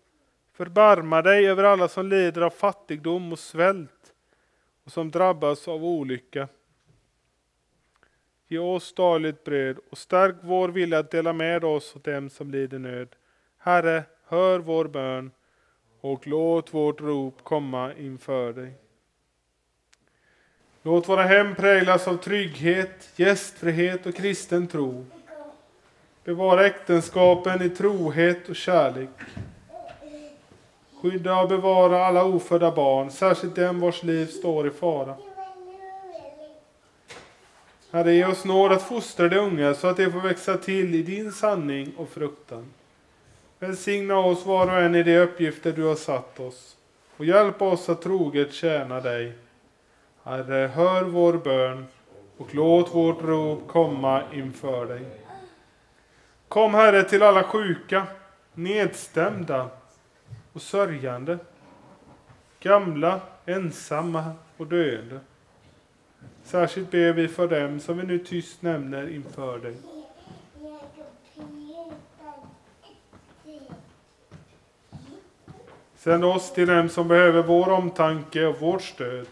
Förbarma 0.52 1.22
dig 1.22 1.48
över 1.48 1.64
alla 1.64 1.88
som 1.88 2.08
lider 2.08 2.42
av 2.42 2.50
fattigdom 2.50 3.32
och 3.32 3.38
svält 3.38 4.14
och 4.84 4.92
som 4.92 5.10
drabbas 5.10 5.68
av 5.68 5.84
olycka. 5.84 6.48
Ge 8.52 8.58
oss 8.58 8.92
dagligt 8.92 9.44
bröd 9.44 9.78
och 9.90 9.98
stärk 9.98 10.34
vår 10.42 10.68
vilja 10.68 10.98
att 10.98 11.10
dela 11.10 11.32
med 11.32 11.64
oss 11.64 11.96
åt 11.96 12.04
dem 12.04 12.30
som 12.30 12.50
lider 12.50 12.78
nöd. 12.78 13.08
Herre, 13.58 14.04
hör 14.26 14.58
vår 14.58 14.84
bön 14.84 15.30
och 16.00 16.26
låt 16.26 16.74
vårt 16.74 17.00
rop 17.00 17.44
komma 17.44 17.94
inför 17.94 18.52
dig. 18.52 18.74
Låt 20.82 21.08
våra 21.08 21.22
hem 21.22 21.54
präglas 21.54 22.08
av 22.08 22.16
trygghet, 22.16 23.10
gästfrihet 23.16 24.06
och 24.06 24.14
kristen 24.14 24.66
tro. 24.66 25.06
Bevara 26.24 26.66
äktenskapen 26.66 27.62
i 27.62 27.68
trohet 27.70 28.48
och 28.48 28.56
kärlek. 28.56 29.10
Skydda 31.02 31.40
och 31.40 31.48
bevara 31.48 32.06
alla 32.06 32.24
ofödda 32.24 32.70
barn, 32.70 33.10
särskilt 33.10 33.56
dem 33.56 33.80
vars 33.80 34.02
liv 34.02 34.26
står 34.26 34.66
i 34.66 34.70
fara. 34.70 35.16
Herre, 37.92 38.12
ge 38.12 38.24
oss 38.24 38.44
nåd 38.44 38.72
att 38.72 38.82
fostra 38.82 39.28
de 39.28 39.38
unga 39.38 39.74
så 39.74 39.86
att 39.88 39.96
de 39.96 40.10
får 40.10 40.20
växa 40.20 40.56
till 40.56 40.94
i 40.94 41.02
din 41.02 41.32
sanning 41.32 41.92
och 41.96 42.08
fruktan. 42.08 42.66
Välsigna 43.58 44.18
oss 44.18 44.46
var 44.46 44.66
och 44.66 44.82
en 44.82 44.94
i 44.94 45.02
de 45.02 45.18
uppgifter 45.18 45.72
du 45.72 45.82
har 45.82 45.94
satt 45.94 46.40
oss 46.40 46.76
och 47.16 47.24
hjälp 47.24 47.62
oss 47.62 47.88
att 47.88 48.02
troget 48.02 48.52
tjäna 48.52 49.00
dig. 49.00 49.32
Herre, 50.22 50.66
hör 50.66 51.02
vår 51.02 51.32
bön 51.32 51.86
och 52.36 52.54
låt 52.54 52.94
vårt 52.94 53.22
rop 53.22 53.68
komma 53.68 54.22
inför 54.32 54.86
dig. 54.86 55.02
Kom 56.48 56.74
Herre 56.74 57.02
till 57.02 57.22
alla 57.22 57.42
sjuka, 57.42 58.06
nedstämda 58.54 59.68
och 60.52 60.62
sörjande, 60.62 61.38
gamla, 62.60 63.20
ensamma 63.46 64.32
och 64.56 64.66
döende. 64.66 65.20
Särskilt 66.50 66.90
ber 66.90 67.12
vi 67.12 67.28
för 67.28 67.48
dem 67.48 67.80
som 67.80 67.98
vi 67.98 68.06
nu 68.06 68.18
tyst 68.18 68.62
nämner 68.62 69.14
inför 69.14 69.58
dig. 69.58 69.76
Sänd 75.96 76.24
oss 76.24 76.52
till 76.52 76.68
dem 76.68 76.88
som 76.88 77.08
behöver 77.08 77.42
vår 77.42 77.70
omtanke 77.70 78.46
och 78.46 78.60
vårt 78.60 78.82
stöd. 78.82 79.26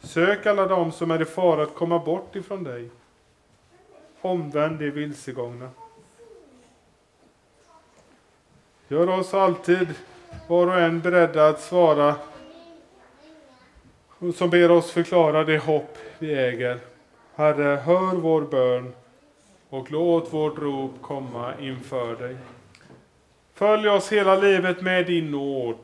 Sök 0.00 0.46
alla 0.46 0.66
dem 0.66 0.92
som 0.92 1.10
är 1.10 1.22
i 1.22 1.24
fara 1.24 1.62
att 1.62 1.74
komma 1.74 1.98
bort 1.98 2.36
ifrån 2.36 2.64
dig. 2.64 2.90
Omvänd 4.20 4.78
de 4.78 4.90
vilsegångna. 4.90 5.70
Gör 8.88 9.08
oss 9.08 9.34
alltid 9.34 9.88
var 10.48 10.66
och 10.66 10.80
en 10.80 11.00
beredda 11.00 11.48
att 11.48 11.60
svara 11.60 12.14
och 14.22 14.34
som 14.34 14.50
ber 14.50 14.70
oss 14.70 14.90
förklara 14.90 15.44
det 15.44 15.58
hopp 15.58 15.98
vi 16.18 16.34
äger. 16.34 16.78
Herre, 17.34 17.76
hör 17.76 18.14
vår 18.14 18.42
bön 18.42 18.92
och 19.68 19.90
låt 19.90 20.32
vårt 20.32 20.58
rop 20.58 20.92
komma 21.00 21.52
inför 21.60 22.16
dig. 22.16 22.36
Följ 23.54 23.88
oss 23.88 24.12
hela 24.12 24.36
livet 24.36 24.82
med 24.82 25.06
din 25.06 25.30
nåd. 25.30 25.76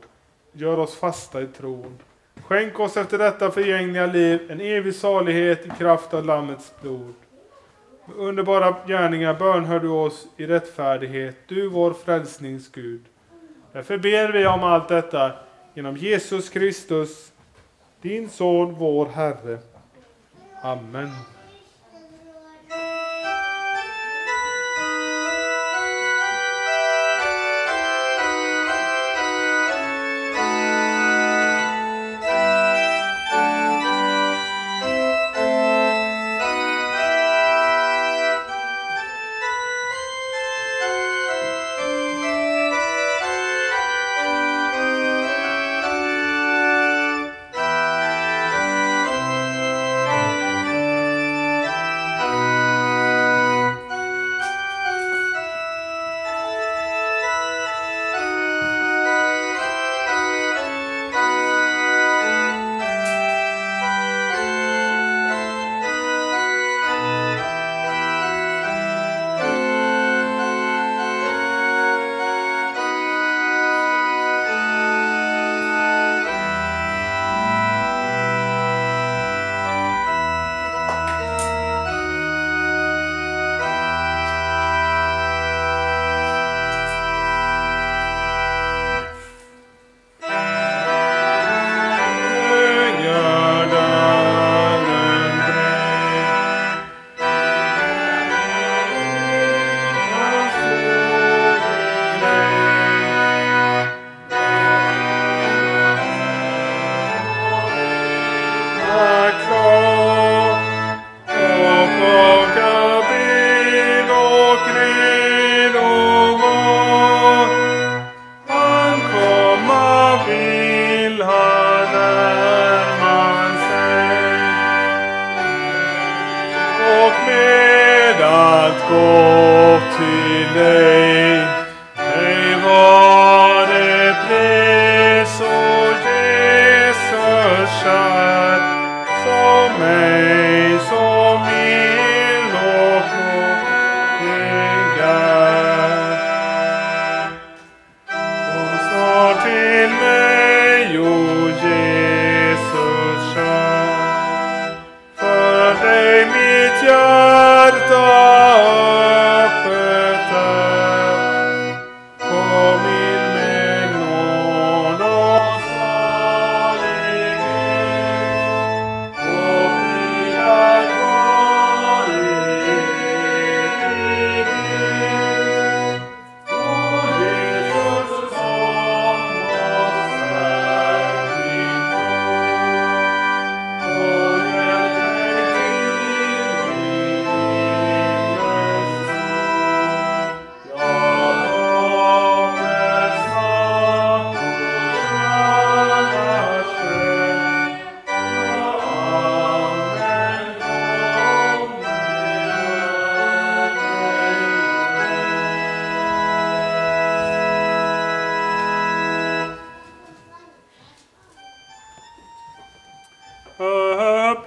Gör 0.51 0.79
oss 0.79 0.95
fasta 0.95 1.41
i 1.41 1.47
tron. 1.47 1.97
Skänk 2.43 2.79
oss 2.79 2.97
efter 2.97 3.17
detta 3.17 3.51
förgängliga 3.51 4.05
liv 4.05 4.51
en 4.51 4.61
evig 4.61 4.95
salighet 4.95 5.65
i 5.65 5.69
kraft 5.69 6.13
av 6.13 6.25
Lammets 6.25 6.73
blod. 6.81 7.13
Med 8.05 8.17
underbara 8.17 8.75
gärningar 8.87 9.33
bönhör 9.33 9.79
du 9.79 9.89
oss 9.89 10.27
i 10.37 10.45
rättfärdighet, 10.45 11.35
du 11.47 11.69
vår 11.69 11.93
frälsningsgud. 11.93 13.01
Därför 13.71 13.97
ber 13.97 14.31
vi 14.31 14.47
om 14.47 14.63
allt 14.63 14.87
detta 14.87 15.31
genom 15.73 15.97
Jesus 15.97 16.49
Kristus, 16.49 17.31
din 18.01 18.29
son, 18.29 18.73
vår 18.73 19.05
Herre. 19.05 19.59
Amen. 20.61 21.09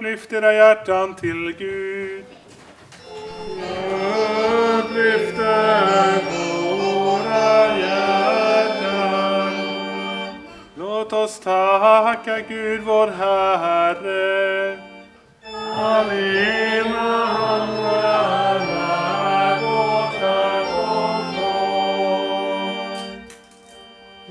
Upplyft 0.03 0.33
era 0.33 0.53
hjärtan 0.53 1.15
till 1.15 1.55
Gud. 1.57 2.25
Upplyfter 4.79 6.21
våra 6.31 7.77
hjärtan. 7.77 9.51
Låt 10.75 11.13
oss 11.13 11.39
tacka 11.39 12.39
Gud 12.47 12.81
vår 12.81 13.07
Herre. 13.07 14.77
Allena 15.77 17.25
han 17.25 17.69
är 17.95 19.61
vårt 19.61 20.21
ögonblick. 20.23 21.43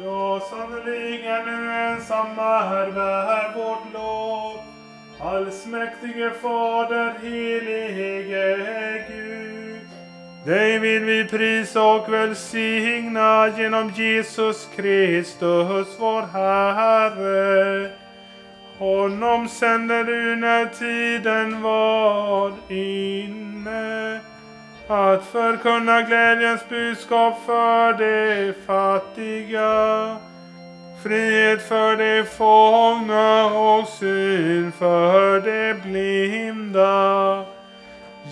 Ja, 0.04 0.40
sannerligen 0.50 1.44
nu 1.46 1.72
ensamma 1.72 2.64
är 2.64 2.86
värd 2.90 3.56
vårt. 3.56 3.91
Allsmäktige 5.32 6.30
Fader, 6.42 7.14
helige 7.22 9.04
Gud. 9.08 9.80
Dig 10.46 10.78
vill 10.78 11.04
vi 11.04 11.24
prisa 11.24 11.82
och 11.82 12.12
välsigna 12.12 13.48
genom 13.58 13.90
Jesus 13.90 14.68
Kristus, 14.76 15.88
vår 15.98 16.22
Herre. 16.22 17.90
Honom 18.78 19.48
sänder 19.48 20.04
du 20.04 20.36
när 20.36 20.66
tiden 20.66 21.62
var 21.62 22.52
inne 22.68 24.20
att 24.88 25.24
förkunna 25.24 26.02
glädjens 26.02 26.68
budskap 26.68 27.46
för 27.46 27.92
de 27.92 28.52
fattiga, 28.66 30.16
frihet 31.02 31.68
för 31.68 31.96
de 31.96 32.24
fångna 32.24 33.44
och 33.44 33.88
syn 33.88 34.72
för 34.72 35.40
de 35.40 35.74
blinda. 35.74 37.44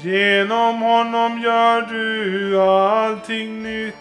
Genom 0.03 0.83
honom 0.83 1.41
gör 1.41 1.81
du 1.81 2.61
allting 2.61 3.63
nytt 3.63 3.95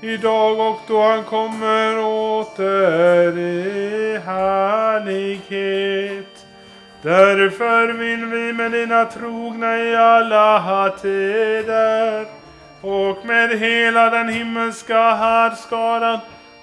idag 0.00 0.70
och 0.70 0.80
då 0.88 1.02
han 1.02 1.24
kommer 1.24 1.98
åter 2.04 3.38
i 3.38 4.18
härlighet. 4.26 5.66
Därför 7.02 7.92
vill 7.92 8.24
vi 8.24 8.52
med 8.52 8.72
dina 8.72 9.04
trogna 9.04 9.78
i 9.78 9.96
alla 9.96 10.88
tider 11.02 12.26
och 12.80 13.26
med 13.26 13.58
hela 13.58 14.10
den 14.10 14.28
himmelska 14.28 15.14
härskaran 15.14 16.18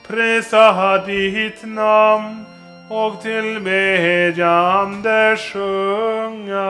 prisa 0.10 1.04
ditt 1.06 1.64
namn 1.64 2.46
och 2.90 3.22
tillbedjande 3.22 5.38
sjunga. 5.38 6.70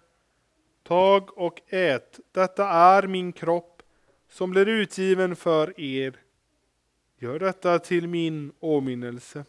Tag 0.83 1.37
och 1.37 1.61
ät, 1.67 2.19
detta 2.31 2.67
är 2.67 3.07
min 3.07 3.33
kropp 3.33 3.83
som 4.29 4.51
blir 4.51 4.67
utgiven 4.67 5.35
för 5.35 5.79
er. 5.79 6.19
Gör 7.17 7.39
detta 7.39 7.79
till 7.79 8.07
min 8.07 8.53
åminnelse. 8.59 9.45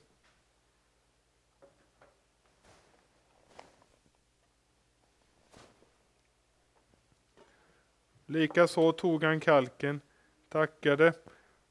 Likaså 8.27 8.93
tog 8.93 9.25
han 9.25 9.41
kalken, 9.41 10.01
tackade 10.49 11.13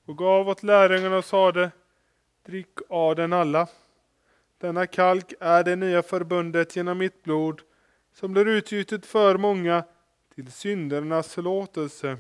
och 0.06 0.18
gav 0.18 0.50
åt 0.50 0.64
lärjungarna 0.64 1.18
och 1.18 1.26
sade 1.26 1.72
Drick 2.44 2.80
av 2.90 3.16
den 3.16 3.34
alla. 3.34 3.68
Denna 4.58 4.88
kalk 4.88 5.34
är 5.40 5.64
det 5.64 5.76
nya 5.76 6.04
förbundet 6.04 6.76
genom 6.76 6.98
mitt 6.98 7.24
blod 7.24 7.62
som 8.14 8.34
blir 8.34 8.48
utgjutet 8.48 9.06
för 9.06 9.38
många 9.38 9.84
till 10.36 10.52
syndernas 10.52 11.34
förlåtelse. 11.34 12.18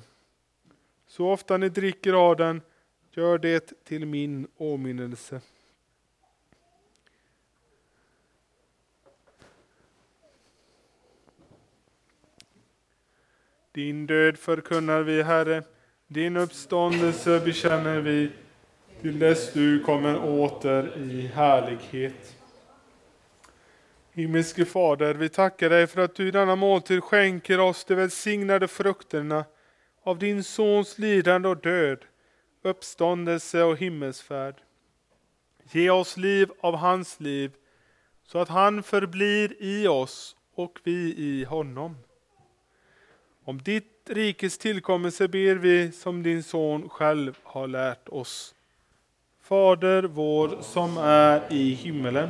Så 1.07 1.30
ofta 1.31 1.57
ni 1.57 1.69
dricker 1.69 2.13
av 2.13 2.35
den, 2.35 2.61
gör 3.11 3.38
det 3.38 3.84
till 3.84 4.05
min 4.05 4.47
åminnelse. 4.57 5.41
Din 13.72 14.07
död 14.07 14.38
förkunnar 14.38 15.01
vi, 15.01 15.23
Herre, 15.23 15.63
din 16.07 16.38
uppståndelse 16.38 17.39
bekänner 17.39 17.99
vi 17.99 18.31
till 19.01 19.19
dess 19.19 19.53
du 19.53 19.84
kommer 19.84 20.26
åter 20.26 20.97
i 20.97 21.27
härlighet. 21.27 22.40
Himmelske 24.14 24.66
Fader, 24.66 25.14
vi 25.14 25.30
tackar 25.30 25.70
dig 25.70 25.88
för 25.88 26.02
att 26.02 26.16
du 26.16 26.28
i 26.28 26.32
denna 26.32 26.56
måltid 26.56 27.04
skänker 27.04 27.60
oss 27.60 27.86
de 27.86 27.96
välsignade 27.96 28.68
frukterna 28.68 29.46
av 30.04 30.20
din 30.20 30.44
Sons 30.44 30.98
lidande 30.98 31.50
och 31.50 31.58
död, 31.58 31.98
uppståndelse 32.64 33.64
och 33.64 33.78
himmelsfärd. 33.78 34.56
Ge 35.72 35.90
oss 35.90 36.18
liv 36.18 36.52
av 36.62 36.76
hans 36.76 37.20
liv, 37.20 37.52
så 38.24 38.40
att 38.40 38.50
han 38.50 38.84
förblir 38.84 39.56
i 39.60 39.88
oss 39.88 40.36
och 40.56 40.80
vi 40.84 41.16
i 41.18 41.44
honom. 41.44 41.98
Om 43.44 43.62
ditt 43.62 44.10
rikes 44.10 44.58
tillkommelse 44.58 45.28
ber 45.28 45.56
vi 45.56 45.92
som 45.92 46.24
din 46.24 46.44
son 46.44 46.90
själv 46.90 47.38
har 47.44 47.68
lärt 47.68 48.10
oss. 48.10 48.56
Fader 49.42 50.04
vår 50.04 50.58
som 50.62 50.98
är 50.98 51.54
i 51.54 51.74
himmelen. 51.74 52.30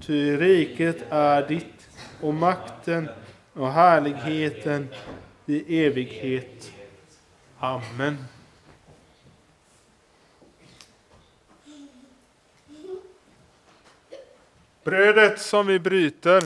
Ty 0.00 0.36
riket 0.36 0.96
är 1.10 1.48
ditt, 1.48 1.88
och 2.20 2.34
makten 2.34 3.08
och 3.52 3.72
härligheten 3.72 4.88
i 5.46 5.84
evighet. 5.84 6.72
Amen. 7.58 8.16
Brödet 14.84 15.40
som 15.40 15.66
vi 15.66 15.78
bryter 15.78 16.42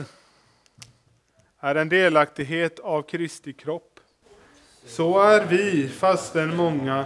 är 1.59 1.75
en 1.75 1.89
delaktighet 1.89 2.79
av 2.79 3.01
Kristi 3.01 3.53
kropp. 3.53 3.99
Så 4.85 5.21
är 5.21 5.45
vi, 5.45 5.89
fastän 5.89 6.55
många, 6.55 7.05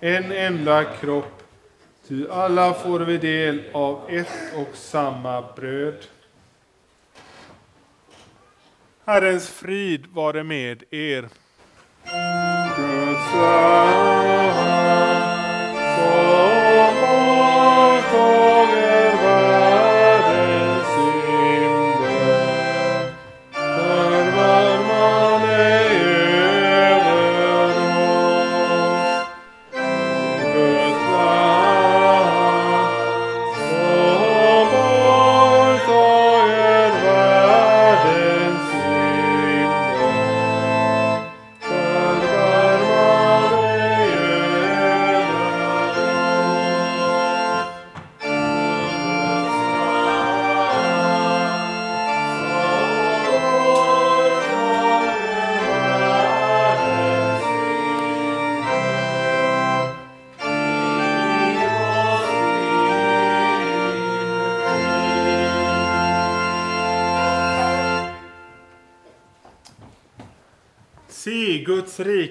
en 0.00 0.32
enda 0.32 0.84
kropp, 0.84 1.43
ty 2.08 2.28
alla 2.28 2.74
får 2.74 3.00
vi 3.00 3.18
del 3.18 3.62
av 3.72 4.00
ett 4.08 4.54
och 4.56 4.76
samma 4.76 5.44
bröd. 5.56 6.06
Herrens 9.04 9.48
frid 9.48 10.06
vare 10.06 10.44
med 10.44 10.82
er. 10.90 11.28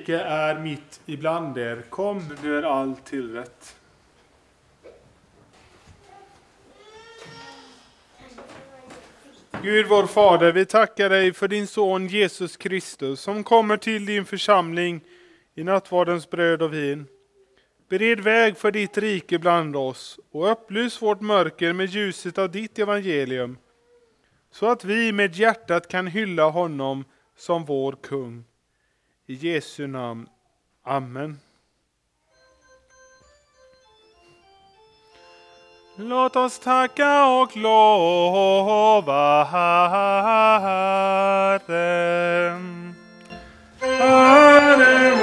Rike 0.04 0.20
är 0.20 0.60
mitt 0.60 1.02
ibland 1.06 1.58
er. 1.58 1.84
Kom, 1.90 2.24
nu 2.44 2.58
är 2.58 2.64
allt 2.64 3.06
tillrätt. 3.06 3.76
Gud 9.64 9.86
vår 9.88 10.08
Fader, 10.08 10.52
vi 10.52 10.66
tackar 10.66 11.10
dig 11.10 11.34
för 11.34 11.48
din 11.48 11.68
son 11.68 12.08
Jesus 12.08 12.58
Kristus 12.58 13.20
som 13.20 13.44
kommer 13.44 13.78
till 13.78 14.06
din 14.06 14.26
församling 14.26 15.02
i 15.56 15.64
nattvardens 15.64 16.30
bröd 16.30 16.62
och 16.62 16.74
vin. 16.74 17.08
Bered 17.90 18.20
väg 18.20 18.58
för 18.58 18.72
ditt 18.72 18.98
rike 18.98 19.40
bland 19.40 19.76
oss 19.76 20.20
och 20.32 20.52
upplys 20.52 21.02
vårt 21.02 21.22
mörker 21.22 21.74
med 21.74 21.90
ljuset 21.90 22.38
av 22.38 22.52
ditt 22.52 22.80
evangelium 22.80 23.58
så 24.52 24.72
att 24.72 24.84
vi 24.86 25.12
med 25.12 25.36
hjärtat 25.36 25.88
kan 25.88 26.08
hylla 26.08 26.50
honom 26.50 27.06
som 27.38 27.66
vår 27.66 27.98
kung. 28.04 28.46
I 29.28 29.34
Jesu 29.34 29.88
namn. 29.88 30.28
Amen. 30.84 31.40
Låt 35.96 36.36
oss 36.36 36.60
tacka 36.60 37.26
och 37.26 37.58
lova 37.58 39.44
Herren. 39.44 39.76
Herren 43.80 45.23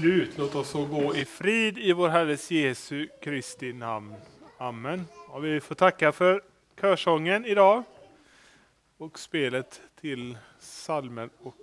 Slut. 0.00 0.38
Låt 0.38 0.54
oss 0.54 0.68
så 0.68 0.84
gå 0.84 1.16
i 1.16 1.24
frid 1.24 1.78
i 1.78 1.92
vår 1.92 2.08
Herres 2.08 2.50
Jesu 2.50 3.08
Kristi 3.22 3.72
namn. 3.72 4.14
Amen. 4.58 5.04
Och 5.28 5.44
vi 5.44 5.60
får 5.60 5.74
tacka 5.74 6.12
för 6.12 6.42
körsången 6.80 7.44
idag 7.44 7.82
och 8.98 9.18
spelet 9.18 9.80
till 10.00 10.38
salmer 10.58 11.28
och 11.42 11.54